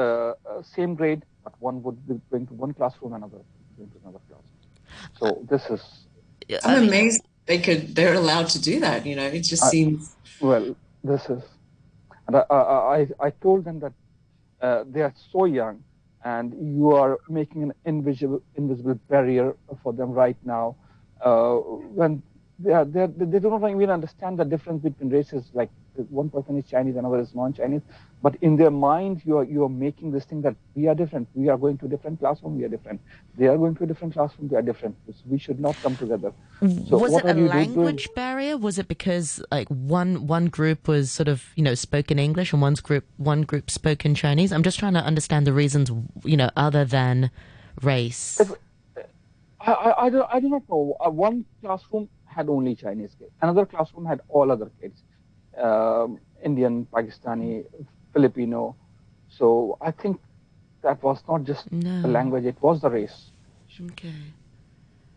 uh, 0.00 0.34
uh, 0.48 0.62
same 0.62 0.94
grade, 0.94 1.22
but 1.44 1.54
one 1.60 1.82
would 1.82 1.98
be 2.08 2.20
going 2.30 2.46
to 2.46 2.54
one 2.54 2.72
classroom, 2.74 3.12
another 3.12 3.40
going 3.76 3.90
to 3.90 3.98
another 4.02 4.20
classroom. 4.28 4.58
So 5.18 5.46
this 5.50 5.64
is. 5.70 5.82
I'm 6.64 6.88
amazed 6.88 7.22
they 7.46 7.58
could. 7.58 7.94
They're 7.94 8.14
allowed 8.14 8.48
to 8.54 8.60
do 8.60 8.80
that. 8.80 9.06
You 9.06 9.16
know, 9.16 9.26
it 9.26 9.42
just 9.42 9.64
I, 9.64 9.68
seems. 9.68 10.16
Well, 10.40 10.76
this 11.04 11.22
is, 11.28 11.42
and 12.26 12.36
I 12.36 12.44
I, 12.50 13.08
I 13.20 13.30
told 13.30 13.64
them 13.64 13.80
that 13.80 13.92
uh, 14.60 14.84
they 14.88 15.02
are 15.02 15.14
so 15.32 15.44
young, 15.44 15.82
and 16.24 16.54
you 16.78 16.90
are 17.02 17.18
making 17.28 17.62
an 17.62 17.72
invisible 17.84 18.42
invisible 18.56 18.98
barrier 19.08 19.56
for 19.82 19.92
them 19.92 20.10
right 20.12 20.36
now. 20.44 20.76
Uh, 21.20 21.56
when 22.00 22.22
they 22.58 22.72
are, 22.72 22.84
they, 22.84 23.00
are, 23.00 23.06
they 23.06 23.38
do 23.38 23.50
not 23.50 23.68
even 23.70 23.90
understand 23.90 24.38
the 24.38 24.44
difference 24.44 24.82
between 24.82 25.10
races. 25.10 25.44
Like 25.52 25.70
one 26.08 26.30
person 26.30 26.56
is 26.56 26.64
Chinese, 26.66 26.96
another 26.96 27.18
is 27.18 27.34
non-Chinese. 27.34 27.82
But 28.22 28.36
in 28.42 28.56
their 28.56 28.70
mind, 28.70 29.22
you 29.24 29.38
are 29.38 29.44
you 29.44 29.64
are 29.64 29.68
making 29.68 30.12
this 30.12 30.24
thing 30.24 30.42
that 30.42 30.54
we 30.74 30.88
are 30.88 30.94
different. 30.94 31.28
We 31.34 31.48
are 31.48 31.56
going 31.56 31.78
to 31.78 31.86
a 31.86 31.88
different 31.88 32.20
classroom. 32.20 32.58
We 32.58 32.64
are 32.64 32.68
different. 32.68 33.00
They 33.38 33.46
are 33.46 33.56
going 33.56 33.74
to 33.76 33.84
a 33.84 33.86
different 33.86 34.12
classroom. 34.12 34.48
They 34.48 34.56
are 34.56 34.62
different. 34.62 34.96
We 35.26 35.38
should 35.38 35.58
not 35.58 35.74
come 35.82 35.96
together. 35.96 36.32
So 36.60 36.98
was 36.98 37.14
it 37.16 37.24
a 37.24 37.34
language 37.34 38.04
doing? 38.04 38.14
barrier? 38.14 38.56
Was 38.58 38.78
it 38.78 38.88
because 38.88 39.42
like 39.50 39.68
one 39.68 40.26
one 40.26 40.46
group 40.46 40.86
was 40.86 41.10
sort 41.10 41.28
of 41.28 41.46
you 41.56 41.62
know 41.62 41.74
spoken 41.74 42.18
English 42.18 42.52
and 42.52 42.60
one's 42.60 42.80
group 42.80 43.04
one 43.16 43.42
group 43.42 43.70
spoke 43.70 44.04
in 44.04 44.14
Chinese? 44.14 44.52
I'm 44.52 44.62
just 44.62 44.78
trying 44.78 44.94
to 44.94 45.04
understand 45.04 45.46
the 45.46 45.54
reasons 45.54 45.90
you 46.24 46.36
know 46.36 46.50
other 46.56 46.84
than 46.84 47.30
race. 47.82 48.38
If, 48.40 48.52
I, 49.60 49.72
I, 49.72 50.06
I, 50.06 50.10
do, 50.10 50.24
I 50.32 50.40
do 50.40 50.48
not 50.48 50.62
know. 50.68 50.96
Uh, 51.04 51.10
one 51.10 51.44
classroom 51.60 52.08
had 52.24 52.48
only 52.48 52.74
Chinese 52.74 53.14
kids. 53.18 53.30
Another 53.42 53.66
classroom 53.66 54.06
had 54.06 54.20
all 54.28 54.50
other 54.50 54.70
kids, 54.80 55.02
um, 55.58 56.18
Indian, 56.44 56.86
Pakistani, 56.86 57.64
Filipino. 58.12 58.76
So 59.28 59.78
I 59.80 59.90
think 59.90 60.20
that 60.82 61.02
was 61.02 61.18
not 61.28 61.44
just 61.44 61.70
no. 61.72 62.02
the 62.02 62.08
language; 62.08 62.44
it 62.44 62.60
was 62.60 62.80
the 62.80 62.90
race. 62.90 63.30
Okay. 63.92 64.14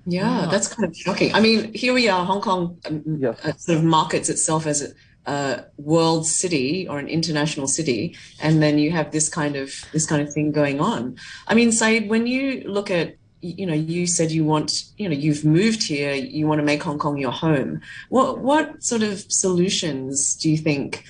Yeah, 0.05 0.47
that's 0.51 0.67
kind 0.67 0.89
of 0.89 0.95
shocking. 0.95 1.33
I 1.33 1.39
mean, 1.39 1.73
here 1.73 1.93
we 1.93 2.09
are, 2.09 2.25
Hong 2.25 2.41
Kong 2.41 2.77
um, 2.85 3.03
yes. 3.19 3.39
uh, 3.43 3.53
sort 3.53 3.77
of 3.77 3.83
markets 3.85 4.27
itself 4.27 4.65
as 4.65 4.81
a, 4.81 5.31
a 5.31 5.65
world 5.77 6.27
city 6.27 6.87
or 6.87 6.99
an 6.99 7.07
international 7.07 7.67
city, 7.67 8.15
and 8.41 8.61
then 8.61 8.77
you 8.77 8.91
have 8.91 9.11
this 9.11 9.29
kind 9.29 9.55
of 9.55 9.71
this 9.93 10.05
kind 10.05 10.21
of 10.21 10.33
thing 10.33 10.51
going 10.51 10.81
on. 10.81 11.15
I 11.47 11.53
mean, 11.53 11.71
Syed, 11.71 12.09
when 12.09 12.27
you 12.27 12.63
look 12.65 12.91
at 12.91 13.15
you 13.43 13.65
know, 13.65 13.73
you 13.73 14.07
said 14.07 14.31
you 14.31 14.45
want, 14.45 14.85
you 14.97 15.09
know, 15.09 15.15
you've 15.15 15.43
moved 15.43 15.83
here, 15.83 16.13
you 16.13 16.47
want 16.47 16.59
to 16.59 16.65
make 16.65 16.81
Hong 16.81 16.97
Kong 16.97 17.17
your 17.17 17.31
home. 17.31 17.81
What 18.09 18.39
what 18.39 18.83
sort 18.83 19.03
of 19.03 19.19
solutions 19.31 20.35
do 20.35 20.49
you 20.49 20.57
think 20.57 21.03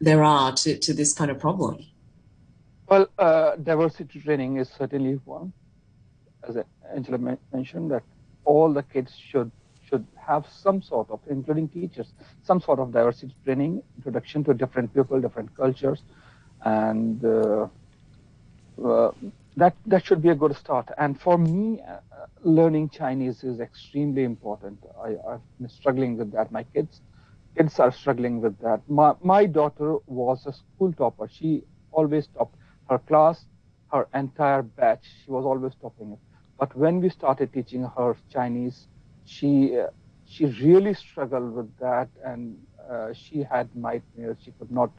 there 0.00 0.22
are 0.22 0.52
to, 0.52 0.78
to 0.78 0.92
this 0.92 1.14
kind 1.14 1.30
of 1.30 1.38
problem? 1.38 1.84
Well, 2.88 3.08
uh, 3.18 3.56
diversity 3.56 4.20
training 4.20 4.56
is 4.56 4.68
certainly 4.68 5.20
one. 5.24 5.52
As 6.48 6.56
Angela 6.94 7.18
mentioned, 7.52 7.90
that 7.92 8.02
all 8.44 8.72
the 8.72 8.82
kids 8.82 9.12
should 9.16 9.50
should 9.88 10.06
have 10.26 10.46
some 10.46 10.82
sort 10.82 11.08
of, 11.10 11.20
including 11.28 11.68
teachers, 11.68 12.08
some 12.42 12.60
sort 12.60 12.78
of 12.78 12.92
diversity 12.92 13.34
training, 13.44 13.82
introduction 13.96 14.44
to 14.44 14.52
different 14.52 14.92
people, 14.94 15.20
different 15.20 15.54
cultures, 15.56 16.02
and 16.64 17.24
uh, 17.24 17.66
uh, 18.84 19.12
that 19.60 19.76
that 19.86 20.04
should 20.06 20.22
be 20.22 20.28
a 20.30 20.34
good 20.34 20.56
start. 20.56 20.88
And 20.98 21.20
for 21.20 21.38
me, 21.38 21.80
uh, 21.88 21.98
learning 22.42 22.90
Chinese 22.90 23.44
is 23.44 23.60
extremely 23.60 24.24
important. 24.24 24.78
I, 25.02 25.10
have 25.30 25.42
been 25.58 25.68
struggling 25.68 26.16
with 26.16 26.32
that. 26.32 26.52
My 26.52 26.64
kids 26.64 27.00
kids 27.56 27.78
are 27.80 27.92
struggling 27.92 28.40
with 28.40 28.58
that. 28.60 28.80
My 28.88 29.14
my 29.22 29.46
daughter 29.46 29.96
was 30.06 30.46
a 30.46 30.52
school 30.52 30.92
topper. 30.92 31.28
She 31.28 31.64
always 31.92 32.28
topped 32.28 32.56
her 32.90 32.98
class, 32.98 33.46
her 33.92 34.06
entire 34.14 34.62
batch. 34.62 35.04
She 35.24 35.30
was 35.30 35.44
always 35.44 35.74
topping 35.82 36.12
it. 36.12 36.20
But 36.58 36.74
when 36.76 37.00
we 37.00 37.08
started 37.10 37.52
teaching 37.52 37.84
her 37.96 38.16
Chinese, 38.30 38.86
she 39.24 39.78
uh, 39.78 39.88
she 40.26 40.46
really 40.68 40.94
struggled 40.94 41.52
with 41.54 41.70
that, 41.78 42.08
and 42.24 42.56
uh, 42.90 43.12
she 43.12 43.42
had 43.42 43.74
nightmares. 43.74 44.38
She 44.44 44.52
could 44.58 44.70
not 44.70 44.90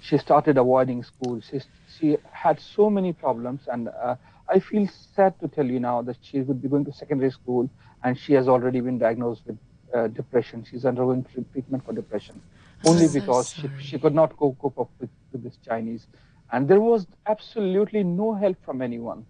she 0.00 0.18
started 0.18 0.58
avoiding 0.58 1.02
school. 1.02 1.40
She, 1.40 1.60
she 1.98 2.16
had 2.32 2.60
so 2.60 2.90
many 2.90 3.12
problems, 3.12 3.62
and 3.68 3.88
uh, 3.88 4.16
I 4.48 4.60
feel 4.60 4.88
sad 5.14 5.38
to 5.40 5.48
tell 5.48 5.66
you 5.66 5.80
now 5.80 6.02
that 6.02 6.18
she 6.22 6.40
would 6.40 6.62
be 6.62 6.68
going 6.68 6.84
to 6.84 6.92
secondary 6.92 7.30
school, 7.30 7.68
and 8.02 8.18
she 8.18 8.32
has 8.34 8.48
already 8.48 8.80
been 8.80 8.98
diagnosed 8.98 9.42
with 9.46 9.58
uh, 9.94 10.08
depression. 10.08 10.64
She's 10.68 10.84
undergoing 10.84 11.24
treatment 11.52 11.84
for 11.84 11.92
depression, 11.92 12.40
only 12.84 13.08
because 13.08 13.48
she, 13.60 13.70
she 13.78 13.98
could 13.98 14.14
not 14.14 14.36
cope, 14.36 14.58
cope 14.58 14.78
up 14.78 14.90
with, 15.00 15.10
with 15.32 15.42
this 15.42 15.56
Chinese. 15.64 16.06
And 16.52 16.68
there 16.68 16.80
was 16.80 17.06
absolutely 17.26 18.04
no 18.04 18.34
help 18.34 18.56
from 18.64 18.82
anyone. 18.82 19.26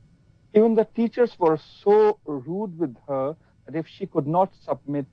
Even 0.55 0.75
the 0.75 0.85
teachers 0.95 1.39
were 1.39 1.59
so 1.59 2.19
rude 2.27 2.79
with 2.79 2.97
her 3.09 3.37
that 3.67 3.77
if 3.77 3.87
she 3.87 4.07
could 4.07 4.27
not 4.27 4.53
submit 4.65 5.07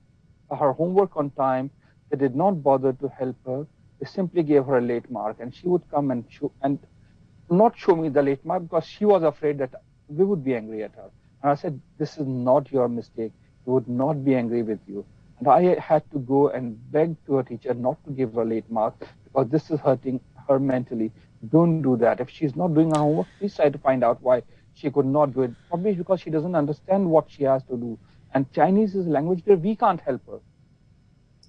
her 0.50 0.72
homework 0.72 1.16
on 1.16 1.30
time, 1.30 1.70
they 2.10 2.16
did 2.16 2.34
not 2.36 2.62
bother 2.62 2.92
to 2.94 3.08
help 3.08 3.36
her 3.46 3.66
simply 4.04 4.42
gave 4.42 4.66
her 4.66 4.78
a 4.78 4.80
late 4.80 5.10
mark, 5.10 5.36
and 5.40 5.54
she 5.54 5.68
would 5.68 5.88
come 5.90 6.10
and 6.10 6.24
show, 6.28 6.52
and 6.62 6.78
not 7.50 7.76
show 7.76 7.94
me 7.94 8.08
the 8.08 8.22
late 8.22 8.44
mark 8.44 8.62
because 8.62 8.86
she 8.86 9.04
was 9.04 9.22
afraid 9.22 9.58
that 9.58 9.74
we 10.08 10.24
would 10.24 10.44
be 10.44 10.54
angry 10.54 10.82
at 10.82 10.94
her. 10.94 11.10
And 11.42 11.50
I 11.50 11.54
said, 11.54 11.80
"This 11.98 12.18
is 12.18 12.26
not 12.26 12.72
your 12.72 12.88
mistake. 12.88 13.32
We 13.64 13.74
would 13.74 13.88
not 13.88 14.24
be 14.24 14.34
angry 14.34 14.62
with 14.62 14.80
you." 14.86 15.04
And 15.38 15.48
I 15.48 15.78
had 15.78 16.10
to 16.12 16.18
go 16.18 16.48
and 16.48 16.78
beg 16.92 17.16
to 17.26 17.34
her 17.36 17.42
teacher 17.42 17.74
not 17.74 18.02
to 18.04 18.10
give 18.10 18.34
her 18.34 18.44
late 18.44 18.70
mark 18.70 18.94
because 19.24 19.48
this 19.48 19.70
is 19.70 19.80
hurting 19.80 20.20
her 20.48 20.58
mentally. 20.58 21.12
Don't 21.50 21.82
do 21.82 21.96
that. 21.96 22.20
If 22.20 22.30
she's 22.30 22.56
not 22.56 22.74
doing 22.74 22.90
her 22.90 22.98
homework, 22.98 23.26
please 23.38 23.56
try 23.56 23.68
to 23.68 23.78
find 23.78 24.04
out 24.04 24.22
why 24.22 24.42
she 24.74 24.90
could 24.90 25.06
not 25.06 25.34
do 25.34 25.42
it. 25.42 25.52
Probably 25.68 25.94
because 25.94 26.20
she 26.20 26.30
doesn't 26.30 26.54
understand 26.54 27.10
what 27.10 27.30
she 27.30 27.44
has 27.44 27.62
to 27.64 27.76
do. 27.76 27.98
And 28.32 28.50
Chinese 28.52 28.94
is 28.94 29.06
a 29.06 29.10
language 29.10 29.42
where 29.44 29.56
we 29.56 29.76
can't 29.76 30.00
help 30.00 30.26
her. 30.26 30.40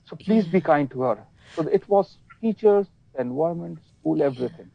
So 0.05 0.15
please 0.15 0.45
be 0.45 0.61
kind 0.61 0.89
to 0.91 1.01
her. 1.01 1.17
So 1.55 1.67
it 1.67 1.87
was 1.87 2.17
teachers, 2.45 2.85
environment, 3.17 3.79
school, 3.99 4.21
everything. 4.21 4.69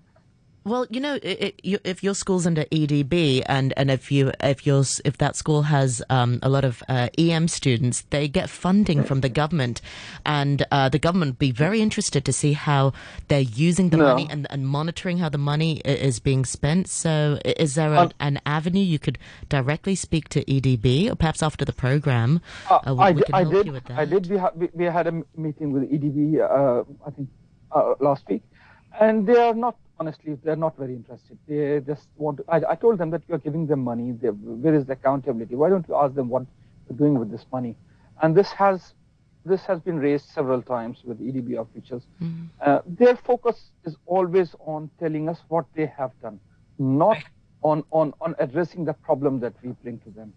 Well, 0.63 0.87
you 0.91 1.01
know, 1.01 1.19
if 1.23 2.05
your 2.05 2.15
school's 2.15 2.47
under 2.47 2.65
EDB, 2.65 3.45
and, 3.47 3.73
and 3.79 3.91
if 3.91 4.13
you 4.13 4.31
if 4.41 4.67
your 4.67 4.85
if 5.07 5.17
that 5.17 5.35
school 5.35 5.63
has 5.63 6.03
um, 6.11 6.39
a 6.43 6.51
lot 6.51 6.65
of 6.65 6.83
uh, 6.87 7.09
EM 7.17 7.49
students, 7.49 8.03
they 8.11 8.29
get 8.29 8.51
funding 8.51 9.03
from 9.03 9.23
the 9.23 9.31
government, 9.31 9.81
and 10.27 10.67
uh, 10.71 10.91
the 10.91 10.99
government 10.99 11.39
be 11.39 11.51
very 11.51 11.81
interested 11.81 12.27
to 12.27 12.33
see 12.33 12.53
how 12.53 12.93
they're 13.29 13.41
using 13.41 13.89
the 13.89 13.97
no. 13.97 14.05
money 14.05 14.27
and, 14.29 14.47
and 14.51 14.69
monitoring 14.69 15.17
how 15.17 15.31
the 15.31 15.39
money 15.39 15.79
is 15.79 16.21
being 16.21 16.45
spent. 16.45 16.89
So, 16.89 17.39
is 17.45 17.75
there 17.77 17.95
a, 17.95 18.11
an 18.21 18.39
avenue 18.45 18.85
you 18.85 18.99
could 18.99 19.19
directly 19.49 19.95
speak 19.95 20.29
to 20.29 20.45
EDB, 20.45 21.11
or 21.11 21.15
perhaps 21.15 21.43
after 21.43 21.65
the 21.65 21.73
program, 21.73 22.43
uh, 22.69 22.95
we, 22.95 23.03
I, 23.03 23.11
we 23.13 23.23
can 23.23 23.35
I 23.35 23.43
help 23.45 23.55
did, 23.55 23.67
you 23.67 23.73
with 23.73 23.85
that? 23.85 23.99
I 23.99 24.05
did. 24.05 24.29
We, 24.29 24.37
ha- 24.37 24.53
we, 24.55 24.69
we 24.75 24.85
had 24.85 25.07
a 25.07 25.23
meeting 25.39 25.73
with 25.73 25.91
EDB. 25.91 26.39
Uh, 26.39 26.85
I 27.07 27.11
think 27.13 27.31
uh, 27.73 27.95
last 28.01 28.29
week, 28.29 28.43
and 29.01 29.27
they 29.27 29.37
are 29.37 29.55
not 29.55 29.77
honestly 30.01 30.37
they're 30.43 30.57
not 30.57 30.77
very 30.77 30.95
interested. 30.95 31.39
They 31.47 31.81
just 31.87 32.09
want. 32.17 32.39
To, 32.39 32.45
I, 32.49 32.73
I 32.73 32.75
told 32.75 32.99
them 32.99 33.11
that 33.11 33.23
you 33.29 33.35
are 33.35 33.39
giving 33.39 33.67
them 33.67 33.85
money. 33.85 34.13
They, 34.13 34.29
where 34.29 34.75
is 34.75 34.87
the 34.87 34.95
accountability? 34.95 35.55
Why 35.55 35.69
don't 35.69 35.87
you 35.89 35.95
ask 35.95 36.15
them 36.15 36.29
what 36.29 36.45
they're 36.89 36.97
doing 36.97 37.19
with 37.19 37.31
this 37.31 37.45
money? 37.53 37.77
And 38.23 38.35
this 38.35 38.51
has 38.53 38.95
this 39.45 39.65
has 39.67 39.81
been 39.81 39.99
raised 39.99 40.27
several 40.31 40.63
times 40.63 40.99
with 41.05 41.21
EDB 41.21 41.61
officials. 41.61 42.03
Mm-hmm. 42.21 42.47
Uh, 42.61 42.81
their 42.87 43.17
focus 43.17 43.71
is 43.85 43.97
always 44.07 44.55
on 44.67 44.91
telling 44.99 45.29
us 45.29 45.39
what 45.49 45.65
they 45.75 45.87
have 45.87 46.11
done, 46.21 46.41
not 46.79 47.17
on, 47.63 47.85
on, 47.91 48.13
on 48.21 48.35
addressing 48.39 48.85
the 48.85 48.93
problem 48.93 49.41
that 49.41 49.55
we 49.63 49.71
bring 49.83 49.99
to 50.01 50.11
them. 50.11 50.33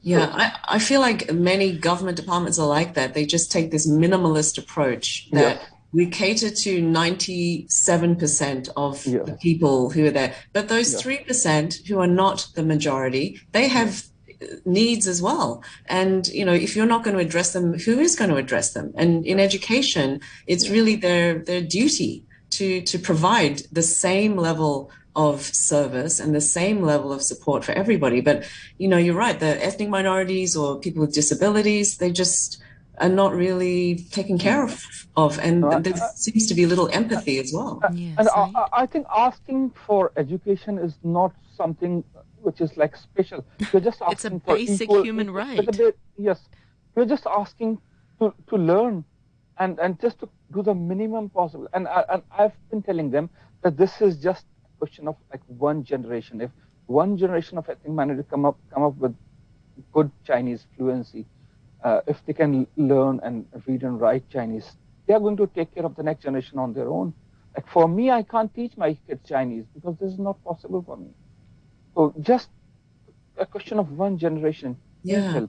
Yeah, 0.00 0.30
I, 0.32 0.76
I 0.76 0.78
feel 0.78 1.00
like 1.00 1.32
many 1.32 1.76
government 1.76 2.16
departments 2.16 2.58
are 2.58 2.68
like 2.68 2.94
that. 2.94 3.14
They 3.14 3.24
just 3.24 3.50
take 3.50 3.70
this 3.72 3.88
minimalist 3.88 4.58
approach 4.58 5.28
that 5.32 5.56
yes 5.56 5.73
we 5.94 6.06
cater 6.06 6.50
to 6.50 6.82
97% 6.82 8.68
of 8.76 9.06
yeah. 9.06 9.22
the 9.22 9.34
people 9.34 9.90
who 9.90 10.06
are 10.06 10.10
there. 10.10 10.34
But 10.52 10.68
those 10.68 10.92
yeah. 10.92 10.98
3% 11.18 11.86
who 11.86 12.00
are 12.00 12.08
not 12.08 12.48
the 12.54 12.64
majority, 12.64 13.40
they 13.52 13.68
have 13.68 14.04
uh, 14.28 14.46
needs 14.64 15.06
as 15.06 15.22
well. 15.22 15.62
And, 15.86 16.26
you 16.28 16.44
know, 16.44 16.52
if 16.52 16.74
you're 16.74 16.84
not 16.84 17.04
going 17.04 17.16
to 17.16 17.22
address 17.22 17.52
them, 17.52 17.78
who 17.78 18.00
is 18.00 18.16
going 18.16 18.30
to 18.30 18.36
address 18.36 18.72
them? 18.72 18.92
And 18.96 19.24
in 19.24 19.38
education, 19.38 20.20
it's 20.48 20.68
really 20.68 20.96
their, 20.96 21.38
their 21.38 21.62
duty 21.62 22.24
to, 22.50 22.82
to 22.82 22.98
provide 22.98 23.62
the 23.70 23.82
same 23.82 24.36
level 24.36 24.90
of 25.14 25.42
service 25.42 26.18
and 26.18 26.34
the 26.34 26.40
same 26.40 26.82
level 26.82 27.12
of 27.12 27.22
support 27.22 27.64
for 27.64 27.70
everybody. 27.70 28.20
But, 28.20 28.42
you 28.78 28.88
know, 28.88 28.98
you're 28.98 29.14
right. 29.14 29.38
The 29.38 29.64
ethnic 29.64 29.88
minorities 29.88 30.56
or 30.56 30.80
people 30.80 31.02
with 31.02 31.14
disabilities, 31.14 31.98
they 31.98 32.10
just, 32.10 32.60
are 32.98 33.08
not 33.08 33.34
really 33.34 33.96
taken 34.10 34.38
care 34.38 34.62
of, 34.62 34.84
of 35.16 35.38
and 35.38 35.64
uh, 35.64 35.78
there 35.80 35.96
seems 36.14 36.46
to 36.46 36.54
be 36.54 36.64
a 36.64 36.66
little 36.66 36.88
empathy 36.92 37.38
as 37.38 37.52
well. 37.52 37.80
Uh, 37.82 37.88
yes, 37.92 38.16
and 38.18 38.28
I, 38.28 38.68
I, 38.72 38.86
think 38.86 39.06
asking 39.14 39.72
for 39.86 40.12
education 40.16 40.78
is 40.78 40.94
not 41.02 41.32
something 41.56 42.04
which 42.42 42.60
is 42.60 42.76
like 42.76 42.96
special. 42.96 43.44
You're 43.72 43.82
just 43.82 44.00
asking 44.00 44.12
it's 44.12 44.24
a 44.24 44.30
for 44.30 44.54
basic 44.56 44.82
equal, 44.82 45.02
human 45.02 45.30
right. 45.30 45.66
Bit, 45.76 45.98
yes, 46.16 46.48
you're 46.94 47.06
just 47.06 47.26
asking 47.26 47.78
to, 48.20 48.32
to 48.48 48.56
learn 48.56 49.04
and, 49.58 49.78
and 49.78 50.00
just 50.00 50.20
to 50.20 50.28
do 50.52 50.62
the 50.62 50.74
minimum 50.74 51.30
possible. 51.30 51.68
And, 51.72 51.88
I, 51.88 52.04
and 52.08 52.22
I've 52.30 52.70
been 52.70 52.82
telling 52.82 53.10
them 53.10 53.30
that 53.62 53.76
this 53.76 54.00
is 54.00 54.16
just 54.16 54.44
a 54.64 54.78
question 54.78 55.08
of 55.08 55.16
like 55.32 55.40
one 55.46 55.84
generation. 55.84 56.40
If 56.40 56.50
one 56.86 57.16
generation 57.16 57.58
of 57.58 57.68
ethnic 57.68 57.92
minorities 57.92 58.26
come 58.30 58.44
up 58.44 58.58
come 58.72 58.82
up 58.82 58.96
with 58.96 59.14
good 59.92 60.10
Chinese 60.24 60.66
fluency, 60.76 61.26
uh, 61.84 62.00
if 62.06 62.24
they 62.26 62.32
can 62.32 62.66
learn 62.76 63.20
and 63.22 63.46
read 63.66 63.82
and 63.82 64.00
write 64.00 64.28
Chinese, 64.30 64.76
they 65.06 65.14
are 65.14 65.20
going 65.20 65.36
to 65.36 65.46
take 65.46 65.74
care 65.74 65.84
of 65.84 65.94
the 65.96 66.02
next 66.02 66.22
generation 66.22 66.58
on 66.58 66.72
their 66.72 66.88
own. 66.88 67.12
Like 67.54 67.68
for 67.68 67.86
me, 67.86 68.10
I 68.10 68.22
can't 68.22 68.52
teach 68.54 68.76
my 68.76 68.96
kids 69.06 69.28
Chinese 69.28 69.64
because 69.74 69.96
this 70.00 70.12
is 70.12 70.18
not 70.18 70.42
possible 70.42 70.82
for 70.82 70.96
me. 70.96 71.10
So 71.94 72.14
just 72.20 72.48
a 73.36 73.46
question 73.46 73.78
of 73.78 73.92
one 73.92 74.18
generation. 74.18 74.76
Yeah. 75.02 75.46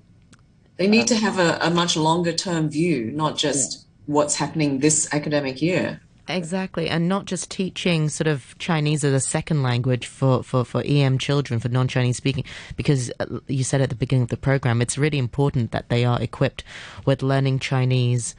They 0.77 0.88
need 0.88 1.07
to 1.07 1.15
have 1.15 1.39
a, 1.39 1.57
a 1.61 1.71
much 1.71 1.95
longer 1.95 2.33
term 2.33 2.69
view, 2.69 3.11
not 3.11 3.38
just 3.38 3.88
what's 4.05 4.36
happening 4.36 4.79
this 4.79 5.07
academic 5.13 5.61
year. 5.61 6.01
Exactly, 6.28 6.89
and 6.89 7.07
not 7.07 7.26
just 7.26 7.51
teaching 7.51 8.09
sort 8.09 8.28
of 8.28 8.57
Chinese 8.57 9.03
as 9.03 9.13
a 9.13 9.19
second 9.19 9.61
language 9.61 10.07
for, 10.07 10.41
for, 10.41 10.65
for 10.65 10.82
EM 10.84 11.19
children, 11.19 11.59
for 11.59 11.69
non 11.69 11.88
Chinese 11.88 12.17
speaking, 12.17 12.43
because 12.76 13.11
uh, 13.19 13.26
you 13.47 13.63
said 13.63 13.80
at 13.80 13.89
the 13.89 13.95
beginning 13.95 14.23
of 14.23 14.30
the 14.30 14.38
program, 14.38 14.82
it's 14.82 14.97
really 14.97 15.19
important 15.19 15.71
that 15.71 15.89
they 15.89 16.03
are 16.03 16.19
equipped 16.21 16.63
with 17.05 17.21
learning 17.21 17.59
Chinese. 17.59 18.36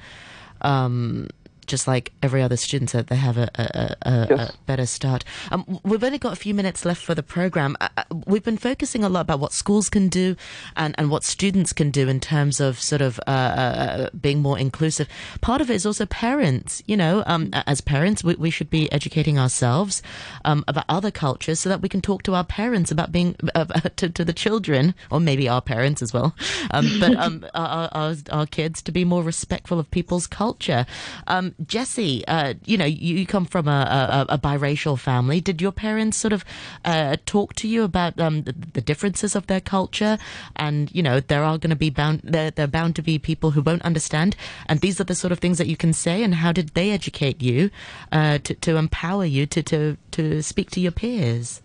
Um, 0.62 1.28
just 1.66 1.86
like 1.86 2.12
every 2.22 2.42
other 2.42 2.56
student, 2.56 2.90
so 2.90 3.02
they 3.02 3.16
have 3.16 3.38
a, 3.38 3.50
a, 3.54 4.08
a, 4.08 4.26
yes. 4.30 4.50
a 4.50 4.58
better 4.66 4.86
start. 4.86 5.24
Um, 5.50 5.80
we've 5.82 6.04
only 6.04 6.18
got 6.18 6.32
a 6.32 6.36
few 6.36 6.54
minutes 6.54 6.84
left 6.84 7.02
for 7.02 7.14
the 7.14 7.22
program. 7.22 7.76
Uh, 7.80 7.88
uh, 7.96 8.04
we've 8.26 8.44
been 8.44 8.56
focusing 8.56 9.04
a 9.04 9.08
lot 9.08 9.20
about 9.22 9.40
what 9.40 9.52
schools 9.52 9.88
can 9.88 10.08
do 10.08 10.36
and, 10.76 10.94
and 10.98 11.10
what 11.10 11.24
students 11.24 11.72
can 11.72 11.90
do 11.90 12.08
in 12.08 12.20
terms 12.20 12.60
of 12.60 12.80
sort 12.80 13.02
of 13.02 13.18
uh, 13.26 13.30
uh, 13.30 14.10
being 14.20 14.40
more 14.40 14.58
inclusive. 14.58 15.08
Part 15.40 15.60
of 15.60 15.70
it 15.70 15.74
is 15.74 15.86
also 15.86 16.06
parents. 16.06 16.82
You 16.86 16.96
know, 16.96 17.22
um, 17.26 17.50
as 17.52 17.80
parents, 17.80 18.22
we, 18.22 18.34
we, 18.36 18.50
should 18.50 18.70
be 18.70 18.90
educating 18.92 19.38
ourselves 19.38 20.02
um, 20.44 20.64
about 20.68 20.84
other 20.88 21.10
cultures 21.10 21.60
so 21.60 21.68
that 21.68 21.82
we 21.82 21.88
can 21.88 22.00
talk 22.00 22.22
to 22.22 22.34
our 22.34 22.44
parents 22.44 22.90
about 22.90 23.12
being 23.12 23.36
uh, 23.54 23.64
to, 23.64 24.08
to, 24.08 24.24
the 24.24 24.32
children, 24.32 24.94
or 25.10 25.20
maybe 25.20 25.48
our 25.48 25.60
parents 25.60 26.02
as 26.02 26.12
well, 26.12 26.34
um, 26.70 26.88
but 27.00 27.16
um, 27.16 27.44
our, 27.54 27.88
our, 27.92 28.14
our, 28.30 28.46
kids 28.46 28.80
to 28.82 28.92
be 28.92 29.04
more 29.04 29.22
respectful 29.22 29.78
of 29.78 29.90
people's 29.90 30.26
culture. 30.26 30.86
Um, 31.26 31.54
Jesse, 31.64 32.26
uh, 32.26 32.54
you 32.64 32.76
know, 32.76 32.84
you, 32.84 33.26
come 33.26 33.46
from 33.46 33.66
a, 33.66 34.26
a, 34.28 34.34
a, 34.34 34.38
biracial 34.38 34.98
family. 34.98 35.40
Did 35.40 35.62
your 35.62 35.72
parents 35.72 36.16
sort 36.16 36.32
of 36.32 36.44
uh, 36.84 37.16
talk 37.24 37.54
to 37.54 37.68
you 37.68 37.82
about 37.82 38.20
um, 38.20 38.42
the, 38.42 38.52
the, 38.74 38.80
differences 38.80 39.34
of 39.34 39.46
their 39.46 39.60
culture? 39.60 40.18
And 40.56 40.94
you 40.94 41.02
know, 41.02 41.20
there 41.20 41.42
are 41.42 41.56
going 41.56 41.70
to 41.70 41.76
be 41.76 41.88
bound 41.88 42.20
there, 42.22 42.50
there 42.50 42.64
are 42.64 42.68
bound 42.68 42.94
to 42.96 43.02
be 43.02 43.18
people 43.18 43.52
who 43.52 43.62
won't 43.62 43.82
understand. 43.82 44.36
And 44.66 44.80
these 44.80 45.00
are 45.00 45.04
the 45.04 45.14
sort 45.14 45.32
of 45.32 45.38
things 45.38 45.56
that 45.58 45.66
you 45.66 45.76
can 45.76 45.92
say. 45.92 46.22
And 46.22 46.34
how 46.34 46.52
did 46.52 46.70
they 46.70 46.90
educate 46.90 47.40
you 47.40 47.70
uh, 48.12 48.38
to 48.38 48.54
to 48.54 48.76
empower 48.76 49.24
you 49.24 49.46
to 49.46 49.62
to 49.62 49.96
to 50.12 50.42
speak 50.42 50.70
to 50.72 50.80
your 50.80 50.92
peers? 50.92 51.62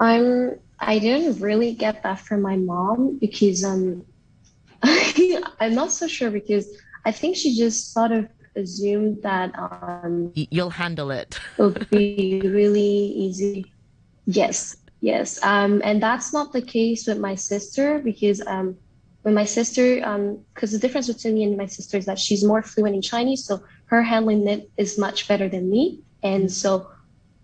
I'm. 0.00 0.58
I 0.80 1.00
didn't 1.00 1.40
really 1.40 1.72
get 1.74 2.04
that 2.04 2.20
from 2.20 2.42
my 2.42 2.54
mom 2.54 3.18
because 3.18 3.64
um, 3.64 4.04
I'm 4.82 5.74
not 5.74 5.90
so 5.90 6.06
sure 6.06 6.30
because 6.30 6.68
I 7.04 7.10
think 7.10 7.36
she 7.36 7.56
just 7.56 7.92
sort 7.92 8.12
of 8.12 8.28
assumed 8.56 9.22
that 9.22 9.52
um, 9.58 10.32
you'll 10.34 10.70
handle 10.70 11.10
it. 11.10 11.38
it 11.58 11.62
would 11.62 11.90
be 11.90 12.42
really 12.44 12.80
easy. 13.24 13.72
Yes, 14.26 14.76
yes. 15.00 15.38
Um, 15.42 15.80
and 15.84 16.02
that's 16.02 16.32
not 16.32 16.52
the 16.52 16.62
case 16.62 17.06
with 17.06 17.18
my 17.18 17.34
sister 17.34 17.98
because 17.98 18.40
um, 18.46 18.76
with 19.24 19.34
my 19.34 19.44
sister, 19.44 19.96
because 20.54 20.72
um, 20.72 20.78
the 20.78 20.78
difference 20.78 21.08
between 21.08 21.34
me 21.34 21.44
and 21.44 21.56
my 21.56 21.66
sister 21.66 21.96
is 21.96 22.06
that 22.06 22.18
she's 22.18 22.44
more 22.44 22.62
fluent 22.62 22.94
in 22.94 23.02
Chinese, 23.02 23.44
so 23.44 23.60
her 23.86 24.02
handling 24.02 24.46
it 24.48 24.70
is 24.76 24.98
much 24.98 25.28
better 25.28 25.48
than 25.48 25.70
me. 25.70 26.02
And 26.22 26.50
so 26.50 26.88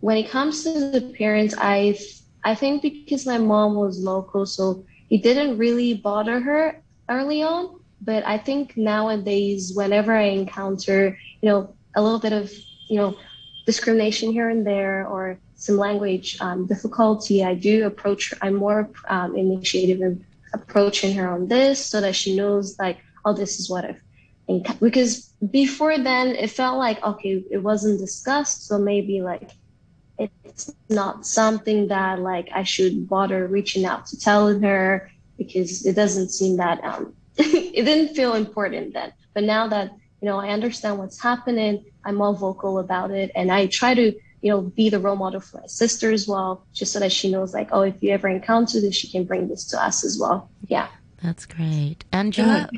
when 0.00 0.16
it 0.16 0.30
comes 0.30 0.64
to 0.64 0.72
the 0.90 1.00
parents, 1.18 1.54
I 1.58 1.98
I 2.44 2.54
think 2.54 2.82
because 2.82 3.26
my 3.26 3.38
mom 3.38 3.74
was 3.74 3.98
local, 4.02 4.46
so 4.46 4.84
it 5.10 5.22
didn't 5.22 5.58
really 5.58 5.94
bother 5.94 6.40
her 6.40 6.82
early 7.08 7.42
on. 7.42 7.80
But 8.04 8.26
I 8.26 8.38
think 8.38 8.76
nowadays, 8.76 9.72
whenever 9.74 10.12
I 10.12 10.24
encounter, 10.24 11.18
you 11.40 11.48
know, 11.48 11.74
a 11.94 12.02
little 12.02 12.18
bit 12.18 12.32
of, 12.32 12.52
you 12.88 12.96
know, 12.96 13.16
discrimination 13.66 14.30
here 14.32 14.50
and 14.50 14.66
there 14.66 15.06
or 15.06 15.38
some 15.54 15.78
language 15.78 16.36
um, 16.40 16.66
difficulty, 16.66 17.42
I 17.44 17.54
do 17.54 17.86
approach, 17.86 18.34
I'm 18.42 18.54
more 18.54 18.90
um, 19.08 19.36
initiative 19.36 20.00
in 20.02 20.24
approaching 20.52 21.14
her 21.16 21.28
on 21.28 21.48
this 21.48 21.84
so 21.84 22.00
that 22.00 22.14
she 22.14 22.36
knows 22.36 22.78
like, 22.78 22.98
oh, 23.24 23.32
this 23.32 23.58
is 23.58 23.70
what 23.70 23.84
I've, 23.86 24.02
because 24.80 25.32
before 25.50 25.96
then 25.96 26.28
it 26.36 26.50
felt 26.50 26.76
like, 26.78 27.02
okay, 27.02 27.42
it 27.50 27.58
wasn't 27.58 27.98
discussed. 28.00 28.66
So 28.66 28.78
maybe 28.78 29.22
like, 29.22 29.50
it's 30.18 30.72
not 30.90 31.26
something 31.26 31.88
that 31.88 32.20
like 32.20 32.48
I 32.54 32.62
should 32.62 33.08
bother 33.08 33.46
reaching 33.46 33.84
out 33.84 34.06
to 34.08 34.20
tell 34.20 34.58
her 34.60 35.10
because 35.38 35.86
it 35.86 35.96
doesn't 35.96 36.28
seem 36.28 36.58
that 36.58 36.84
um, 36.84 37.14
it 37.38 37.84
didn't 37.84 38.14
feel 38.14 38.34
important 38.34 38.94
then. 38.94 39.12
But 39.32 39.44
now 39.44 39.66
that 39.68 39.90
you 40.20 40.28
know 40.28 40.38
I 40.38 40.48
understand 40.50 40.98
what's 40.98 41.20
happening, 41.20 41.84
I'm 42.04 42.16
more 42.16 42.34
vocal 42.34 42.78
about 42.78 43.10
it, 43.10 43.30
and 43.34 43.50
I 43.50 43.66
try 43.66 43.94
to 43.94 44.12
you 44.40 44.50
know 44.50 44.60
be 44.60 44.88
the 44.88 45.00
role 45.00 45.16
model 45.16 45.40
for 45.40 45.60
my 45.60 45.66
sister 45.66 46.12
as 46.12 46.28
well, 46.28 46.64
just 46.72 46.92
so 46.92 47.00
that 47.00 47.12
she 47.12 47.30
knows 47.30 47.52
like, 47.52 47.68
oh, 47.72 47.82
if 47.82 48.02
you 48.02 48.10
ever 48.10 48.28
encounter 48.28 48.80
this, 48.80 48.94
she 48.94 49.08
can 49.08 49.24
bring 49.24 49.48
this 49.48 49.64
to 49.66 49.82
us 49.82 50.04
as 50.04 50.18
well. 50.18 50.48
Yeah, 50.68 50.88
that's 51.22 51.46
great, 51.46 52.04
Angela. 52.12 52.68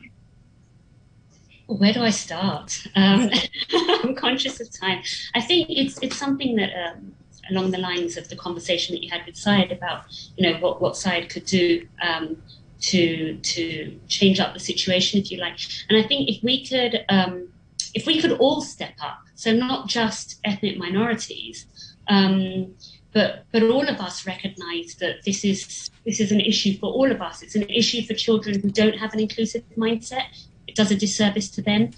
Where 1.66 1.92
do 1.92 2.00
I 2.02 2.10
start? 2.10 2.86
Um, 2.94 3.28
I'm 3.72 4.14
conscious 4.14 4.60
of 4.60 4.70
time. 4.70 5.02
I 5.34 5.40
think 5.40 5.68
it's 5.68 5.98
it's 6.02 6.16
something 6.16 6.56
that. 6.56 6.70
Um, 6.74 7.12
along 7.50 7.70
the 7.70 7.78
lines 7.78 8.16
of 8.16 8.28
the 8.28 8.36
conversation 8.36 8.94
that 8.94 9.02
you 9.02 9.10
had 9.10 9.24
with 9.26 9.36
Syed 9.36 9.70
about, 9.70 10.04
you 10.36 10.50
know, 10.50 10.58
what, 10.58 10.80
what 10.80 10.96
Syed 10.96 11.28
could 11.28 11.46
do 11.46 11.86
um, 12.02 12.42
to 12.80 13.36
to 13.36 13.98
change 14.08 14.40
up 14.40 14.54
the 14.54 14.60
situation, 14.60 15.20
if 15.20 15.30
you 15.30 15.38
like. 15.38 15.58
And 15.88 16.02
I 16.02 16.06
think 16.06 16.28
if 16.28 16.42
we 16.42 16.66
could 16.66 17.04
um, 17.08 17.48
if 17.94 18.06
we 18.06 18.20
could 18.20 18.32
all 18.32 18.60
step 18.60 18.94
up, 19.00 19.20
so 19.34 19.52
not 19.52 19.88
just 19.88 20.40
ethnic 20.44 20.78
minorities, 20.78 21.66
um, 22.08 22.74
but 23.12 23.44
but 23.52 23.62
all 23.62 23.88
of 23.88 24.00
us 24.00 24.26
recognise 24.26 24.94
that 24.96 25.24
this 25.24 25.44
is 25.44 25.90
this 26.04 26.20
is 26.20 26.30
an 26.32 26.40
issue 26.40 26.78
for 26.78 26.92
all 26.92 27.10
of 27.10 27.20
us. 27.22 27.42
It's 27.42 27.54
an 27.54 27.68
issue 27.68 28.02
for 28.02 28.14
children 28.14 28.60
who 28.60 28.70
don't 28.70 28.98
have 28.98 29.14
an 29.14 29.20
inclusive 29.20 29.62
mindset. 29.76 30.24
It 30.66 30.74
does 30.74 30.90
a 30.90 30.96
disservice 30.96 31.48
to 31.52 31.62
them, 31.62 31.90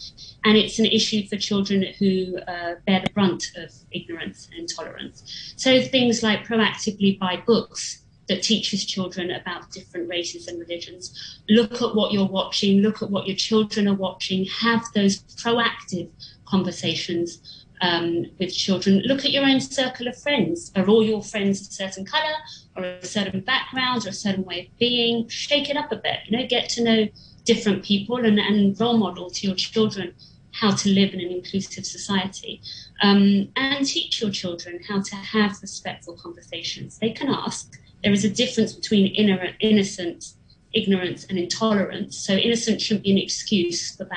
and 0.45 0.57
it's 0.57 0.79
an 0.79 0.87
issue 0.87 1.27
for 1.27 1.37
children 1.37 1.87
who 1.99 2.39
uh, 2.47 2.75
bear 2.87 3.01
the 3.01 3.11
brunt 3.13 3.51
of 3.57 3.73
ignorance 3.91 4.49
and 4.51 4.61
intolerance. 4.61 5.55
So 5.57 5.83
things 5.83 6.23
like 6.23 6.45
proactively 6.45 7.19
buy 7.19 7.43
books 7.45 8.05
that 8.29 8.43
teaches 8.43 8.85
children 8.85 9.31
about 9.31 9.71
different 9.71 10.09
races 10.09 10.49
and 10.49 10.59
religions. 10.59 11.41
Look 11.49 11.81
at 11.83 11.95
what 11.95 12.13
you're 12.13 12.27
watching, 12.27 12.79
look 12.79 13.03
at 13.03 13.11
what 13.11 13.27
your 13.27 13.37
children 13.37 13.89
are 13.89 13.95
watching, 13.95 14.45
have 14.47 14.85
those 14.95 15.21
proactive 15.43 16.09
conversations 16.47 17.65
um, 17.81 18.27
with 18.39 18.55
children. 18.55 19.03
Look 19.05 19.25
at 19.25 19.31
your 19.31 19.45
own 19.45 19.61
circle 19.61 20.09
of 20.09 20.17
friends. 20.21 20.73
Are 20.77 20.87
all 20.87 21.05
your 21.05 21.23
friends 21.23 21.61
a 21.61 21.65
certain 21.65 22.05
colour 22.05 22.35
or 22.77 22.85
a 22.85 23.05
certain 23.05 23.41
background 23.41 24.07
or 24.07 24.11
a 24.11 24.13
certain 24.13 24.45
way 24.45 24.67
of 24.67 24.79
being? 24.79 25.29
Shake 25.29 25.71
it 25.71 25.77
up 25.77 25.93
a 25.93 25.97
bit, 25.97 26.21
you 26.27 26.37
know, 26.37 26.47
get 26.47 26.69
to 26.71 26.85
know 26.85 27.09
different 27.45 27.83
people 27.83 28.17
and, 28.17 28.39
and 28.39 28.79
role 28.79 28.99
model 28.99 29.31
to 29.31 29.47
your 29.47 29.57
children 29.57 30.15
how 30.53 30.71
to 30.73 30.89
live 30.89 31.15
in 31.15 31.21
an 31.21 31.31
inclusive 31.31 31.87
society 31.87 32.61
um, 33.03 33.49
and 33.57 33.87
teach 33.87 34.21
your 34.21 34.31
children 34.31 34.81
how 34.89 35.01
to 35.01 35.15
have 35.15 35.57
respectful 35.63 36.15
conversations. 36.15 36.99
They 36.99 37.11
can 37.11 37.29
ask, 37.29 37.79
there 38.03 38.13
is 38.13 38.25
a 38.25 38.31
difference 38.31 38.73
between 38.73 39.15
inner, 39.15 39.51
innocence, 39.61 40.37
ignorance, 40.73 41.25
and 41.25 41.39
intolerance. 41.39 42.19
So 42.19 42.35
innocence 42.35 42.83
shouldn't 42.83 43.05
be 43.05 43.13
an 43.13 43.19
excuse 43.19 43.97
for 43.97 44.05